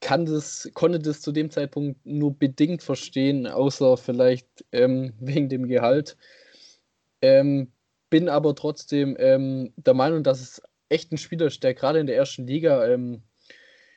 kann 0.00 0.26
das, 0.26 0.70
konnte 0.74 0.98
das 0.98 1.20
zu 1.20 1.32
dem 1.32 1.50
Zeitpunkt 1.50 2.04
nur 2.06 2.34
bedingt 2.34 2.82
verstehen, 2.82 3.46
außer 3.46 3.96
vielleicht 3.96 4.64
ähm, 4.72 5.12
wegen 5.20 5.48
dem 5.48 5.66
Gehalt. 5.66 6.16
Ähm, 7.20 7.72
bin 8.10 8.28
aber 8.28 8.54
trotzdem 8.54 9.16
ähm, 9.18 9.72
der 9.76 9.94
Meinung, 9.94 10.22
dass 10.22 10.40
es 10.40 10.62
echt 10.88 11.12
ein 11.12 11.18
Spieler 11.18 11.46
ist, 11.46 11.62
der 11.62 11.74
gerade 11.74 11.98
in 11.98 12.06
der 12.06 12.16
ersten 12.16 12.46
Liga 12.46 12.86
ähm, 12.86 13.22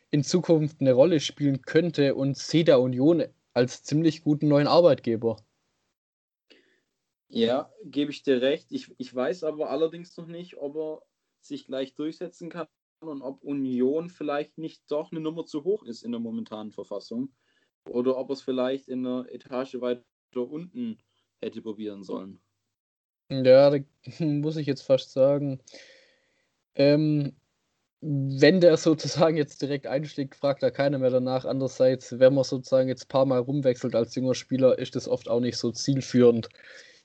in 0.10 0.24
Zukunft 0.24 0.82
eine 0.82 0.92
Rolle 0.92 1.20
spielen 1.20 1.62
könnte 1.62 2.16
und 2.16 2.38
sehe 2.38 2.66
der 2.66 2.82
Union 2.82 3.24
als 3.54 3.84
ziemlich 3.84 4.24
guten 4.24 4.50
neuen 4.50 4.68
Arbeitgeber. 4.68 5.38
Ja, 7.30 7.72
gebe 7.86 8.12
ich 8.12 8.24
dir 8.24 8.42
recht. 8.42 8.72
Ich, 8.72 8.94
ich 8.98 9.16
weiß 9.16 9.46
aber 9.46 9.70
allerdings 9.70 10.18
noch 10.18 10.28
nicht, 10.28 10.58
ob 10.58 10.76
er 10.76 11.02
sich 11.40 11.66
gleich 11.66 11.94
durchsetzen 11.94 12.50
kann 12.50 12.68
und 13.02 13.22
ob 13.22 13.44
Union 13.44 14.10
vielleicht 14.10 14.58
nicht 14.58 14.84
doch 14.90 15.12
eine 15.12 15.22
Nummer 15.22 15.46
zu 15.46 15.64
hoch 15.64 15.84
ist 15.84 16.04
in 16.04 16.12
der 16.12 16.20
momentanen 16.20 16.72
Verfassung. 16.72 17.30
Oder 17.90 18.18
ob 18.18 18.30
es 18.30 18.42
vielleicht 18.42 18.88
in 18.88 19.04
der 19.04 19.26
Etage 19.30 19.82
weiter 19.82 20.04
unten 20.36 21.00
hätte 21.42 21.62
probieren 21.62 22.04
sollen. 22.04 22.40
Ja, 23.30 23.70
da 23.70 23.80
muss 24.20 24.58
ich 24.58 24.68
jetzt 24.68 24.84
fast 24.84 25.12
sagen. 25.12 25.60
Ähm, 26.76 27.36
wenn 28.02 28.62
der 28.62 28.78
sozusagen 28.78 29.38
jetzt 29.38 29.62
direkt 29.62 29.88
einschlägt, 29.88 30.36
fragt 30.36 30.64
da 30.64 30.72
keiner 30.72 31.00
mehr 31.00 31.10
danach. 31.10 31.46
Andererseits, 31.46 32.20
wenn 32.20 32.34
man 32.34 32.44
sozusagen 32.44 32.90
jetzt 32.90 33.06
ein 33.06 33.10
paar 33.10 33.26
Mal 33.26 33.40
rumwechselt 33.40 33.96
als 33.96 34.16
junger 34.16 34.36
Spieler, 34.36 34.78
ist 34.78 34.96
das 34.96 35.08
oft 35.08 35.28
auch 35.28 35.40
nicht 35.40 35.58
so 35.58 35.72
zielführend 35.72 36.50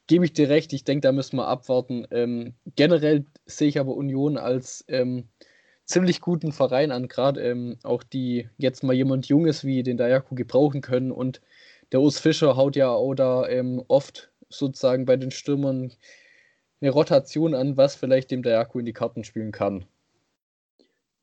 gebe 0.07 0.25
ich 0.25 0.33
dir 0.33 0.49
recht, 0.49 0.73
ich 0.73 0.85
denke, 0.85 1.01
da 1.01 1.13
müssen 1.13 1.37
wir 1.37 1.49
abwarten. 1.49 2.07
Ähm, 2.11 2.55
generell 2.77 3.25
sehe 3.45 3.69
ich 3.69 3.81
aber 3.81 3.95
Union 3.97 4.37
als 4.39 4.85
ähm, 4.89 5.29
ziemlich 5.87 6.21
guten 6.21 6.53
Verein 6.53 6.93
an, 6.93 7.09
gerade 7.09 7.41
ähm, 7.43 7.79
auch 7.83 8.03
die 8.03 8.49
jetzt 8.59 8.83
mal 8.83 8.93
jemand 8.93 9.27
Junges 9.27 9.65
wie 9.65 9.83
den 9.83 9.97
Dayaku 9.97 10.35
gebrauchen 10.35 10.83
können. 10.83 11.11
Und 11.11 11.41
der 11.93 12.01
Urs 12.01 12.19
Fischer 12.19 12.57
haut 12.57 12.77
ja 12.77 12.91
auch 12.91 13.15
da 13.15 13.49
ähm, 13.49 13.83
oft 13.89 14.31
sozusagen 14.49 15.07
bei 15.07 15.17
den 15.17 15.31
Stürmern 15.31 15.93
eine 16.81 16.91
Rotation 16.91 17.55
an, 17.55 17.77
was 17.77 17.97
vielleicht 17.97 18.31
dem 18.31 18.43
Dayaku 18.43 18.81
in 18.81 18.87
die 18.87 18.93
Karten 18.93 19.25
spielen 19.25 19.53
kann. 19.53 19.87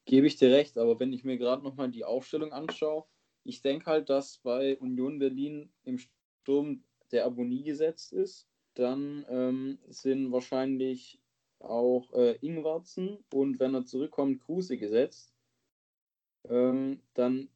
Gebe 0.06 0.28
ich 0.28 0.38
dir 0.38 0.52
recht, 0.52 0.78
aber 0.78 1.00
wenn 1.00 1.14
ich 1.14 1.24
mir 1.24 1.38
gerade 1.38 1.64
nochmal 1.64 1.90
die 1.90 2.04
Aufstellung 2.04 2.52
anschaue, 2.52 3.06
ich 3.44 3.62
denke 3.62 3.86
halt, 3.86 4.10
dass 4.10 4.40
bei 4.40 4.78
Union 4.78 5.20
Berlin 5.20 5.70
im 5.84 6.00
Sturm 6.42 6.84
der 7.12 7.26
Abonnie 7.26 7.64
gesetzt 7.64 8.12
ist 8.12 8.48
dann 8.74 9.26
ähm, 9.30 9.80
sind 9.88 10.32
wahrscheinlich 10.32 11.20
auch 11.64 12.12
äh, 12.14 12.38
Ingwarzen 12.42 13.24
und 13.34 13.60
wenn 13.60 13.74
er 13.74 13.86
zurückkommt, 13.86 14.42
Kruse 14.42 14.78
gesetzt. 14.78 15.34
Ähm, 16.50 17.00
dann 17.14 17.50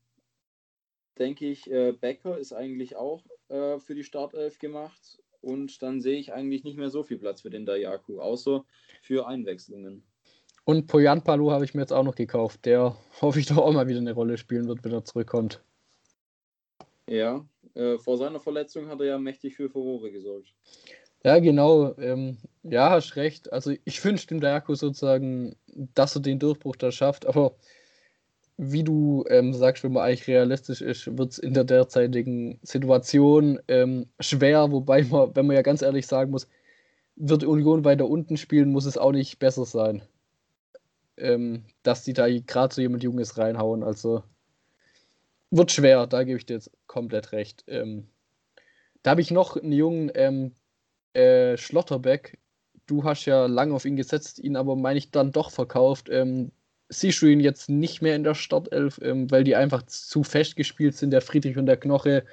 denke 1.18 1.46
ich, 1.46 1.70
äh, 1.70 1.92
Becker 1.92 2.38
ist 2.38 2.54
eigentlich 2.54 2.96
auch 2.96 3.24
äh, 3.50 3.80
für 3.80 3.96
die 3.96 4.04
Startelf 4.04 4.60
gemacht 4.60 5.22
und 5.42 5.82
dann 5.82 6.02
sehe 6.02 6.20
ich 6.20 6.34
eigentlich 6.34 6.64
nicht 6.64 6.78
mehr 6.78 6.90
so 6.90 7.04
viel 7.04 7.18
Platz 7.18 7.42
für 7.42 7.50
den 7.50 7.66
Dayaku, 7.66 8.20
außer 8.20 8.66
für 9.02 9.28
Einwechslungen. 9.28 10.04
Und 10.66 10.88
Poyan 10.88 11.24
Palu 11.24 11.52
habe 11.52 11.64
ich 11.64 11.74
mir 11.74 11.82
jetzt 11.82 11.94
auch 11.94 12.04
noch 12.04 12.16
gekauft, 12.16 12.66
der 12.66 12.98
hoffe 13.22 13.40
ich 13.40 13.46
doch 13.48 13.58
auch 13.58 13.74
mal 13.74 13.88
wieder 13.88 14.00
eine 14.00 14.14
Rolle 14.14 14.38
spielen 14.38 14.68
wird, 14.68 14.84
wenn 14.84 14.92
er 14.92 15.06
zurückkommt. 15.06 15.62
Ja, 17.10 17.46
äh, 17.74 17.98
vor 17.98 18.18
seiner 18.18 18.40
Verletzung 18.40 18.88
hat 18.88 19.00
er 19.00 19.06
ja 19.06 19.18
mächtig 19.18 19.56
für 19.56 19.70
Furore 19.70 20.12
gesorgt. 20.12 20.54
Ja, 21.24 21.40
genau. 21.40 21.96
Ähm, 21.98 22.38
ja, 22.70 22.90
hast 22.92 23.16
recht. 23.16 23.52
Also 23.54 23.74
ich 23.86 24.04
wünsche 24.04 24.28
dem 24.28 24.40
Dayaku 24.40 24.76
sozusagen, 24.76 25.56
dass 25.68 26.16
er 26.16 26.22
den 26.22 26.40
Durchbruch 26.40 26.76
da 26.76 26.92
schafft, 26.92 27.26
aber 27.26 27.56
wie 28.58 28.84
du 28.84 29.24
ähm, 29.30 29.54
sagst, 29.54 29.84
wenn 29.84 29.94
man 29.94 30.04
eigentlich 30.04 30.28
realistisch 30.28 30.82
ist, 30.82 31.18
wird 31.18 31.32
es 31.32 31.38
in 31.38 31.54
der 31.54 31.64
derzeitigen 31.64 32.60
Situation 32.64 33.60
ähm, 33.68 34.08
schwer, 34.20 34.72
wobei 34.72 35.04
man, 35.04 35.36
wenn 35.36 35.46
man 35.46 35.56
ja 35.56 35.62
ganz 35.62 35.84
ehrlich 35.84 36.08
sagen 36.08 36.32
muss, 36.32 36.48
wird 37.16 37.44
Union 37.44 37.86
weiter 37.86 38.08
unten 38.08 38.38
spielen, 38.38 38.72
muss 38.72 38.86
es 38.86 38.98
auch 38.98 39.12
nicht 39.12 39.40
besser 39.40 39.66
sein. 39.66 40.02
Ähm, 41.18 41.66
dass 41.84 42.04
die 42.04 42.14
da 42.14 42.28
gerade 42.28 42.74
so 42.74 42.82
jemand 42.82 43.04
Junges 43.04 43.38
reinhauen. 43.38 43.84
Also 43.84 44.24
wird 45.52 45.72
schwer, 45.72 46.08
da 46.08 46.24
gebe 46.24 46.38
ich 46.38 46.46
dir 46.46 46.56
jetzt 46.56 46.72
komplett 46.88 47.32
recht. 47.32 47.64
Ähm, 47.68 48.08
da 49.04 49.12
habe 49.12 49.22
ich 49.22 49.32
noch 49.32 49.56
einen 49.56 49.72
Jungen, 49.72 50.12
ähm, 50.16 50.54
äh, 51.14 51.58
Schlotterbeck, 51.58 52.38
du 52.88 53.04
hast 53.04 53.26
ja 53.26 53.46
lange 53.46 53.74
auf 53.74 53.86
ihn 53.86 53.96
gesetzt, 53.96 54.40
ihn 54.40 54.56
aber, 54.56 54.76
meine 54.76 54.98
ich, 54.98 55.12
dann 55.12 55.32
doch 55.32 55.52
verkauft. 55.52 56.10
Ähm, 56.10 56.52
siehst 56.90 57.22
du 57.22 57.28
ihn 57.28 57.40
jetzt 57.40 57.70
nicht 57.70 58.02
mehr 58.02 58.16
in 58.16 58.24
der 58.24 58.36
Startelf, 58.36 59.00
ähm, 59.02 59.30
weil 59.30 59.44
die 59.44 59.56
einfach 59.56 59.84
zu 59.84 60.24
fest 60.24 60.56
gespielt 60.56 60.96
sind, 60.96 61.12
der 61.12 61.22
Friedrich 61.22 61.58
und 61.58 61.66
der 61.66 61.78
Knoche? 61.78 62.26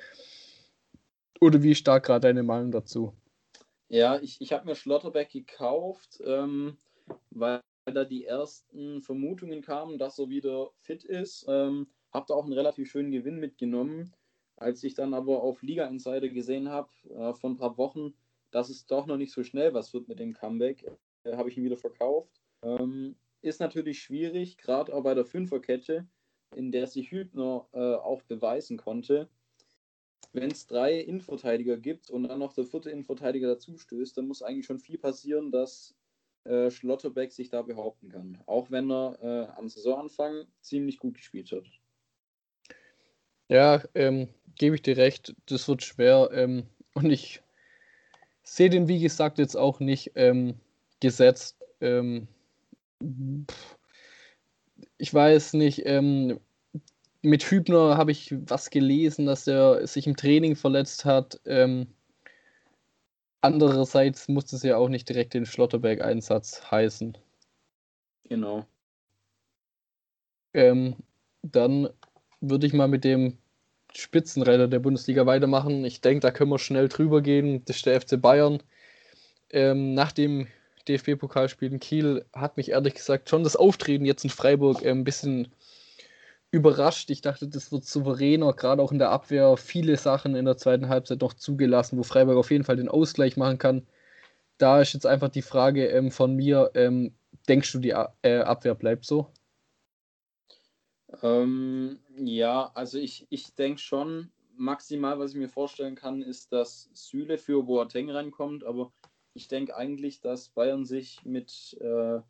Oder 1.41 1.63
wie 1.63 1.75
stark 1.75 2.07
gerade 2.07 2.29
deine 2.29 2.43
Meinung 2.43 2.71
dazu? 2.71 3.13
Ja, 3.89 4.19
ich, 4.21 4.41
ich 4.41 4.53
habe 4.53 4.67
mir 4.67 4.77
Schlotterbeck 4.77 5.31
gekauft, 5.31 6.23
ähm, 6.25 6.79
weil 7.31 7.61
da 7.85 8.05
die 8.05 8.25
ersten 8.25 9.03
Vermutungen 9.03 9.61
kamen, 9.61 9.99
dass 9.99 10.19
er 10.19 10.29
wieder 10.29 10.71
fit 10.81 11.05
ist. 11.05 11.45
Ähm, 11.49 11.89
habe 12.13 12.27
da 12.29 12.35
auch 12.35 12.45
einen 12.45 12.55
relativ 12.55 12.91
schönen 12.91 13.11
Gewinn 13.11 13.39
mitgenommen. 13.39 14.13
Als 14.57 14.83
ich 14.85 14.95
dann 14.95 15.15
aber 15.15 15.43
auf 15.43 15.63
Liga 15.63 15.87
Insider 15.87 16.29
gesehen 16.29 16.69
habe, 16.69 16.89
äh, 17.11 17.35
vor 17.35 17.51
ein 17.51 17.57
paar 17.57 17.77
Wochen, 17.77 18.15
dass 18.55 18.69
es 18.69 18.87
doch 18.87 19.07
noch 19.07 19.17
nicht 19.17 19.33
so 19.33 19.43
schnell 19.43 19.75
was 19.75 19.93
wird 19.93 20.07
mit 20.07 20.21
dem 20.21 20.33
Comeback, 20.33 20.85
äh, 21.25 21.37
habe 21.37 21.49
ich 21.49 21.59
ihn 21.59 21.65
wieder 21.65 21.77
verkauft. 21.77 22.41
Ähm, 22.63 23.17
ist 23.43 23.59
natürlich 23.59 24.01
schwierig, 24.01 24.57
gerade 24.59 24.95
auch 24.95 25.03
bei 25.03 25.15
der 25.15 25.25
Fünferkette, 25.25 26.07
in 26.55 26.71
der 26.71 26.87
sich 26.87 27.11
Hübner 27.11 27.67
äh, 27.73 27.79
auch 27.79 28.23
beweisen 28.23 28.77
konnte. 28.77 29.29
Wenn 30.33 30.53
es 30.53 30.69
drei 30.69 31.01
Innenverteidiger 31.01 31.77
gibt 31.77 32.11
und 32.11 32.29
dann 32.29 32.39
noch 32.39 32.53
der 32.53 32.65
vierte 32.65 32.91
Innenverteidiger 32.91 33.49
dazu 33.49 33.77
stößt, 33.77 34.17
dann 34.17 34.29
muss 34.29 34.43
eigentlich 34.43 34.67
schon 34.67 34.79
viel 34.79 34.99
passieren, 34.99 35.51
dass 35.51 35.97
äh, 36.45 36.71
Schlotterbeck 36.71 37.33
sich 37.33 37.51
da 37.51 37.63
behaupten 37.63 38.09
kann. 38.09 38.39
Auch 38.47 38.71
wenn 38.71 38.91
er 38.91 39.19
äh, 39.21 39.59
am 39.59 39.69
Saisonanfang 39.69 40.47
ziemlich 40.61 40.99
gut 40.99 41.17
gespielt 41.17 41.51
hat. 41.51 41.67
Ja, 43.49 43.83
ähm, 43.95 44.29
gebe 44.57 44.77
ich 44.77 44.83
dir 44.83 44.97
recht, 44.97 45.35
das 45.47 45.67
wird 45.69 45.83
schwer. 45.83 46.31
Ähm, 46.33 46.67
und 46.95 47.11
ich 47.11 47.44
sehe 48.45 48.71
den, 48.71 48.87
wie 48.87 49.01
gesagt, 49.01 49.39
jetzt 49.39 49.57
auch 49.57 49.81
nicht 49.81 50.13
ähm, 50.15 50.55
gesetzt. 51.01 51.57
Ähm, 51.81 52.29
ich 54.99 55.13
weiß 55.13 55.55
nicht, 55.55 55.83
ähm, 55.87 56.39
mit 57.23 57.43
Hübner 57.51 57.97
habe 57.97 58.13
ich 58.13 58.35
was 58.47 58.71
gelesen, 58.71 59.27
dass 59.27 59.47
er 59.47 59.87
sich 59.87 60.07
im 60.07 60.17
Training 60.17 60.57
verletzt 60.57 61.05
hat. 61.05 61.41
Ähm, 61.47 61.89
andererseits 63.41 64.29
muss 64.29 64.53
es 64.53 64.63
ja 64.63 64.77
auch 64.77 64.89
nicht 64.89 65.09
direkt 65.09 65.35
den 65.35 65.47
Schlotterberg-Einsatz 65.47 66.71
heißen. 66.71 67.17
Genau. 68.25 68.67
Ähm, 70.53 70.97
dann 71.43 71.89
würde 72.41 72.67
ich 72.67 72.73
mal 72.75 72.89
mit 72.89 73.05
dem 73.05 73.39
Spitzenreiter 73.97 74.69
der 74.69 74.81
Bundesliga 74.81 75.27
weitermachen. 75.27 75.85
Ich 75.85 76.01
denke, 76.01 76.21
da 76.21 76.31
können 76.31 76.51
wir 76.51 76.59
schnell 76.59 76.89
drüber 76.89 77.23
gehen. 77.23 77.65
Das 77.65 77.77
ist 77.77 77.87
der 77.87 78.01
FC 78.01 78.21
Bayern. 78.21 78.63
Ähm, 79.51 79.95
nach 79.95 80.13
dem 80.13 80.49
DFB-Pokalspiel 80.89 81.73
in 81.73 81.81
Kiel 81.81 82.25
hat 82.33 82.57
mich 82.57 82.71
ehrlich 82.71 82.95
gesagt 82.95 83.31
schon 83.31 83.45
das 83.45 83.57
Auftreten 83.57 84.05
jetzt 84.05 84.25
in 84.25 84.31
Freiburg 84.31 84.83
äh, 84.83 84.91
ein 84.91 85.05
bisschen 85.05 85.49
überrascht. 86.51 87.11
Ich 87.11 87.21
dachte, 87.21 87.49
das 87.49 87.73
wird 87.73 87.85
souveräner, 87.85 88.53
gerade 88.53 88.83
auch 88.83 88.93
in 88.93 88.99
der 88.99 89.11
Abwehr. 89.11 89.57
Viele 89.57 89.97
Sachen 89.97 90.35
in 90.35 90.45
der 90.45 90.57
zweiten 90.57 90.89
Halbzeit 90.89 91.21
noch 91.21 91.35
zugelassen, 91.35 91.99
wo 91.99 92.03
Freiburg 92.03 92.37
auf 92.37 92.51
jeden 92.51 92.65
Fall 92.65 92.77
den 92.77 92.89
Ausgleich 92.89 93.37
machen 93.37 93.59
kann. 93.59 93.87
Da 94.59 94.81
ist 94.81 94.93
jetzt 94.93 95.07
einfach 95.07 95.29
die 95.29 95.43
Frage 95.43 95.87
ähm, 95.89 96.11
von 96.11 96.35
mir: 96.37 96.71
ähm, 96.75 97.15
Denkst 97.49 97.73
du, 97.73 97.79
die 97.79 97.91
äh, 97.91 98.39
Abwehr 98.41 98.75
bleibt 98.75 99.05
so? 99.05 99.29
Ähm, 101.23 102.01
ja, 102.17 102.71
also 102.75 102.99
ich, 102.99 103.27
ich 103.31 103.55
denke 103.55 103.81
schon, 103.81 104.31
maximal, 104.57 105.19
was 105.19 105.33
ich 105.33 105.37
mir 105.37 105.49
vorstellen 105.49 105.95
kann, 105.95 106.23
ist, 106.23 106.53
dass 106.53 106.91
Süle 106.93 107.39
für 107.39 107.63
Boateng 107.63 108.11
reinkommt, 108.11 108.65
aber 108.65 108.93
ich 109.35 109.49
denke 109.49 109.77
eigentlich, 109.77 110.21
dass 110.21 110.49
Bayern 110.49 110.85
sich 110.85 111.25
mit 111.25 111.77
äh, 111.81 112.21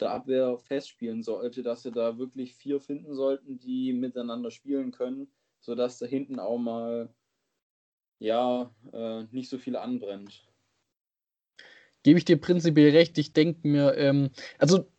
der 0.00 0.10
Abwehr 0.10 0.58
festspielen 0.58 1.22
sollte, 1.22 1.62
dass 1.62 1.82
sie 1.82 1.92
da 1.92 2.18
wirklich 2.18 2.54
vier 2.54 2.80
finden 2.80 3.14
sollten, 3.14 3.58
die 3.58 3.92
miteinander 3.92 4.50
spielen 4.50 4.92
können, 4.92 5.30
sodass 5.60 5.98
da 5.98 6.06
hinten 6.06 6.38
auch 6.38 6.58
mal 6.58 7.12
ja 8.18 8.74
äh, 8.92 9.24
nicht 9.30 9.48
so 9.48 9.58
viel 9.58 9.76
anbrennt. 9.76 10.44
Gebe 12.02 12.18
ich 12.18 12.24
dir 12.24 12.40
prinzipiell 12.40 12.90
recht. 12.90 13.18
Ich 13.18 13.32
denke 13.32 13.66
mir, 13.66 13.94
ähm, 13.96 14.30
also 14.58 14.90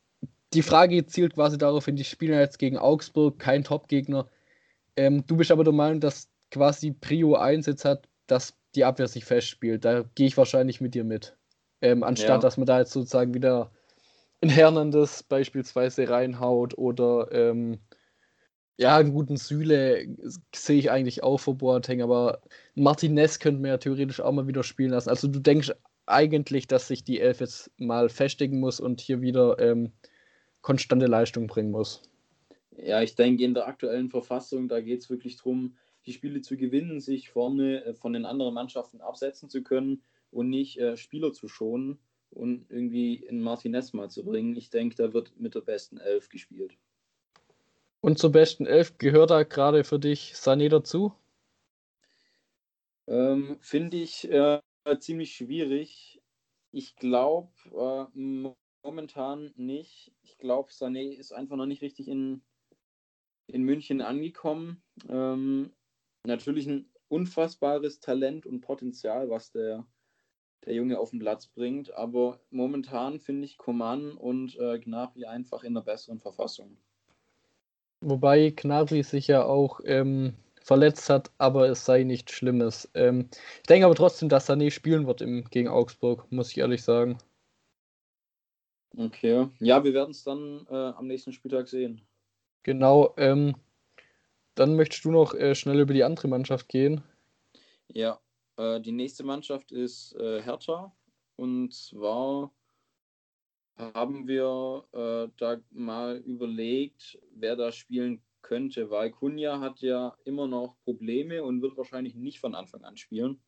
die 0.53 0.63
Frage 0.63 1.05
zielt 1.05 1.35
quasi 1.35 1.57
darauf 1.57 1.85
hin, 1.85 1.95
die 1.95 2.03
spielen 2.03 2.39
jetzt 2.39 2.59
gegen 2.59 2.77
Augsburg, 2.77 3.39
kein 3.39 3.63
Top-Gegner. 3.63 4.27
Ähm, 4.95 5.25
du 5.25 5.37
bist 5.37 5.51
aber 5.51 5.63
der 5.63 5.73
Meinung, 5.73 5.99
dass 5.99 6.29
quasi 6.51 6.91
Prio 6.91 7.35
1 7.35 7.67
jetzt 7.67 7.85
hat, 7.85 8.07
dass 8.27 8.55
die 8.75 8.85
Abwehr 8.85 9.07
sich 9.07 9.25
festspielt. 9.25 9.85
Da 9.85 10.03
gehe 10.15 10.27
ich 10.27 10.37
wahrscheinlich 10.37 10.81
mit 10.81 10.95
dir 10.95 11.03
mit. 11.03 11.37
Ähm, 11.81 12.03
anstatt, 12.03 12.29
ja. 12.29 12.37
dass 12.39 12.57
man 12.57 12.65
da 12.65 12.79
jetzt 12.79 12.91
sozusagen 12.91 13.33
wieder 13.33 13.71
ein 14.41 14.49
Hernandez 14.49 15.23
beispielsweise 15.23 16.09
reinhaut 16.09 16.77
oder 16.77 17.31
ähm, 17.31 17.79
ja, 18.77 18.97
einen 18.97 19.13
guten 19.13 19.35
Süle 19.35 20.07
sehe 20.55 20.79
ich 20.79 20.89
eigentlich 20.89 21.21
auch 21.21 21.37
vor 21.37 21.57
Boateng, 21.57 22.01
aber 22.01 22.41
Martinez 22.75 23.39
könnte 23.39 23.61
man 23.61 23.71
ja 23.71 23.77
theoretisch 23.77 24.21
auch 24.21 24.31
mal 24.31 24.47
wieder 24.47 24.63
spielen 24.63 24.91
lassen. 24.91 25.09
Also 25.09 25.27
du 25.27 25.39
denkst 25.39 25.73
eigentlich, 26.05 26.67
dass 26.67 26.87
sich 26.87 27.03
die 27.03 27.19
Elf 27.19 27.41
jetzt 27.41 27.71
mal 27.77 28.09
festigen 28.09 28.59
muss 28.59 28.79
und 28.79 29.01
hier 29.01 29.21
wieder 29.21 29.59
ähm, 29.59 29.91
konstante 30.61 31.05
Leistung 31.05 31.47
bringen 31.47 31.71
muss. 31.71 32.01
Ja, 32.77 33.01
ich 33.01 33.15
denke, 33.15 33.43
in 33.43 33.53
der 33.53 33.67
aktuellen 33.67 34.09
Verfassung, 34.09 34.67
da 34.69 34.79
geht 34.81 35.01
es 35.01 35.09
wirklich 35.09 35.37
darum, 35.37 35.75
die 36.05 36.13
Spiele 36.13 36.41
zu 36.41 36.57
gewinnen, 36.57 37.01
sich 37.01 37.29
vorne 37.29 37.83
äh, 37.83 37.93
von 37.93 38.13
den 38.13 38.25
anderen 38.25 38.53
Mannschaften 38.53 39.01
absetzen 39.01 39.49
zu 39.49 39.63
können 39.63 40.01
und 40.31 40.49
nicht 40.49 40.77
äh, 40.79 40.95
Spieler 40.95 41.33
zu 41.33 41.47
schonen 41.47 41.99
und 42.29 42.65
irgendwie 42.69 43.15
in 43.15 43.41
Martinez 43.41 43.93
mal 43.93 44.09
zu 44.09 44.23
bringen. 44.23 44.55
Ich 44.55 44.69
denke, 44.69 44.95
da 44.95 45.13
wird 45.13 45.37
mit 45.39 45.55
der 45.55 45.61
besten 45.61 45.97
Elf 45.97 46.29
gespielt. 46.29 46.77
Und 48.01 48.17
zur 48.17 48.31
besten 48.31 48.65
Elf 48.65 48.97
gehört 48.97 49.31
da 49.31 49.43
gerade 49.43 49.83
für 49.83 49.99
dich 49.99 50.33
Sané 50.33 50.69
dazu? 50.69 51.13
Ähm, 53.07 53.57
Finde 53.59 53.97
ich 53.97 54.29
äh, 54.31 54.61
ziemlich 54.99 55.35
schwierig. 55.35 56.21
Ich 56.71 56.95
glaube 56.95 57.49
äh, 57.65 58.49
momentan 58.83 59.51
nicht. 59.55 60.11
Ich 60.21 60.37
glaube, 60.37 60.71
Sané 60.71 61.11
ist 61.11 61.31
einfach 61.31 61.55
noch 61.55 61.65
nicht 61.65 61.81
richtig 61.81 62.07
in, 62.07 62.41
in 63.47 63.63
München 63.63 64.01
angekommen. 64.01 64.81
Ähm, 65.07 65.71
natürlich 66.25 66.67
ein 66.67 66.89
unfassbares 67.07 67.99
Talent 67.99 68.45
und 68.45 68.61
Potenzial, 68.61 69.29
was 69.29 69.51
der, 69.51 69.85
der 70.65 70.73
Junge 70.73 70.99
auf 70.99 71.11
den 71.11 71.19
Platz 71.19 71.47
bringt. 71.47 71.93
Aber 71.93 72.39
momentan 72.51 73.19
finde 73.19 73.45
ich 73.45 73.57
Coman 73.57 74.11
und 74.11 74.57
äh, 74.57 74.79
Gnabry 74.79 75.25
einfach 75.25 75.63
in 75.63 75.75
einer 75.75 75.85
besseren 75.85 76.19
Verfassung. 76.19 76.77
Wobei 78.01 78.51
Gnabry 78.51 79.03
sich 79.03 79.27
ja 79.27 79.43
auch 79.43 79.81
ähm, 79.83 80.35
verletzt 80.61 81.09
hat, 81.09 81.31
aber 81.37 81.67
es 81.67 81.83
sei 81.83 82.03
nichts 82.03 82.31
Schlimmes. 82.31 82.89
Ähm, 82.93 83.29
ich 83.57 83.67
denke 83.67 83.85
aber 83.85 83.95
trotzdem, 83.95 84.29
dass 84.29 84.49
Sané 84.49 84.71
spielen 84.71 85.05
wird 85.05 85.21
im, 85.21 85.43
gegen 85.49 85.67
Augsburg, 85.67 86.31
muss 86.31 86.51
ich 86.51 86.59
ehrlich 86.59 86.83
sagen. 86.83 87.17
Okay, 88.97 89.47
ja, 89.59 89.83
wir 89.83 89.93
werden 89.93 90.11
es 90.11 90.23
dann 90.23 90.65
äh, 90.69 90.73
am 90.73 91.07
nächsten 91.07 91.31
Spieltag 91.31 91.67
sehen. 91.67 92.01
Genau, 92.63 93.13
ähm, 93.17 93.55
dann 94.55 94.75
möchtest 94.75 95.05
du 95.05 95.11
noch 95.11 95.33
äh, 95.33 95.55
schnell 95.55 95.79
über 95.79 95.93
die 95.93 96.03
andere 96.03 96.27
Mannschaft 96.27 96.67
gehen. 96.67 97.03
Ja, 97.87 98.19
äh, 98.57 98.81
die 98.81 98.91
nächste 98.91 99.23
Mannschaft 99.23 99.71
ist 99.71 100.15
äh, 100.15 100.41
Hertha. 100.41 100.93
Und 101.35 101.73
zwar 101.73 102.51
haben 103.77 104.27
wir 104.27 104.85
äh, 104.91 105.31
da 105.37 105.57
mal 105.71 106.17
überlegt, 106.17 107.17
wer 107.31 107.55
da 107.55 107.71
spielen 107.71 108.21
könnte, 108.41 108.89
weil 108.89 109.11
Kunja 109.11 109.59
hat 109.59 109.79
ja 109.79 110.17
immer 110.25 110.47
noch 110.47 110.75
Probleme 110.83 111.43
und 111.43 111.61
wird 111.61 111.77
wahrscheinlich 111.77 112.15
nicht 112.15 112.39
von 112.39 112.55
Anfang 112.55 112.83
an 112.83 112.97
spielen. 112.97 113.41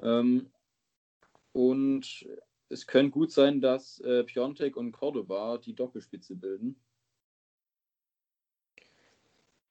Ähm, 0.00 0.50
und 1.52 2.26
es 2.68 2.86
könnte 2.86 3.10
gut 3.10 3.32
sein, 3.32 3.60
dass 3.60 4.00
äh, 4.00 4.24
Piontek 4.24 4.76
und 4.76 4.92
Cordoba 4.92 5.58
die 5.58 5.74
Doppelspitze 5.74 6.36
bilden. 6.36 6.76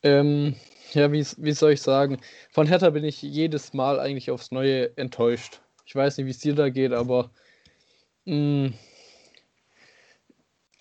Ähm, 0.04 0.56
ja, 0.94 1.12
wie, 1.12 1.26
wie 1.38 1.52
soll 1.52 1.74
ich 1.74 1.82
sagen? 1.82 2.20
Von 2.52 2.68
Hertha 2.68 2.90
bin 2.90 3.04
ich 3.04 3.22
jedes 3.22 3.74
Mal 3.74 4.00
eigentlich 4.00 4.32
aufs 4.32 4.52
Neue 4.52 4.96
enttäuscht. 4.98 5.62
Ich 5.86 5.96
weiß 5.96 6.18
nicht, 6.18 6.28
wie 6.28 6.32
es 6.32 6.40
dir 6.40 6.56
da 6.56 6.70
geht, 6.70 6.94
aber 6.94 7.32
mh, 8.26 8.70
mm, 8.70 8.74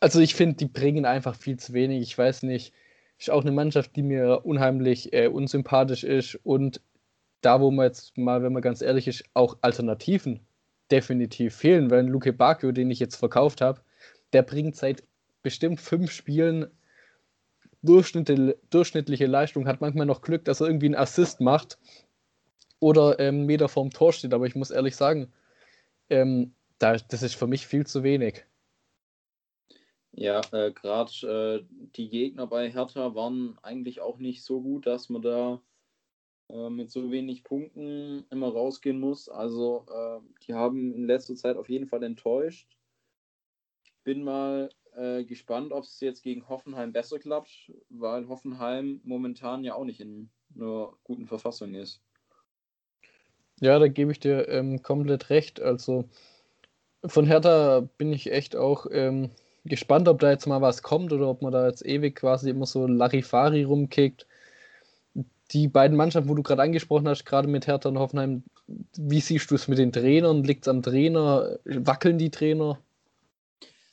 also 0.01 0.21
ich 0.21 0.35
finde, 0.35 0.57
die 0.57 0.67
bringen 0.67 1.07
einfach 1.07 1.35
viel 1.35 1.59
zu 1.59 1.73
wenig. 1.73 2.03
Ich 2.03 2.17
weiß 2.17 2.43
nicht, 2.43 2.73
ist 3.19 3.31
auch 3.31 3.43
eine 3.43 3.53
Mannschaft, 3.53 3.97
die 3.97 4.03
mir 4.03 4.45
unheimlich 4.45 5.13
äh, 5.13 5.29
unsympathisch 5.29 6.05
ist 6.05 6.39
und 6.45 6.81
da, 7.41 7.61
wo 7.61 7.71
man 7.71 7.87
jetzt 7.87 8.17
mal, 8.19 8.43
wenn 8.43 8.53
man 8.53 8.63
ganz 8.63 8.83
ehrlich 8.83 9.09
ist, 9.09 9.25
auch 9.35 9.57
Alternativen 9.63 10.46
definitiv 10.91 11.55
fehlen, 11.57 11.91
weil 11.91 12.07
Luke 12.07 12.33
Bakio, 12.33 12.73
den 12.73 12.91
ich 12.91 12.99
jetzt 12.99 13.17
verkauft 13.17 13.61
habe, 13.61 13.81
der 14.33 14.43
bringt 14.43 14.77
seit 14.77 15.03
bestimmt 15.43 15.81
fünf 15.81 16.11
Spielen 16.11 16.67
durchschnittliche 17.83 19.27
Leistung, 19.27 19.67
hat 19.69 19.81
manchmal 19.81 20.07
noch 20.07 20.23
Glück, 20.23 20.45
dass 20.45 20.61
er 20.61 20.67
irgendwie 20.67 20.87
einen 20.87 20.97
Assist 20.97 21.41
macht 21.41 21.79
oder 22.81 23.19
ähm, 23.21 23.47
Meter 23.47 23.69
vorm 23.69 23.91
Tor 23.91 24.13
steht. 24.13 24.35
Aber 24.35 24.47
ich 24.47 24.57
muss 24.57 24.71
ehrlich 24.71 24.97
sagen, 24.97 25.33
ähm, 26.11 26.53
da, 26.79 26.97
das 26.97 27.23
ist 27.23 27.37
für 27.37 27.47
mich 27.47 27.67
viel 27.67 27.87
zu 27.87 28.03
wenig. 28.03 28.45
Ja, 30.13 30.41
äh, 30.53 30.73
gerade 30.73 31.63
äh, 31.63 31.65
die 31.97 32.09
Gegner 32.09 32.47
bei 32.47 32.71
Hertha 32.71 33.15
waren 33.15 33.59
eigentlich 33.63 34.01
auch 34.01 34.19
nicht 34.19 34.43
so 34.43 34.63
gut, 34.63 34.87
dass 34.87 35.11
man 35.11 35.23
da 35.23 35.61
äh, 36.49 36.71
mit 36.71 36.91
so 36.91 37.11
wenig 37.11 37.45
Punkten 37.45 38.25
immer 38.31 38.49
rausgehen 38.49 39.01
muss. 39.01 39.29
Also 39.29 39.87
äh, 39.91 40.21
die 40.47 40.55
haben 40.55 40.95
in 40.95 41.07
letzter 41.07 41.35
Zeit 41.35 41.57
auf 41.57 41.69
jeden 41.69 41.87
Fall 41.87 42.03
enttäuscht. 42.03 42.77
Ich 43.85 43.93
bin 44.05 44.23
mal 44.23 44.71
äh, 44.95 45.25
gespannt, 45.25 45.73
ob 45.73 45.85
es 45.85 46.01
jetzt 46.01 46.23
gegen 46.23 46.49
Hoffenheim 46.49 46.93
besser 46.93 47.19
klappt, 47.19 47.73
weil 47.89 48.29
Hoffenheim 48.29 49.01
momentan 49.05 49.65
ja 49.65 49.75
auch 49.75 49.85
nicht 49.85 50.01
in 50.01 50.31
einer 50.55 50.93
guten 51.05 51.27
Verfassung 51.27 51.75
ist. 51.75 52.01
Ja, 53.61 53.79
da 53.79 53.89
gebe 53.89 54.13
ich 54.13 54.21
dir 54.21 54.49
ähm, 54.49 54.83
komplett 54.83 55.31
recht. 55.31 55.61
Also 55.61 56.09
von 57.05 57.27
Hertha 57.27 57.89
bin 57.99 58.13
ich 58.13 58.31
echt 58.31 58.55
auch 58.55 58.87
ähm, 58.91 59.31
gespannt, 59.65 60.09
ob 60.09 60.21
da 60.21 60.31
jetzt 60.31 60.47
mal 60.47 60.61
was 60.61 60.83
kommt 60.83 61.13
oder 61.13 61.29
ob 61.29 61.43
man 61.43 61.53
da 61.53 61.67
jetzt 61.67 61.85
ewig 61.85 62.17
quasi 62.17 62.51
immer 62.51 62.67
so 62.67 62.87
Larifari 62.87 63.65
rumkickt. 63.65 64.27
Die 65.53 65.69
beiden 65.69 65.97
Mannschaften, 65.97 66.29
wo 66.29 66.35
du 66.35 66.43
gerade 66.43 66.63
angesprochen 66.63 67.09
hast, 67.09 67.25
gerade 67.25 67.49
mit 67.49 67.67
Hertha 67.67 67.89
und 67.89 67.99
Hoffenheim, 67.99 68.43
wie 68.97 69.21
siehst 69.21 69.51
du 69.51 69.55
es 69.55 69.69
mit 69.69 69.79
den 69.79 69.93
Trainern? 69.93 70.43
Liegt 70.43 70.65
es 70.65 70.69
am 70.69 70.83
Trainer? 70.83 71.59
Wackeln 71.65 72.19
die 72.19 72.31
Trainer? 72.31 72.81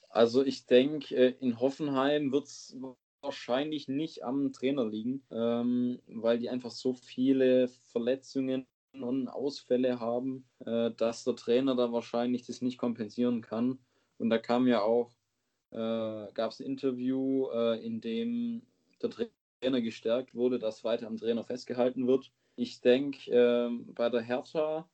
Also 0.10 0.44
ich 0.44 0.66
denke, 0.66 1.16
äh, 1.16 1.34
in 1.40 1.60
Hoffenheim 1.60 2.32
wird 2.32 2.46
es 2.46 2.76
wahrscheinlich 3.22 3.88
nicht 3.88 4.24
am 4.24 4.52
Trainer 4.52 4.86
liegen, 4.86 5.24
ähm, 5.32 6.00
weil 6.08 6.40
die 6.40 6.50
einfach 6.50 6.72
so 6.72 6.94
viele 6.94 7.68
Verletzungen 7.68 8.68
und 8.94 9.28
Ausfälle 9.28 10.00
haben, 10.00 10.46
äh, 10.66 10.92
dass 10.92 11.24
der 11.24 11.36
Trainer 11.36 11.76
da 11.76 11.92
wahrscheinlich 11.92 12.46
das 12.46 12.62
nicht 12.62 12.78
kompensieren 12.78 13.42
kann. 13.42 13.80
Und 14.18 14.30
da 14.30 14.38
kam 14.38 14.68
ja 14.68 14.82
auch, 14.82 15.12
äh, 15.72 16.32
gab 16.34 16.52
es 16.52 16.60
ein 16.60 16.66
Interview, 16.66 17.48
äh, 17.52 17.84
in 17.84 18.02
dem 18.02 18.62
der 19.02 19.10
Trainer 19.64 19.82
gestärkt 19.82 20.36
wurde, 20.36 20.60
dass 20.60 20.84
weiter 20.84 21.08
am 21.08 21.18
Trainer 21.18 21.44
festgehalten 21.44 22.06
wird. 22.06 22.32
Ich 22.56 22.82
denke, 22.82 23.32
ähm, 23.32 23.94
bei 23.94 24.10
der 24.10 24.22
Hertha 24.22 24.90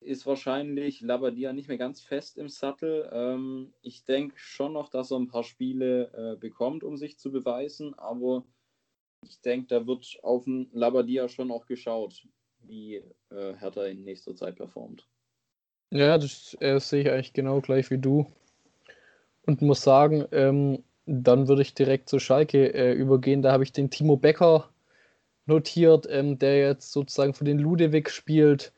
ist 0.00 0.26
wahrscheinlich 0.26 1.00
Labadia 1.00 1.52
nicht 1.52 1.68
mehr 1.68 1.78
ganz 1.78 2.02
fest 2.02 2.36
im 2.36 2.48
Sattel. 2.48 3.08
Ähm, 3.12 3.72
ich 3.80 4.04
denke 4.04 4.34
schon 4.38 4.74
noch, 4.74 4.90
dass 4.90 5.10
er 5.10 5.18
ein 5.18 5.28
paar 5.28 5.42
Spiele 5.42 6.12
äh, 6.12 6.36
bekommt, 6.36 6.84
um 6.84 6.96
sich 6.96 7.18
zu 7.18 7.32
beweisen, 7.32 7.98
aber 7.98 8.44
ich 9.24 9.40
denke, 9.40 9.66
da 9.68 9.86
wird 9.86 10.18
auf 10.22 10.44
den 10.44 10.68
Labadia 10.72 11.28
schon 11.28 11.50
auch 11.50 11.66
geschaut, 11.66 12.26
wie 12.60 12.96
äh, 13.30 13.54
Hertha 13.54 13.86
in 13.86 14.04
nächster 14.04 14.36
Zeit 14.36 14.56
performt. 14.56 15.08
Ja, 15.90 16.18
das 16.18 16.56
äh, 16.60 16.78
sehe 16.78 17.00
ich 17.02 17.10
eigentlich 17.10 17.32
genau 17.32 17.60
gleich 17.60 17.90
wie 17.90 17.98
du. 17.98 18.30
Und 19.46 19.62
muss 19.62 19.80
sagen, 19.80 20.26
ähm, 20.30 20.84
dann 21.08 21.48
würde 21.48 21.62
ich 21.62 21.74
direkt 21.74 22.08
zu 22.08 22.18
Schalke 22.18 22.74
äh, 22.74 22.92
übergehen. 22.92 23.42
Da 23.42 23.52
habe 23.52 23.64
ich 23.64 23.72
den 23.72 23.90
Timo 23.90 24.16
Becker 24.16 24.68
notiert, 25.46 26.06
ähm, 26.10 26.38
der 26.38 26.58
jetzt 26.58 26.92
sozusagen 26.92 27.34
für 27.34 27.44
den 27.44 27.58
Ludewig 27.58 28.10
spielt 28.10 28.72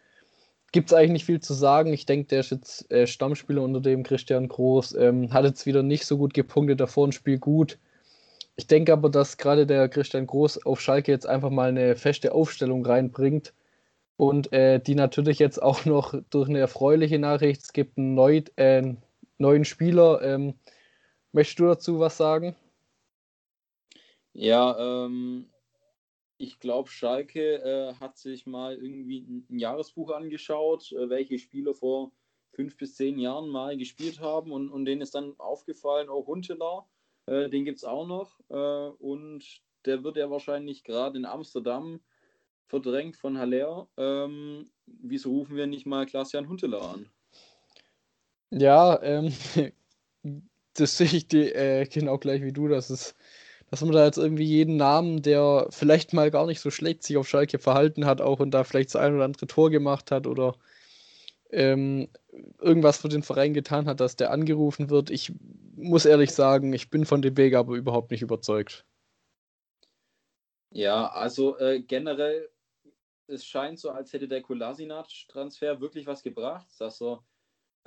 gibt 0.72 0.91
es 0.91 0.97
eigentlich 0.97 1.11
nicht 1.11 1.24
viel 1.26 1.41
zu 1.41 1.55
sagen. 1.55 1.93
Ich 1.93 2.07
denke, 2.07 2.28
der 2.28 2.41
ist 2.41 2.51
jetzt 2.51 2.91
äh, 2.91 3.07
Stammspieler 3.07 3.62
unter 3.62 3.81
dem 3.81 4.03
Christian 4.03 4.49
Groß. 4.49 4.95
Ähm, 4.95 5.33
hat 5.33 5.45
jetzt 5.45 5.66
wieder 5.66 5.83
nicht 5.83 6.07
so 6.07 6.16
gut 6.18 6.35
gepunktet, 6.35 6.81
davor 6.81 7.09
ein 7.09 7.12
Spiel 7.12 7.39
gut. 7.39 7.78
Ich 8.57 8.66
denke 8.66 8.93
aber, 8.93 9.11
dass 9.11 9.37
gerade 9.37 9.66
der 9.66 9.89
Christian 9.89 10.26
Groß 10.26 10.66
auf 10.66 10.81
Schalke 10.81 11.11
jetzt 11.12 11.26
einfach 11.26 11.51
mal 11.51 11.70
eine 11.70 11.97
feste 11.97 12.33
Aufstellung 12.33 12.85
reinbringt. 12.85 13.53
Und 14.16 14.53
äh, 14.53 14.81
die 14.81 14.95
natürlich 14.95 15.39
jetzt 15.39 15.62
auch 15.62 15.85
noch 15.87 16.14
durch 16.31 16.49
eine 16.49 16.59
erfreuliche 16.59 17.18
Nachricht, 17.18 17.62
es 17.62 17.72
gibt 17.72 17.97
einen 17.97 18.14
neu, 18.14 18.43
äh, 18.57 18.95
neuen 19.39 19.64
Spieler. 19.64 20.20
Ähm, 20.22 20.55
möchtest 21.33 21.59
du 21.59 21.66
dazu 21.66 22.01
was 22.01 22.16
sagen? 22.16 22.57
Ja, 24.33 25.05
ähm, 25.05 25.51
ich 26.39 26.59
glaube, 26.59 26.89
Schalke 26.89 27.57
äh, 27.62 27.95
hat 27.95 28.16
sich 28.16 28.47
mal 28.47 28.76
irgendwie 28.76 29.20
ein, 29.20 29.47
ein 29.51 29.59
Jahresbuch 29.59 30.11
angeschaut, 30.11 30.93
äh, 30.93 31.11
welche 31.11 31.39
Spieler 31.39 31.74
vor 31.74 32.12
fünf 32.53 32.76
bis 32.76 32.97
zehn 32.97 33.18
Jahren 33.18 33.49
mal 33.49 33.76
gespielt 33.76 34.20
haben 34.20 34.53
und, 34.53 34.70
und 34.70 34.85
denen 34.85 35.03
ist 35.03 35.14
dann 35.14 35.39
aufgefallen, 35.39 36.09
oh, 36.09 36.26
Huntelaar, 36.26 36.89
äh, 37.26 37.49
den 37.49 37.64
gibt 37.64 37.78
es 37.78 37.85
auch 37.85 38.07
noch 38.07 38.41
äh, 38.49 38.91
und 38.99 39.45
der 39.85 40.03
wird 40.05 40.16
ja 40.16 40.31
wahrscheinlich 40.31 40.85
gerade 40.85 41.18
in 41.18 41.24
Amsterdam 41.24 42.01
verdrängt 42.66 43.16
von 43.16 43.39
Haller. 43.39 43.89
Ähm, 43.97 44.70
wieso 44.87 45.31
rufen 45.31 45.57
wir 45.57 45.66
nicht 45.66 45.87
mal 45.87 46.07
Klaas-Jan 46.07 46.49
Huntelaar 46.49 46.95
an? 46.95 47.11
Ja, 48.51 49.01
ähm, 49.03 49.33
das 50.75 50.97
sehe 50.97 51.09
ich 51.09 51.29
dir 51.29 51.55
äh, 51.55 51.87
genau 51.87 52.18
gleich 52.18 52.43
wie 52.43 52.53
du, 52.53 52.68
dass 52.68 52.91
es 52.91 53.14
dass 53.71 53.83
man 53.83 53.93
da 53.93 54.05
jetzt 54.05 54.18
irgendwie 54.18 54.45
jeden 54.45 54.77
Namen, 54.77 55.23
der 55.23 55.68
vielleicht 55.71 56.12
mal 56.12 56.31
gar 56.33 56.47
nicht 56.47 56.61
so 56.61 56.71
schlecht 56.71 57.05
sich 57.05 57.16
auf 57.16 57.29
Schalke 57.29 57.61
verhalten 57.61 58.05
hat, 58.05 58.21
auch 58.21 58.41
und 58.41 58.51
da 58.51 58.64
vielleicht 58.64 58.89
das 58.89 58.97
ein 58.97 59.14
oder 59.14 59.25
andere 59.25 59.47
Tor 59.47 59.71
gemacht 59.71 60.11
hat 60.11 60.27
oder 60.27 60.57
ähm, 61.51 62.09
irgendwas 62.59 62.99
für 62.99 63.09
den 63.09 63.23
Verein 63.23 63.55
getan 63.55 63.87
hat, 63.87 64.01
dass 64.01 64.16
der 64.16 64.33
angerufen 64.33 64.91
wird. 64.91 65.11
Ich 65.11 65.33
muss 65.77 66.05
ehrlich 66.05 66.33
sagen, 66.33 66.73
ich 66.73 66.91
bin 66.91 67.05
von 67.07 67.23
dem 67.23 67.37
Weg 67.37 67.55
aber 67.55 67.75
überhaupt 67.77 68.11
nicht 68.11 68.23
überzeugt. 68.23 68.85
Ja, 70.71 71.09
also 71.09 71.59
äh, 71.59 71.81
generell, 71.81 72.49
es 73.27 73.45
scheint 73.45 73.79
so, 73.79 73.91
als 73.91 74.12
hätte 74.12 74.29
der 74.29 74.43
Kolasinac-Transfer 74.43 75.81
wirklich 75.81 76.07
was 76.07 76.23
gebracht, 76.23 76.68
dass 76.79 77.01
er 77.01 77.23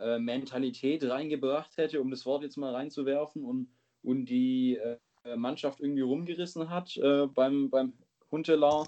äh, 0.03 0.19
Mentalität 0.19 1.03
reingebracht 1.03 1.77
hätte, 1.77 2.01
um 2.01 2.11
das 2.11 2.25
Wort 2.25 2.43
jetzt 2.43 2.57
mal 2.57 2.73
reinzuwerfen 2.73 3.45
und, 3.45 3.69
und 4.01 4.25
die 4.25 4.77
äh, 4.77 5.35
Mannschaft 5.35 5.79
irgendwie 5.79 6.01
rumgerissen 6.01 6.69
hat 6.69 6.97
äh, 6.97 7.27
beim, 7.27 7.69
beim 7.69 7.93
Huntelar 8.29 8.85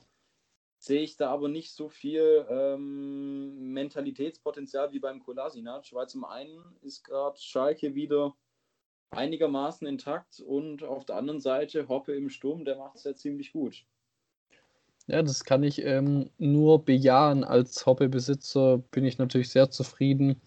sehe 0.77 1.01
ich 1.01 1.15
da 1.15 1.31
aber 1.31 1.47
nicht 1.47 1.71
so 1.71 1.89
viel 1.89 2.45
ähm, 2.49 3.71
Mentalitätspotenzial 3.73 4.91
wie 4.91 4.99
beim 4.99 5.19
Kolasinac, 5.19 5.85
weil 5.93 6.07
zum 6.07 6.25
einen 6.25 6.61
ist 6.81 7.03
gerade 7.03 7.39
Schalke 7.39 7.95
wieder 7.95 8.35
einigermaßen 9.11 9.87
intakt 9.87 10.41
und 10.41 10.83
auf 10.83 11.05
der 11.05 11.15
anderen 11.15 11.39
Seite 11.39 11.87
Hoppe 11.87 12.15
im 12.15 12.29
Sturm, 12.29 12.65
der 12.65 12.77
macht 12.77 12.97
es 12.97 13.05
ja 13.05 13.15
ziemlich 13.15 13.53
gut. 13.53 13.85
Ja, 15.07 15.21
das 15.21 15.43
kann 15.43 15.63
ich 15.63 15.83
ähm, 15.83 16.29
nur 16.37 16.83
bejahen. 16.83 17.43
Als 17.43 17.85
Hoppe-Besitzer 17.85 18.79
bin 18.91 19.05
ich 19.05 19.19
natürlich 19.19 19.49
sehr 19.49 19.69
zufrieden. 19.69 20.41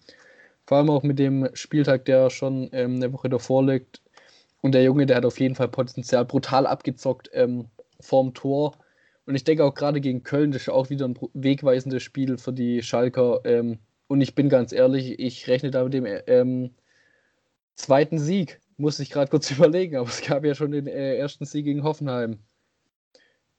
Vor 0.69 0.77
allem 0.77 0.91
auch 0.91 1.01
mit 1.01 1.17
dem 1.17 1.49
Spieltag, 1.53 2.05
der 2.05 2.29
schon 2.29 2.69
ähm, 2.73 2.97
eine 2.97 3.11
Woche 3.11 3.27
davor 3.27 3.65
liegt. 3.65 4.03
Und 4.61 4.73
der 4.73 4.83
Junge, 4.83 5.07
der 5.07 5.17
hat 5.17 5.25
auf 5.25 5.39
jeden 5.39 5.55
Fall 5.55 5.67
Potenzial, 5.67 6.25
brutal 6.25 6.67
abgezockt 6.67 7.27
ähm, 7.33 7.65
vorm 7.99 8.35
Tor. 8.35 8.77
Und 9.25 9.33
ich 9.33 9.43
denke 9.43 9.65
auch 9.65 9.73
gerade 9.73 9.99
gegen 9.99 10.21
Köln, 10.21 10.51
das 10.51 10.61
ist 10.61 10.69
auch 10.69 10.91
wieder 10.91 11.07
ein 11.07 11.17
wegweisendes 11.33 12.03
Spiel 12.03 12.37
für 12.37 12.53
die 12.53 12.83
Schalker. 12.83 13.39
Ähm, 13.45 13.79
und 14.09 14.21
ich 14.21 14.35
bin 14.35 14.47
ganz 14.47 14.71
ehrlich, 14.71 15.19
ich 15.19 15.47
rechne 15.47 15.71
da 15.71 15.83
mit 15.85 15.95
dem 15.95 16.05
ähm, 16.05 16.69
zweiten 17.73 18.19
Sieg. 18.19 18.61
Muss 18.77 18.99
ich 18.99 19.09
gerade 19.09 19.31
kurz 19.31 19.49
überlegen, 19.57 19.95
aber 19.95 20.09
es 20.09 20.21
gab 20.21 20.45
ja 20.45 20.53
schon 20.53 20.69
den 20.69 20.85
äh, 20.85 21.15
ersten 21.15 21.45
Sieg 21.45 21.65
gegen 21.65 21.81
Hoffenheim. 21.81 22.37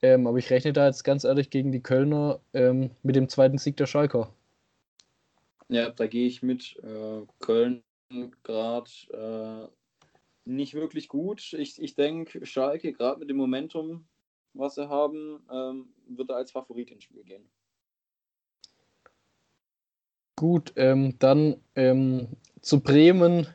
Ähm, 0.00 0.28
aber 0.28 0.38
ich 0.38 0.48
rechne 0.50 0.72
da 0.72 0.86
jetzt 0.86 1.02
ganz 1.02 1.24
ehrlich 1.24 1.50
gegen 1.50 1.72
die 1.72 1.82
Kölner 1.82 2.38
ähm, 2.54 2.92
mit 3.02 3.16
dem 3.16 3.28
zweiten 3.28 3.58
Sieg 3.58 3.76
der 3.78 3.86
Schalker. 3.86 4.32
Ja, 5.71 5.91
da 5.91 6.09
gehe 6.09 6.27
ich 6.27 6.43
mit. 6.43 6.77
Äh, 6.83 7.23
Köln 7.39 7.85
gerade 8.43 8.91
äh, 9.12 9.68
nicht 10.45 10.75
wirklich 10.75 11.07
gut. 11.07 11.53
Ich, 11.53 11.81
ich 11.81 11.95
denke, 11.95 12.45
Schalke, 12.45 12.93
gerade 12.93 13.21
mit 13.21 13.31
dem 13.31 13.37
Momentum, 13.37 14.05
was 14.53 14.75
sie 14.75 14.89
haben, 14.89 15.47
ähm, 15.51 15.93
wird 16.09 16.29
er 16.31 16.37
als 16.37 16.51
Favorit 16.51 16.91
ins 16.91 17.05
Spiel 17.05 17.23
gehen. 17.23 17.49
Gut, 20.35 20.73
ähm, 20.75 21.16
dann 21.21 21.61
ähm, 21.77 22.27
zu 22.62 22.81
Bremen. 22.81 23.47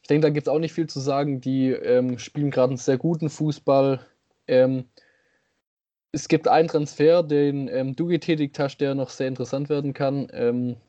Ich 0.00 0.08
denke, 0.08 0.26
da 0.26 0.30
gibt 0.30 0.48
es 0.48 0.52
auch 0.52 0.58
nicht 0.58 0.72
viel 0.72 0.88
zu 0.88 0.98
sagen. 0.98 1.40
Die 1.40 1.70
ähm, 1.70 2.18
spielen 2.18 2.50
gerade 2.50 2.70
einen 2.70 2.76
sehr 2.76 2.98
guten 2.98 3.30
Fußball. 3.30 4.04
Ähm, 4.48 4.86
es 6.10 6.26
gibt 6.26 6.48
einen 6.48 6.66
Transfer, 6.66 7.22
den 7.22 7.68
ähm, 7.68 7.94
du 7.94 8.06
getätigt 8.06 8.58
hast, 8.58 8.78
der 8.78 8.96
noch 8.96 9.10
sehr 9.10 9.28
interessant 9.28 9.68
werden 9.68 9.92
kann. 9.92 10.80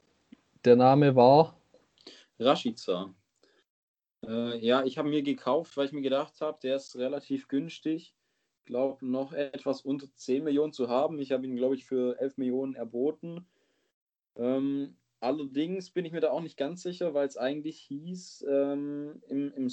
Der 0.65 0.77
Name 0.77 1.13
war 1.13 1.59
Rashica. 2.39 3.13
Äh, 4.25 4.65
ja, 4.65 4.85
ich 4.85 4.97
habe 4.97 5.09
mir 5.09 5.21
gekauft, 5.21 5.75
weil 5.75 5.87
ich 5.87 5.91
mir 5.91 6.01
gedacht 6.01 6.39
habe, 6.39 6.57
der 6.63 6.77
ist 6.77 6.95
relativ 6.95 7.49
günstig. 7.49 8.15
Ich 8.59 8.65
glaube, 8.65 9.05
noch 9.05 9.33
etwas 9.33 9.81
unter 9.81 10.07
10 10.15 10.45
Millionen 10.45 10.71
zu 10.71 10.87
haben. 10.87 11.19
Ich 11.19 11.33
habe 11.33 11.45
ihn, 11.45 11.57
glaube 11.57 11.75
ich, 11.75 11.83
für 11.83 12.17
11 12.17 12.37
Millionen 12.37 12.75
erboten. 12.75 13.45
Ähm, 14.37 14.95
allerdings 15.19 15.91
bin 15.91 16.05
ich 16.05 16.13
mir 16.13 16.21
da 16.21 16.31
auch 16.31 16.39
nicht 16.41 16.55
ganz 16.55 16.81
sicher, 16.81 17.13
weil 17.13 17.27
es 17.27 17.35
eigentlich 17.35 17.79
hieß, 17.81 18.45
ähm, 18.49 19.21
im, 19.27 19.53
im, 19.55 19.67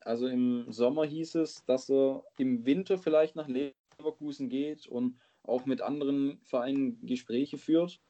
also 0.00 0.26
im 0.26 0.72
Sommer 0.72 1.04
hieß 1.04 1.36
es, 1.36 1.64
dass 1.64 1.88
er 1.88 2.24
im 2.38 2.66
Winter 2.66 2.98
vielleicht 2.98 3.36
nach 3.36 3.46
Leverkusen 3.46 4.48
geht 4.48 4.88
und 4.88 5.20
auch 5.44 5.64
mit 5.64 5.80
anderen 5.80 6.40
Vereinen 6.42 7.06
Gespräche 7.06 7.56
führt. 7.56 8.00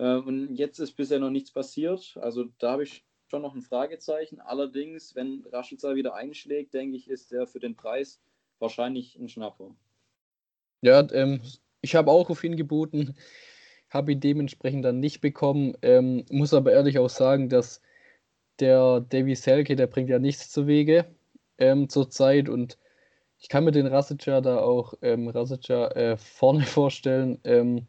Äh, 0.00 0.16
und 0.16 0.56
jetzt 0.56 0.78
ist 0.78 0.92
bisher 0.92 1.18
noch 1.18 1.30
nichts 1.30 1.52
passiert. 1.52 2.16
Also 2.20 2.46
da 2.58 2.72
habe 2.72 2.84
ich 2.84 3.04
schon 3.28 3.42
noch 3.42 3.54
ein 3.54 3.62
Fragezeichen. 3.62 4.40
Allerdings, 4.40 5.14
wenn 5.14 5.44
Rashica 5.52 5.94
wieder 5.94 6.14
einschlägt, 6.14 6.74
denke 6.74 6.96
ich, 6.96 7.08
ist 7.08 7.32
er 7.32 7.46
für 7.46 7.60
den 7.60 7.76
Preis 7.76 8.20
wahrscheinlich 8.58 9.16
ein 9.16 9.28
Schnapper. 9.28 9.74
Ja, 10.80 11.06
ähm, 11.12 11.40
ich 11.82 11.94
habe 11.94 12.10
auch 12.10 12.30
auf 12.30 12.42
ihn 12.42 12.56
geboten, 12.56 13.14
habe 13.90 14.12
ihn 14.12 14.20
dementsprechend 14.20 14.84
dann 14.84 15.00
nicht 15.00 15.20
bekommen. 15.20 15.76
Ähm, 15.82 16.24
muss 16.30 16.54
aber 16.54 16.72
ehrlich 16.72 16.98
auch 16.98 17.10
sagen, 17.10 17.50
dass 17.50 17.82
der 18.58 19.00
Davy 19.00 19.36
Selke, 19.36 19.76
der 19.76 19.86
bringt 19.86 20.08
ja 20.08 20.18
nichts 20.18 20.50
zu 20.50 20.66
Wege 20.66 21.14
ähm, 21.58 21.88
zurzeit 21.88 22.48
und 22.48 22.78
ich 23.38 23.48
kann 23.48 23.64
mir 23.64 23.72
den 23.72 23.86
Rasica 23.86 24.42
da 24.42 24.58
auch 24.58 24.94
ähm, 25.00 25.28
Rasica 25.28 25.88
äh, 25.88 26.16
vorne 26.16 26.62
vorstellen. 26.66 27.38
Ähm, 27.44 27.86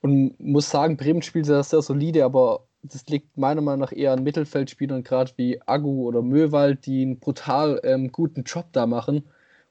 und 0.00 0.38
muss 0.38 0.70
sagen, 0.70 0.96
Bremen 0.96 1.22
spielt 1.22 1.46
sehr, 1.46 1.62
sehr 1.62 1.82
solide, 1.82 2.24
aber 2.24 2.66
das 2.82 3.06
liegt 3.06 3.36
meiner 3.36 3.60
Meinung 3.60 3.80
nach 3.80 3.92
eher 3.92 4.12
an 4.12 4.22
Mittelfeldspielern, 4.22 5.02
gerade 5.02 5.32
wie 5.36 5.60
Agu 5.66 6.06
oder 6.06 6.22
Möwald, 6.22 6.86
die 6.86 7.02
einen 7.02 7.18
brutal 7.18 7.80
ähm, 7.84 8.12
guten 8.12 8.44
Job 8.44 8.66
da 8.72 8.86
machen. 8.86 9.24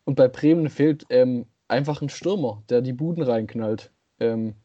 Und 0.03 0.15
bei 0.15 0.27
Bremen 0.27 0.69
fehlt 0.69 1.05
ähm, 1.09 1.45
einfach 1.67 2.01
ein 2.01 2.09
Stürmer, 2.09 2.63
der 2.69 2.81
die 2.81 2.93
Buden 2.93 3.23
reinknallt. 3.23 3.91
Ähm, 4.19 4.55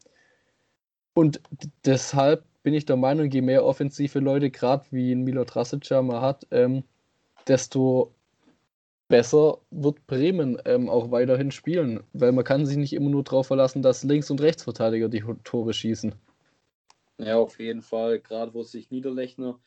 und 1.13 1.41
deshalb 1.85 2.45
bin 2.63 2.73
ich 2.73 2.85
der 2.85 2.97
Meinung, 2.97 3.29
je 3.31 3.41
mehr 3.41 3.65
offensive 3.65 4.19
Leute, 4.19 4.51
gerade 4.51 4.85
wie 4.91 5.11
ein 5.11 5.23
Milo 5.23 5.43
Drasica 5.43 6.01
mal 6.01 6.21
hat, 6.21 6.45
ähm, 6.51 6.83
desto 7.47 8.13
besser 9.11 9.59
wird 9.69 10.07
Bremen 10.07 10.57
ähm, 10.65 10.89
auch 10.89 11.11
weiterhin 11.11 11.51
spielen, 11.51 12.01
weil 12.13 12.31
man 12.31 12.45
kann 12.45 12.65
sich 12.65 12.77
nicht 12.77 12.93
immer 12.93 13.09
nur 13.09 13.23
darauf 13.23 13.47
verlassen, 13.47 13.83
dass 13.83 14.03
Links- 14.03 14.31
und 14.31 14.41
Rechtsverteidiger 14.41 15.09
die 15.09 15.23
Tore 15.43 15.73
schießen. 15.73 16.15
Ja, 17.19 17.37
auf 17.37 17.59
jeden 17.59 17.81
Fall, 17.81 18.19
gerade 18.19 18.53
wo 18.53 18.63
sich 18.63 18.89
Niederlechner, 18.89 19.59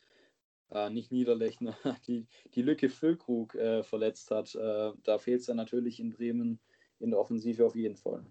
äh, 0.72 0.90
nicht 0.90 1.12
Niederlechner, 1.12 1.76
die, 2.08 2.26
die 2.54 2.62
Lücke 2.62 2.88
Füllkrug 2.88 3.54
äh, 3.54 3.84
verletzt 3.84 4.30
hat, 4.30 4.54
äh, 4.54 4.92
da 5.04 5.18
fehlt 5.18 5.40
es 5.40 5.46
dann 5.46 5.58
natürlich 5.58 6.00
in 6.00 6.10
Bremen 6.10 6.58
in 6.98 7.10
der 7.10 7.20
Offensive 7.20 7.64
auf 7.64 7.76
jeden 7.76 7.96
Fall. 7.96 8.24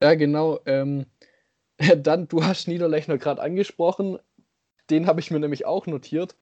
Ja, 0.00 0.14
genau. 0.14 0.60
Ähm, 0.66 1.06
dann, 1.98 2.28
du 2.28 2.44
hast 2.44 2.68
Niederlechner 2.68 3.18
gerade 3.18 3.42
angesprochen, 3.42 4.18
den 4.88 5.06
habe 5.06 5.20
ich 5.20 5.30
mir 5.30 5.40
nämlich 5.40 5.66
auch 5.66 5.86
notiert. 5.86 6.36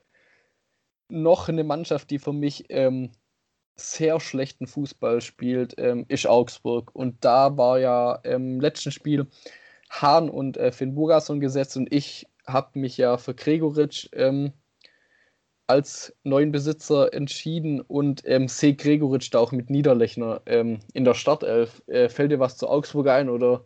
Noch 1.08 1.48
eine 1.48 1.64
Mannschaft, 1.64 2.10
die 2.10 2.18
für 2.18 2.32
mich 2.32 2.66
ähm, 2.68 3.10
sehr 3.77 4.20
schlechten 4.20 4.66
Fußball 4.66 5.20
spielt, 5.20 5.75
ähm, 5.79 6.05
ist 6.09 6.27
Augsburg. 6.27 6.95
Und 6.95 7.25
da 7.25 7.57
war 7.57 7.79
ja 7.79 8.14
im 8.25 8.61
letzten 8.61 8.93
Spiel 8.93 9.27
Hahn 9.91 10.29
und 10.31 10.57
äh, 10.57 10.72
Finn 10.72 10.95
Burgasson 10.95 11.41
gesetzt 11.41 11.77
und 11.77 11.93
ich 11.93 12.27
habe 12.47 12.79
mich 12.79 12.97
ja 12.97 13.16
für 13.16 13.35
Gregoritsch 13.35 14.09
ähm, 14.12 14.53
als 15.66 16.14
neuen 16.25 16.53
Besitzer 16.53 17.14
entschieden 17.14 17.81
und 17.81 18.22
ähm, 18.27 18.49
sehe 18.49 18.75
Gregoritsch 18.75 19.33
da 19.33 19.39
auch 19.39 19.53
mit 19.53 19.70
Niederlechner 19.70 20.43
ähm, 20.47 20.81
in 20.93 21.05
der 21.05 21.14
Startelf. 21.14 21.83
Äh, 21.87 22.09
fällt 22.09 22.33
dir 22.33 22.41
was 22.41 22.59
zu 22.59 22.68
Augsburg 22.68 23.09
ein 23.09 23.31
oder 23.31 23.64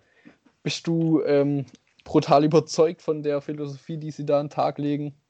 bist 0.62 0.86
du 0.86 1.22
ähm, 1.24 1.66
brutal 2.04 2.44
überzeugt 2.44 3.02
von 3.02 3.22
der 3.22 3.40
Philosophie, 3.40 3.96
die 3.96 4.10
sie 4.10 4.24
da 4.24 4.38
an 4.38 4.46
den 4.46 4.50
Tag 4.50 4.78
legen? 4.78 5.20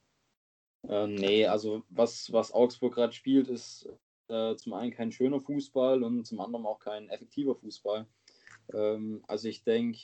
Äh, 0.87 1.07
nee, 1.07 1.47
also 1.47 1.83
was, 1.89 2.33
was 2.33 2.53
Augsburg 2.53 2.95
gerade 2.95 3.13
spielt, 3.13 3.49
ist 3.49 3.89
äh, 4.29 4.57
zum 4.57 4.73
einen 4.75 4.93
kein 4.93 5.13
schöner 5.13 5.41
Fußball 5.41 6.03
und 6.03 6.25
zum 6.27 6.41
anderen 6.41 6.67
auch 6.67 6.79
kein 6.79 7.09
effektiver 7.09 7.55
Fußball. 7.55 8.07
Ähm, 8.73 9.23
also 9.27 9.49
ich 9.49 9.65
denke, 9.65 9.99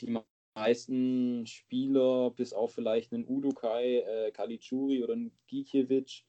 die 0.00 0.18
meisten 0.54 1.46
Spieler, 1.46 2.30
bis 2.30 2.52
auf 2.52 2.74
vielleicht 2.74 3.12
einen 3.12 3.26
Udukai, 3.26 3.98
äh, 4.00 4.30
Kalitschuri 4.32 5.02
oder 5.02 5.14
einen 5.14 5.32
Gikiewicz, 5.46 6.24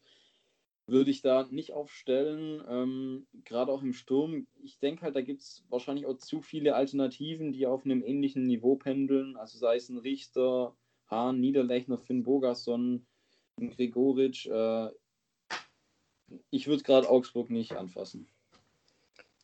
würde 0.86 1.12
ich 1.12 1.22
da 1.22 1.48
nicht 1.50 1.72
aufstellen. 1.74 2.62
Ähm, 2.68 3.28
Gerade 3.46 3.72
auch 3.72 3.82
im 3.82 3.94
Sturm. 3.94 4.48
Ich 4.62 4.80
denke 4.80 5.04
halt, 5.04 5.16
da 5.16 5.22
gibt 5.22 5.42
es 5.42 5.66
wahrscheinlich 5.70 6.06
auch 6.06 6.18
zu 6.18 6.42
viele 6.42 6.76
Alternativen, 6.76 7.54
die 7.54 7.68
auf 7.68 7.86
einem 7.86 8.04
ähnlichen 8.04 8.46
Niveau 8.46 8.76
pendeln. 8.76 9.38
Also 9.38 9.58
sei 9.58 9.78
es 9.78 9.90
ein 9.90 9.98
Richter, 9.98 10.76
Hahn, 11.08 11.40
Niederlechner, 11.40 11.98
Finn 11.98 12.24
Bogasson, 12.24 13.06
Gregoritsch. 13.58 14.48
Äh, 14.48 14.90
ich 16.50 16.68
würde 16.68 16.84
gerade 16.84 17.10
Augsburg 17.10 17.50
nicht 17.50 17.74
anfassen. 17.74 18.28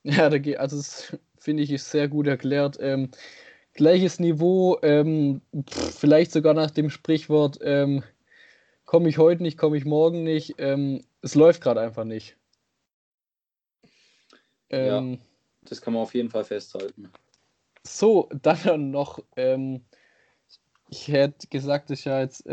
Ja, 0.03 0.29
da 0.29 0.37
geht, 0.37 0.57
also 0.57 0.77
das 0.77 1.17
finde 1.39 1.61
ich 1.61 1.71
ist 1.71 1.91
sehr 1.91 2.07
gut 2.07 2.25
erklärt. 2.25 2.77
Ähm, 2.79 3.11
gleiches 3.73 4.17
Niveau, 4.17 4.77
ähm, 4.81 5.41
pff, 5.69 5.99
vielleicht 5.99 6.31
sogar 6.31 6.53
nach 6.53 6.71
dem 6.71 6.89
Sprichwort, 6.89 7.59
ähm, 7.61 8.03
komme 8.85 9.09
ich 9.09 9.17
heute 9.17 9.43
nicht, 9.43 9.57
komme 9.57 9.75
ich 9.77 9.83
morgen 9.83 10.23
nicht. 10.23 10.55
Ähm, 10.57 11.03
es 11.21 11.35
läuft 11.35 11.61
gerade 11.61 11.81
einfach 11.81 12.05
nicht. 12.05 12.37
ja, 14.71 14.99
ähm, 14.99 15.19
das 15.63 15.81
kann 15.81 15.93
man 15.93 16.03
auf 16.03 16.13
jeden 16.15 16.29
Fall 16.29 16.45
festhalten. 16.45 17.11
So, 17.83 18.29
dann 18.41 18.91
noch 18.91 19.19
ähm, 19.35 19.83
ich 20.89 21.07
hätte 21.07 21.47
gesagt, 21.47 21.91
ist 21.91 22.05
ja 22.05 22.19
jetzt 22.19 22.43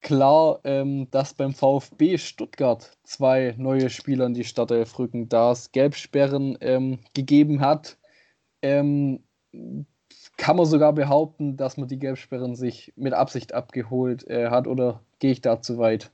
klar, 0.00 0.60
ähm, 0.64 1.10
dass 1.10 1.34
beim 1.34 1.52
VfB 1.52 2.18
Stuttgart 2.18 2.96
zwei 3.02 3.54
neue 3.58 3.90
Spieler 3.90 4.26
in 4.26 4.34
die 4.34 4.44
Startelf 4.44 4.98
rücken, 4.98 5.28
da 5.28 5.52
es 5.52 5.72
Gelbsperren 5.72 6.58
ähm, 6.60 6.98
gegeben 7.14 7.60
hat. 7.60 7.98
Ähm, 8.62 9.22
kann 10.36 10.56
man 10.56 10.66
sogar 10.66 10.92
behaupten, 10.92 11.56
dass 11.56 11.76
man 11.76 11.88
die 11.88 11.98
Gelbsperren 11.98 12.54
sich 12.54 12.92
mit 12.96 13.12
Absicht 13.12 13.54
abgeholt 13.54 14.26
äh, 14.28 14.50
hat 14.50 14.66
oder 14.66 15.02
gehe 15.18 15.32
ich 15.32 15.40
da 15.40 15.60
zu 15.60 15.78
weit? 15.78 16.10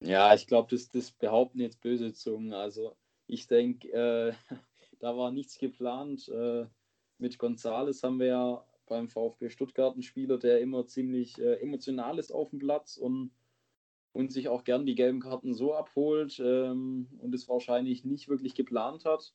Ja, 0.00 0.34
ich 0.34 0.46
glaube, 0.46 0.68
das, 0.70 0.90
das 0.90 1.10
behaupten 1.10 1.60
jetzt 1.60 1.80
böse 1.80 2.12
Zungen. 2.12 2.52
Also 2.52 2.96
ich 3.26 3.46
denke, 3.46 3.88
äh, 3.88 4.32
da 5.00 5.16
war 5.16 5.30
nichts 5.30 5.58
geplant. 5.58 6.28
Äh, 6.28 6.66
mit 7.18 7.38
Gonzales 7.38 8.02
haben 8.02 8.18
wir 8.18 8.26
ja 8.26 8.64
beim 8.86 9.08
VfB 9.08 9.50
Stuttgart 9.50 9.94
einen 9.94 10.02
Spieler, 10.02 10.38
der 10.38 10.60
immer 10.60 10.86
ziemlich 10.86 11.38
äh, 11.38 11.60
emotional 11.60 12.18
ist 12.18 12.32
auf 12.32 12.50
dem 12.50 12.58
Platz 12.58 12.96
und, 12.96 13.30
und 14.12 14.32
sich 14.32 14.48
auch 14.48 14.64
gern 14.64 14.86
die 14.86 14.94
gelben 14.94 15.20
Karten 15.20 15.54
so 15.54 15.74
abholt 15.74 16.40
ähm, 16.40 17.08
und 17.18 17.34
es 17.34 17.48
wahrscheinlich 17.48 18.04
nicht 18.04 18.28
wirklich 18.28 18.54
geplant 18.54 19.04
hat. 19.04 19.34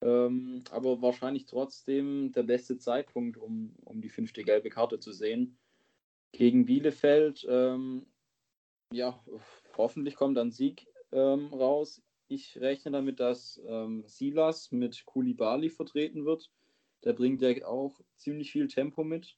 Ähm, 0.00 0.62
aber 0.70 1.00
wahrscheinlich 1.00 1.46
trotzdem 1.46 2.32
der 2.32 2.42
beste 2.42 2.76
Zeitpunkt, 2.78 3.36
um, 3.36 3.74
um 3.84 4.02
die 4.02 4.10
fünfte 4.10 4.42
gelbe 4.44 4.68
Karte 4.68 4.98
zu 4.98 5.12
sehen. 5.12 5.56
Gegen 6.32 6.66
Bielefeld, 6.66 7.46
ähm, 7.48 8.06
ja, 8.92 9.24
hoffentlich 9.76 10.16
kommt 10.16 10.36
ein 10.36 10.50
Sieg 10.50 10.86
ähm, 11.12 11.46
raus. 11.54 12.02
Ich 12.28 12.60
rechne 12.60 12.92
damit, 12.92 13.20
dass 13.20 13.60
ähm, 13.66 14.04
Silas 14.06 14.72
mit 14.72 15.06
Kulibali 15.06 15.70
vertreten 15.70 16.24
wird. 16.24 16.50
Der 17.04 17.12
bringt 17.12 17.42
ja 17.42 17.66
auch 17.66 18.00
ziemlich 18.16 18.50
viel 18.50 18.68
Tempo 18.68 19.04
mit 19.04 19.36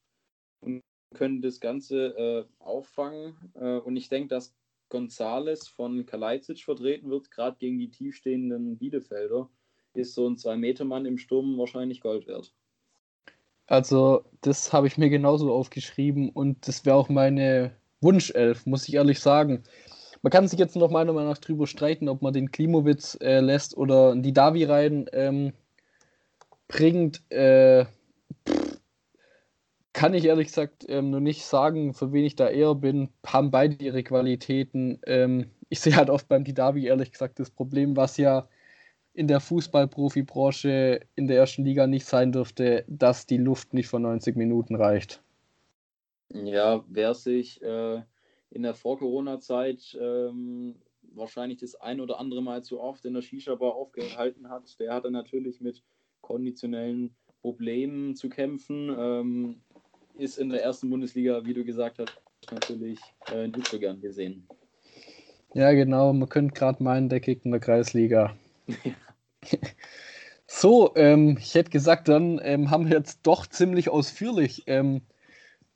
und 0.61 0.81
können 1.13 1.41
das 1.41 1.59
Ganze 1.59 2.17
äh, 2.17 2.45
auffangen. 2.59 3.51
Äh, 3.55 3.77
und 3.77 3.95
ich 3.97 4.09
denke, 4.09 4.29
dass 4.29 4.55
Gonzales 4.89 5.67
von 5.67 6.05
Kalajdzic 6.05 6.63
vertreten 6.63 7.09
wird, 7.09 7.31
gerade 7.31 7.57
gegen 7.59 7.77
die 7.77 7.91
tiefstehenden 7.91 8.77
Bielefelder, 8.77 9.49
ist 9.93 10.13
so 10.13 10.27
ein 10.27 10.37
Zwei-Meter-Mann 10.37 11.05
im 11.05 11.17
Sturm 11.17 11.57
wahrscheinlich 11.57 12.01
Gold 12.01 12.27
wert. 12.27 12.53
Also, 13.65 14.23
das 14.41 14.71
habe 14.71 14.87
ich 14.87 14.97
mir 14.97 15.09
genauso 15.09 15.53
aufgeschrieben 15.53 16.29
und 16.29 16.67
das 16.67 16.85
wäre 16.85 16.95
auch 16.95 17.09
meine 17.09 17.75
Wunschelf, 17.99 18.65
muss 18.65 18.87
ich 18.87 18.93
ehrlich 18.93 19.19
sagen. 19.19 19.63
Man 20.21 20.31
kann 20.31 20.47
sich 20.47 20.57
jetzt 20.57 20.75
noch 20.75 20.89
meiner 20.89 21.13
Meinung 21.13 21.29
nach 21.29 21.37
drüber 21.37 21.67
streiten, 21.67 22.07
ob 22.07 22.21
man 22.21 22.33
den 22.33 22.51
Klimowitz 22.51 23.17
äh, 23.21 23.39
lässt 23.39 23.75
oder 23.75 24.15
die 24.15 24.33
Davi 24.33 24.63
rein. 24.63 25.07
Ähm, 25.11 25.53
bringt, 26.67 27.21
äh, 27.31 27.85
kann 29.93 30.13
ich 30.13 30.25
ehrlich 30.25 30.47
gesagt 30.47 30.85
ähm, 30.87 31.09
nur 31.09 31.21
nicht 31.21 31.43
sagen, 31.43 31.93
für 31.93 32.13
wen 32.13 32.23
ich 32.23 32.35
da 32.35 32.49
eher 32.49 32.75
bin. 32.75 33.09
Haben 33.25 33.49
beide 33.49 33.83
ihre 33.83 34.03
Qualitäten. 34.03 34.99
Ähm, 35.07 35.49
ich 35.69 35.79
sehe 35.79 35.95
halt 35.95 36.09
oft 36.09 36.27
beim 36.27 36.43
Didavi 36.43 36.85
ehrlich 36.85 37.11
gesagt 37.11 37.39
das 37.39 37.49
Problem, 37.49 37.97
was 37.97 38.17
ja 38.17 38.47
in 39.13 39.27
der 39.27 39.39
Fußballprofibranche 39.39 40.99
in 41.15 41.27
der 41.27 41.37
ersten 41.37 41.65
Liga 41.65 41.87
nicht 41.87 42.05
sein 42.05 42.31
dürfte, 42.31 42.85
dass 42.87 43.25
die 43.25 43.37
Luft 43.37 43.73
nicht 43.73 43.87
von 43.87 44.03
90 44.03 44.35
Minuten 44.35 44.75
reicht. 44.75 45.23
Ja, 46.31 46.83
wer 46.87 47.15
sich 47.15 47.59
äh, 47.63 48.03
in 48.51 48.61
der 48.61 48.75
Vor-Corona-Zeit 48.75 49.97
ähm, 49.99 50.75
wahrscheinlich 51.01 51.57
das 51.57 51.73
ein 51.73 51.99
oder 51.99 52.19
andere 52.19 52.43
Mal 52.43 52.63
zu 52.63 52.79
oft 52.79 53.03
in 53.05 53.15
der 53.15 53.23
Shisha-Bar 53.23 53.73
aufgehalten 53.73 54.49
hat, 54.49 54.79
der 54.79 54.93
hatte 54.93 55.09
natürlich 55.09 55.61
mit 55.61 55.81
konditionellen 56.27 57.15
Problemen 57.41 58.15
zu 58.15 58.27
kämpfen. 58.27 58.93
Ähm, 58.97 59.61
ist 60.17 60.37
in 60.37 60.49
der 60.49 60.61
ersten 60.63 60.89
Bundesliga, 60.89 61.45
wie 61.45 61.53
du 61.53 61.63
gesagt 61.63 61.99
hast, 61.99 62.19
natürlich 62.51 62.99
äh, 63.31 63.47
nicht 63.47 63.67
so 63.67 63.79
gern 63.79 64.01
gesehen. 64.01 64.45
Ja, 65.53 65.71
genau. 65.71 66.11
Man 66.11 66.27
könnte 66.27 66.53
gerade 66.53 66.83
meinen, 66.83 67.07
der 67.07 67.21
kickt 67.21 67.45
in 67.45 67.51
der 67.51 67.61
Kreisliga. 67.61 68.35
so, 70.47 70.93
ähm, 70.95 71.37
ich 71.39 71.55
hätte 71.55 71.69
gesagt, 71.69 72.09
dann 72.09 72.41
ähm, 72.43 72.69
haben 72.69 72.89
wir 72.89 72.97
jetzt 72.97 73.19
doch 73.23 73.47
ziemlich 73.47 73.89
ausführlich 73.89 74.63
ähm, 74.67 75.01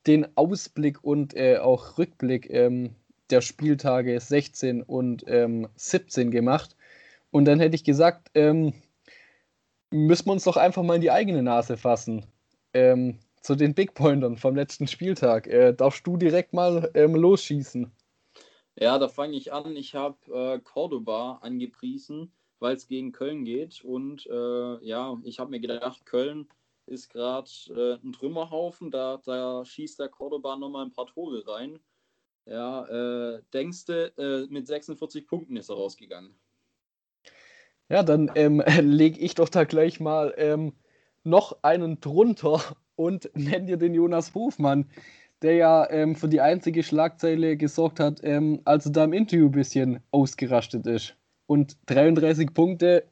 den 0.07 0.27
Ausblick 0.35 1.03
und 1.03 1.35
äh, 1.35 1.59
auch 1.59 1.97
Rückblick 1.97 2.49
ähm, 2.49 2.95
der 3.29 3.41
Spieltage 3.41 4.19
16 4.19 4.83
und 4.83 5.23
17 5.75 6.27
ähm, 6.27 6.31
gemacht. 6.31 6.75
Und 7.29 7.45
dann 7.45 7.61
hätte 7.61 7.75
ich 7.75 7.85
gesagt, 7.85 8.29
ähm, 8.33 8.73
müssen 9.91 10.27
wir 10.27 10.33
uns 10.33 10.45
doch 10.45 10.57
einfach 10.57 10.83
mal 10.83 10.95
in 10.95 11.01
die 11.01 11.11
eigene 11.11 11.43
Nase 11.43 11.77
fassen. 11.77 12.25
Ähm, 12.73 13.19
zu 13.41 13.55
den 13.55 13.73
Big 13.73 13.93
Pointern 13.93 14.37
vom 14.37 14.55
letzten 14.55 14.87
Spieltag. 14.87 15.47
Äh, 15.47 15.73
darfst 15.73 16.05
du 16.05 16.17
direkt 16.17 16.53
mal 16.53 16.89
ähm, 16.93 17.15
losschießen? 17.15 17.91
Ja, 18.75 18.97
da 18.97 19.09
fange 19.09 19.35
ich 19.35 19.51
an. 19.51 19.75
Ich 19.75 19.95
habe 19.95 20.17
äh, 20.33 20.59
Cordoba 20.59 21.39
angepriesen, 21.41 22.31
weil 22.59 22.75
es 22.75 22.87
gegen 22.87 23.11
Köln 23.11 23.43
geht. 23.43 23.83
Und 23.83 24.25
äh, 24.27 24.85
ja, 24.85 25.17
ich 25.23 25.39
habe 25.39 25.51
mir 25.51 25.59
gedacht, 25.59 26.05
Köln 26.05 26.47
ist 26.85 27.09
gerade 27.09 27.49
äh, 27.69 28.05
ein 28.05 28.13
Trümmerhaufen. 28.13 28.91
Da, 28.91 29.21
da 29.25 29.65
schießt 29.65 29.99
der 29.99 30.09
Cordoba 30.09 30.55
nochmal 30.55 30.85
ein 30.85 30.93
paar 30.93 31.07
Tore 31.07 31.43
rein. 31.47 31.79
Ja, 32.45 32.85
äh, 32.85 33.41
denkst 33.53 33.85
du, 33.85 34.13
äh, 34.17 34.47
mit 34.49 34.67
46 34.67 35.27
Punkten 35.27 35.57
ist 35.57 35.69
er 35.69 35.75
rausgegangen. 35.75 36.35
Ja, 37.91 38.03
dann 38.03 38.31
ähm, 38.35 38.63
lege 38.81 39.19
ich 39.19 39.35
doch 39.35 39.49
da 39.49 39.65
gleich 39.65 39.99
mal 39.99 40.33
ähm, 40.37 40.71
noch 41.25 41.61
einen 41.61 41.99
drunter 41.99 42.61
und 42.95 43.29
nenne 43.35 43.65
dir 43.65 43.77
den 43.77 43.93
Jonas 43.93 44.33
Hofmann, 44.33 44.89
der 45.41 45.55
ja 45.55 45.89
ähm, 45.89 46.15
für 46.15 46.29
die 46.29 46.39
einzige 46.39 46.83
Schlagzeile 46.83 47.57
gesorgt 47.57 47.99
hat, 47.99 48.21
ähm, 48.23 48.61
als 48.63 48.85
er 48.85 48.93
da 48.93 49.03
im 49.03 49.11
Interview 49.11 49.47
ein 49.47 49.51
bisschen 49.51 49.99
ausgerastet 50.11 50.87
ist. 50.87 51.17
Und 51.47 51.75
33 51.87 52.53
Punkte 52.53 53.03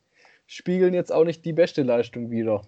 spiegeln 0.48 0.94
jetzt 0.94 1.12
auch 1.12 1.26
nicht 1.26 1.44
die 1.44 1.54
beste 1.54 1.84
Leistung 1.84 2.32
wieder. 2.32 2.62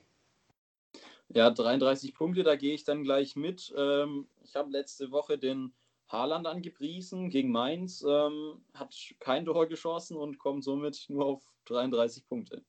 Ja, 1.29 1.49
33 1.49 2.13
Punkte, 2.13 2.43
da 2.43 2.57
gehe 2.57 2.73
ich 2.73 2.83
dann 2.83 3.03
gleich 3.03 3.37
mit. 3.37 3.73
Ähm, 3.77 4.27
ich 4.43 4.55
habe 4.55 4.69
letzte 4.69 5.11
Woche 5.11 5.37
den 5.37 5.71
Haaland 6.11 6.47
angepriesen 6.47 7.29
gegen 7.29 7.51
Mainz, 7.51 8.03
ähm, 8.07 8.63
hat 8.73 8.95
kein 9.19 9.45
Tor 9.45 9.67
geschossen 9.67 10.17
und 10.17 10.39
kommt 10.39 10.63
somit 10.63 11.05
nur 11.09 11.25
auf 11.25 11.43
33 11.65 12.27
Punkte. 12.27 12.63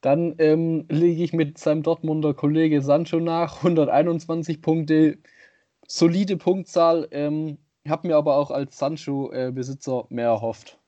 Dann 0.00 0.34
ähm, 0.38 0.86
lege 0.88 1.22
ich 1.22 1.32
mit 1.32 1.58
seinem 1.58 1.82
Dortmunder 1.82 2.34
Kollege 2.34 2.82
Sancho 2.82 3.18
nach, 3.18 3.58
121 3.58 4.62
Punkte, 4.62 5.18
solide 5.86 6.36
Punktzahl, 6.36 7.08
ähm, 7.10 7.58
habe 7.86 8.08
mir 8.08 8.16
aber 8.16 8.36
auch 8.36 8.50
als 8.50 8.78
Sancho-Besitzer 8.78 10.06
äh, 10.08 10.14
mehr 10.14 10.26
erhofft. 10.26 10.78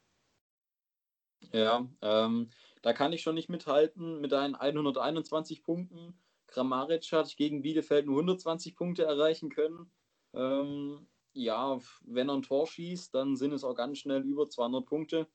Ja, 1.52 1.88
ähm, 2.02 2.50
da 2.82 2.92
kann 2.92 3.12
ich 3.12 3.22
schon 3.22 3.34
nicht 3.34 3.48
mithalten 3.48 4.20
mit 4.20 4.32
deinen 4.32 4.54
121 4.54 5.62
Punkten. 5.62 6.14
Kramaric 6.46 7.10
hat 7.12 7.36
gegen 7.36 7.62
Bielefeld 7.62 8.06
nur 8.06 8.16
120 8.16 8.76
Punkte 8.76 9.04
erreichen 9.04 9.50
können. 9.50 9.90
Ähm, 10.34 11.06
ja, 11.32 11.78
wenn 12.04 12.28
er 12.28 12.36
ein 12.36 12.42
Tor 12.42 12.66
schießt, 12.66 13.14
dann 13.14 13.36
sind 13.36 13.52
es 13.52 13.64
auch 13.64 13.74
ganz 13.74 13.98
schnell 13.98 14.22
über 14.22 14.48
200 14.48 14.84
Punkte. 14.84 15.26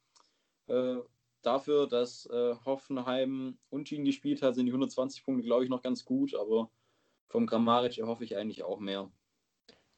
Äh, 0.68 0.98
dafür, 1.42 1.88
dass 1.88 2.26
äh, 2.28 2.56
Hoffenheim 2.66 3.58
unentschieden 3.70 4.06
gespielt 4.06 4.42
hat, 4.42 4.56
sind 4.56 4.66
die 4.66 4.72
120 4.72 5.24
Punkte, 5.24 5.44
glaube 5.44 5.64
ich, 5.64 5.70
noch 5.70 5.82
ganz 5.82 6.06
gut, 6.06 6.36
aber 6.36 6.70
vom 7.28 7.46
Grammaric 7.46 7.98
erhoffe 7.98 8.24
ich 8.24 8.36
eigentlich 8.36 8.64
auch 8.64 8.80
mehr. 8.80 9.10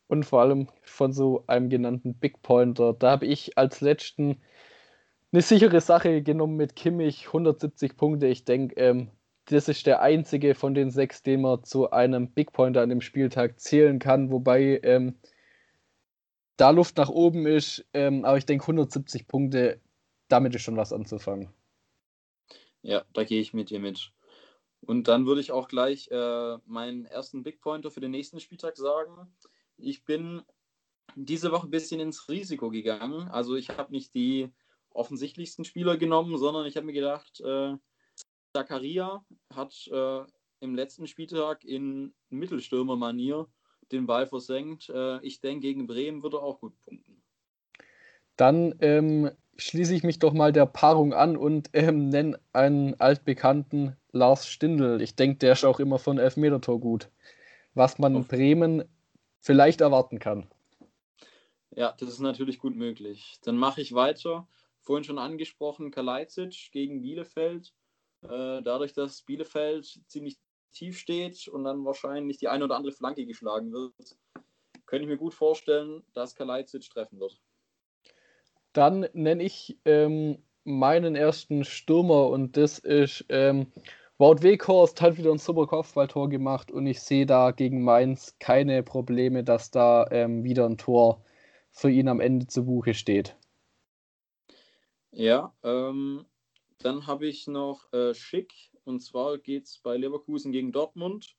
Und 0.08 0.26
vor 0.26 0.42
allem 0.42 0.70
von 0.84 1.12
so 1.12 1.44
einem 1.48 1.70
genannten 1.70 2.16
Big 2.16 2.42
Pointer. 2.42 2.94
Da 2.94 3.12
habe 3.12 3.26
ich 3.26 3.58
als 3.58 3.82
letzten 3.82 4.42
eine 5.34 5.42
sichere 5.42 5.82
Sache 5.82 6.22
genommen 6.24 6.56
mit 6.56 6.76
Kimmich, 6.76 7.28
170 7.28 7.98
Punkte. 7.98 8.28
Ich 8.28 8.46
denke, 8.46 8.76
ähm, 8.76 9.12
das 9.46 9.68
ist 9.68 9.86
der 9.86 10.02
einzige 10.02 10.56
von 10.56 10.74
den 10.74 10.92
sechs, 10.92 11.24
den 11.24 11.42
man 11.42 11.64
zu 11.64 11.92
einem 11.92 12.32
Big 12.32 12.54
Pointer 12.54 12.82
an 12.82 12.90
dem 12.90 13.02
Spieltag 13.02 13.60
zählen 13.60 14.00
kann, 14.00 14.32
wobei 14.32 14.80
ähm, 14.84 15.16
da 16.58 16.72
Luft 16.72 16.98
nach 16.98 17.10
oben 17.10 17.46
ist. 17.46 17.86
Ähm, 17.94 18.26
aber 18.26 18.38
ich 18.38 18.46
denke, 18.46 18.64
170 18.64 19.28
Punkte, 19.28 19.80
damit 20.28 20.54
ist 20.56 20.64
schon 20.64 20.78
was 20.78 20.92
anzufangen. 20.92 21.50
Ja, 22.82 23.06
da 23.14 23.24
gehe 23.24 23.42
ich 23.42 23.54
mit 23.54 23.70
dir 23.70 23.80
mit. 23.80 24.12
Und 24.82 25.08
dann 25.08 25.26
würde 25.26 25.42
ich 25.42 25.52
auch 25.52 25.68
gleich 25.68 26.10
äh, 26.12 26.58
meinen 26.66 27.06
ersten 27.06 27.44
Big 27.44 27.62
Pointer 27.62 27.92
für 27.92 28.00
den 28.00 28.12
nächsten 28.12 28.40
Spieltag 28.40 28.78
sagen. 28.78 29.36
Ich 29.78 30.06
bin 30.06 30.42
diese 31.16 31.52
Woche 31.52 31.68
ein 31.68 31.72
bisschen 31.72 32.00
ins 32.00 32.30
Risiko 32.30 32.70
gegangen. 32.70 33.28
Also 33.30 33.56
ich 33.56 33.70
habe 33.70 33.92
nicht 33.92 34.14
die 34.14 34.50
offensichtlichsten 34.92 35.66
Spieler 35.66 35.98
genommen, 35.98 36.38
sondern 36.38 36.66
ich 36.66 36.76
habe 36.76 36.86
mir 36.86 36.94
gedacht, 36.94 37.40
äh, 37.42 37.76
Zakaria 38.54 39.26
hat 39.54 39.88
äh, 39.88 40.24
im 40.60 40.76
letzten 40.76 41.08
Spieltag 41.08 41.64
in 41.64 42.14
Mittelstürmer-Manier 42.30 43.48
den 43.92 44.06
Ball 44.06 44.28
versenkt. 44.28 44.90
Äh, 44.90 45.20
ich 45.26 45.42
denke, 45.42 45.62
gegen 45.62 45.88
Bremen 45.88 46.24
wird 46.24 46.34
er 46.34 46.44
auch 46.44 46.60
gut 46.60 46.74
punkten. 46.84 47.22
Dann 48.36 48.76
ähm, 48.82 49.32
schließe 49.58 49.96
ich 49.96 50.04
mich 50.04 50.20
doch 50.20 50.34
mal 50.34 50.54
der 50.54 50.66
Paarung 50.66 51.14
an 51.14 51.38
und 51.38 51.70
ähm, 51.74 52.10
nenne 52.10 52.40
einen 52.54 53.00
altbekannten 53.00 53.96
Lars 54.12 54.48
Stindl. 54.48 55.02
Ich 55.02 55.16
denke, 55.16 55.40
der 55.40 55.54
ist 55.54 55.66
auch 55.66 55.80
immer 55.80 56.00
von 56.00 56.18
Elfmetertor 56.20 56.80
gut. 56.80 57.10
was 57.78 58.00
man 58.00 58.16
in 58.16 58.26
Bremen 58.26 58.84
vielleicht 59.40 59.82
erwarten 59.82 60.20
kann. 60.20 60.48
Ja, 61.72 61.94
das 62.00 62.10
ist 62.10 62.20
natürlich 62.20 62.60
gut 62.60 62.76
möglich. 62.76 63.40
Dann 63.44 63.56
mache 63.56 63.82
ich 63.82 63.94
weiter. 63.94 64.48
Vorhin 64.82 65.04
schon 65.04 65.20
angesprochen, 65.20 65.92
Kalajdzic 65.92 66.72
gegen 66.72 67.02
Bielefeld. 67.02 67.74
Äh, 68.24 68.62
dadurch, 68.64 68.94
dass 68.94 69.22
Bielefeld 69.22 70.02
ziemlich 70.08 70.40
tief 70.78 70.98
steht 71.00 71.48
und 71.48 71.64
dann 71.64 71.86
wahrscheinlich 71.86 72.38
die 72.38 72.48
eine 72.48 72.66
oder 72.66 72.76
andere 72.76 72.94
Flanke 72.94 73.26
geschlagen 73.26 73.72
wird, 73.72 73.94
könnte 74.86 75.04
ich 75.04 75.10
mir 75.10 75.18
gut 75.18 75.34
vorstellen, 75.34 76.04
dass 76.14 76.36
Kalajdzic 76.36 76.90
treffen 76.90 77.20
wird. 77.20 77.40
Dann 78.74 79.08
nenne 79.14 79.44
ich 79.44 79.80
ähm, 79.86 80.44
meinen 80.64 81.16
ersten 81.16 81.64
Stürmer 81.64 82.30
und 82.30 82.58
das 82.58 82.80
ist 82.80 83.26
ähm, 83.30 83.72
Wout 84.20 84.42
Weghorst 84.42 85.00
hat 85.00 85.18
wieder 85.18 85.32
ein 85.32 85.38
super 85.38 85.68
Kopfballtor 85.68 86.28
gemacht 86.28 86.72
und 86.72 86.88
ich 86.88 87.02
sehe 87.02 87.28
da 87.28 87.52
gegen 87.52 87.84
Mainz 87.84 88.36
keine 88.40 88.82
Probleme, 88.82 89.44
dass 89.44 89.70
da 89.70 90.08
ähm, 90.10 90.44
wieder 90.44 90.66
ein 90.66 90.80
Tor 90.80 91.24
für 91.70 91.92
ihn 91.92 92.08
am 92.08 92.20
Ende 92.20 92.48
zu 92.48 92.66
Buche 92.66 92.96
steht. 92.96 93.36
Ja, 95.12 95.54
ähm, 95.64 96.26
dann 96.80 97.06
habe 97.06 97.28
ich 97.28 97.46
noch 97.46 97.94
äh, 97.94 98.16
Schick 98.16 98.52
und 98.88 99.02
zwar 99.02 99.38
geht 99.38 99.66
es 99.66 99.80
bei 99.80 99.98
Leverkusen 99.98 100.52
gegen 100.52 100.72
Dortmund. 100.72 101.36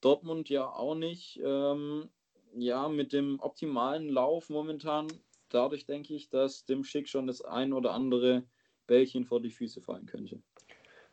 Dortmund 0.00 0.48
ja 0.48 0.68
auch 0.68 0.94
nicht 0.94 1.40
ähm, 1.44 2.08
ja, 2.54 2.88
mit 2.88 3.12
dem 3.12 3.38
optimalen 3.40 4.08
Lauf 4.08 4.48
momentan. 4.48 5.08
Dadurch 5.50 5.86
denke 5.86 6.14
ich, 6.14 6.30
dass 6.30 6.64
dem 6.64 6.84
Schick 6.84 7.08
schon 7.08 7.26
das 7.26 7.42
ein 7.42 7.72
oder 7.72 7.92
andere 7.92 8.44
Bällchen 8.86 9.24
vor 9.24 9.40
die 9.40 9.50
Füße 9.50 9.80
fallen 9.80 10.06
könnte. 10.06 10.40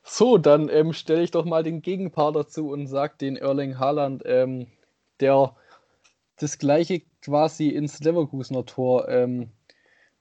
So, 0.03 0.37
dann 0.37 0.69
ähm, 0.69 0.93
stelle 0.93 1.23
ich 1.23 1.31
doch 1.31 1.45
mal 1.45 1.63
den 1.63 1.81
Gegenpart 1.81 2.35
dazu 2.35 2.69
und 2.69 2.87
sage 2.87 3.15
den 3.19 3.35
Erling 3.35 3.77
Haaland, 3.77 4.23
ähm, 4.25 4.67
der 5.19 5.55
das 6.39 6.59
gleiche 6.59 7.01
quasi 7.21 7.69
ins 7.69 7.99
Leverkusener 7.99 8.65
Tor 8.65 9.09
ähm, 9.09 9.49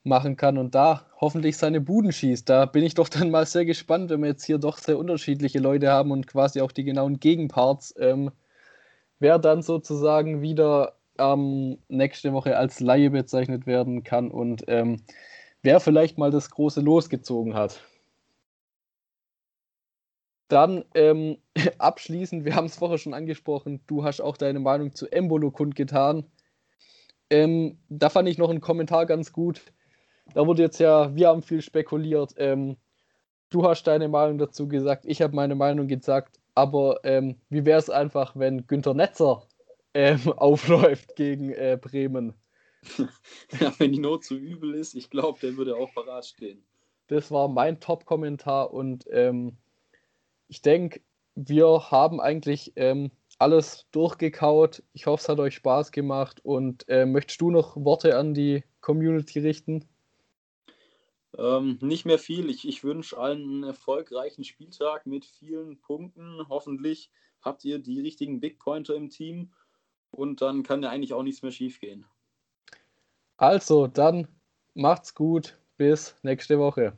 machen 0.06 0.36
kann 0.36 0.58
und 0.58 0.74
da 0.74 1.06
hoffentlich 1.20 1.56
seine 1.56 1.80
Buden 1.80 2.12
schießt. 2.12 2.48
Da 2.48 2.66
bin 2.66 2.84
ich 2.84 2.94
doch 2.94 3.08
dann 3.08 3.30
mal 3.30 3.46
sehr 3.46 3.64
gespannt, 3.64 4.10
wenn 4.10 4.20
wir 4.20 4.28
jetzt 4.28 4.44
hier 4.44 4.58
doch 4.58 4.78
sehr 4.78 4.98
unterschiedliche 4.98 5.58
Leute 5.58 5.90
haben 5.90 6.10
und 6.10 6.26
quasi 6.26 6.60
auch 6.60 6.72
die 6.72 6.84
genauen 6.84 7.20
Gegenparts, 7.20 7.94
ähm, 7.98 8.30
wer 9.18 9.38
dann 9.38 9.62
sozusagen 9.62 10.42
wieder 10.42 10.94
ähm, 11.18 11.78
nächste 11.88 12.32
Woche 12.32 12.56
als 12.56 12.80
Laie 12.80 13.10
bezeichnet 13.10 13.66
werden 13.66 14.04
kann 14.04 14.30
und 14.30 14.64
ähm, 14.68 15.02
wer 15.62 15.80
vielleicht 15.80 16.18
mal 16.18 16.30
das 16.30 16.50
große 16.50 16.80
losgezogen 16.80 17.54
hat. 17.54 17.82
Dann 20.48 20.84
ähm, 20.94 21.38
abschließend, 21.78 22.44
wir 22.44 22.54
haben 22.54 22.66
es 22.66 22.76
vorher 22.76 22.98
schon 22.98 23.14
angesprochen, 23.14 23.80
du 23.86 24.04
hast 24.04 24.20
auch 24.20 24.36
deine 24.36 24.60
Meinung 24.60 24.94
zu 24.94 25.10
Embolo 25.10 25.50
kundgetan. 25.50 26.24
Ähm, 27.30 27.78
da 27.88 28.08
fand 28.08 28.28
ich 28.28 28.38
noch 28.38 28.50
einen 28.50 28.60
Kommentar 28.60 29.06
ganz 29.06 29.32
gut. 29.32 29.62
Da 30.34 30.46
wurde 30.46 30.62
jetzt 30.62 30.78
ja, 30.78 31.14
wir 31.14 31.28
haben 31.28 31.42
viel 31.42 31.62
spekuliert. 31.62 32.34
Ähm, 32.36 32.76
du 33.50 33.64
hast 33.64 33.84
deine 33.84 34.08
Meinung 34.08 34.38
dazu 34.38 34.68
gesagt, 34.68 35.04
ich 35.06 35.22
habe 35.22 35.34
meine 35.34 35.54
Meinung 35.54 35.86
gesagt. 35.88 36.40
Aber 36.54 37.00
ähm, 37.04 37.36
wie 37.50 37.64
wäre 37.64 37.78
es 37.78 37.90
einfach, 37.90 38.34
wenn 38.36 38.66
Günter 38.66 38.94
Netzer 38.94 39.46
ähm, 39.94 40.32
aufläuft 40.36 41.16
gegen 41.16 41.50
äh, 41.52 41.78
Bremen? 41.80 42.34
ja, 43.60 43.72
wenn 43.78 43.92
die 43.92 43.98
Not 43.98 44.24
zu 44.24 44.36
übel 44.36 44.74
ist, 44.74 44.94
ich 44.94 45.10
glaube, 45.10 45.38
der 45.40 45.56
würde 45.56 45.76
auch 45.76 45.92
parat 45.92 46.26
stehen. 46.26 46.64
Das 47.08 47.30
war 47.30 47.48
mein 47.48 47.80
Top-Kommentar 47.80 48.72
und 48.72 49.04
ähm, 49.10 49.56
ich 50.48 50.62
denke, 50.62 51.00
wir 51.34 51.90
haben 51.90 52.20
eigentlich 52.20 52.72
ähm, 52.76 53.10
alles 53.38 53.86
durchgekaut. 53.92 54.82
Ich 54.92 55.06
hoffe, 55.06 55.22
es 55.22 55.28
hat 55.28 55.38
euch 55.38 55.54
Spaß 55.54 55.92
gemacht. 55.92 56.40
Und 56.44 56.88
äh, 56.88 57.06
möchtest 57.06 57.40
du 57.40 57.50
noch 57.50 57.76
Worte 57.76 58.16
an 58.16 58.34
die 58.34 58.64
Community 58.80 59.40
richten? 59.40 59.84
Ähm, 61.36 61.78
nicht 61.80 62.06
mehr 62.06 62.18
viel. 62.18 62.48
Ich, 62.48 62.66
ich 62.66 62.82
wünsche 62.82 63.18
allen 63.18 63.42
einen 63.42 63.64
erfolgreichen 63.64 64.44
Spieltag 64.44 65.06
mit 65.06 65.24
vielen 65.24 65.78
Punkten. 65.78 66.48
Hoffentlich 66.48 67.10
habt 67.42 67.64
ihr 67.64 67.78
die 67.78 68.00
richtigen 68.00 68.40
Big 68.40 68.58
Pointer 68.58 68.94
im 68.94 69.10
Team 69.10 69.52
und 70.10 70.40
dann 70.40 70.62
kann 70.62 70.82
ja 70.82 70.90
eigentlich 70.90 71.12
auch 71.12 71.22
nichts 71.22 71.42
mehr 71.42 71.52
schief 71.52 71.80
gehen. 71.80 72.06
Also, 73.36 73.86
dann 73.86 74.28
macht's 74.74 75.14
gut. 75.14 75.58
Bis 75.76 76.16
nächste 76.22 76.58
Woche. 76.58 76.96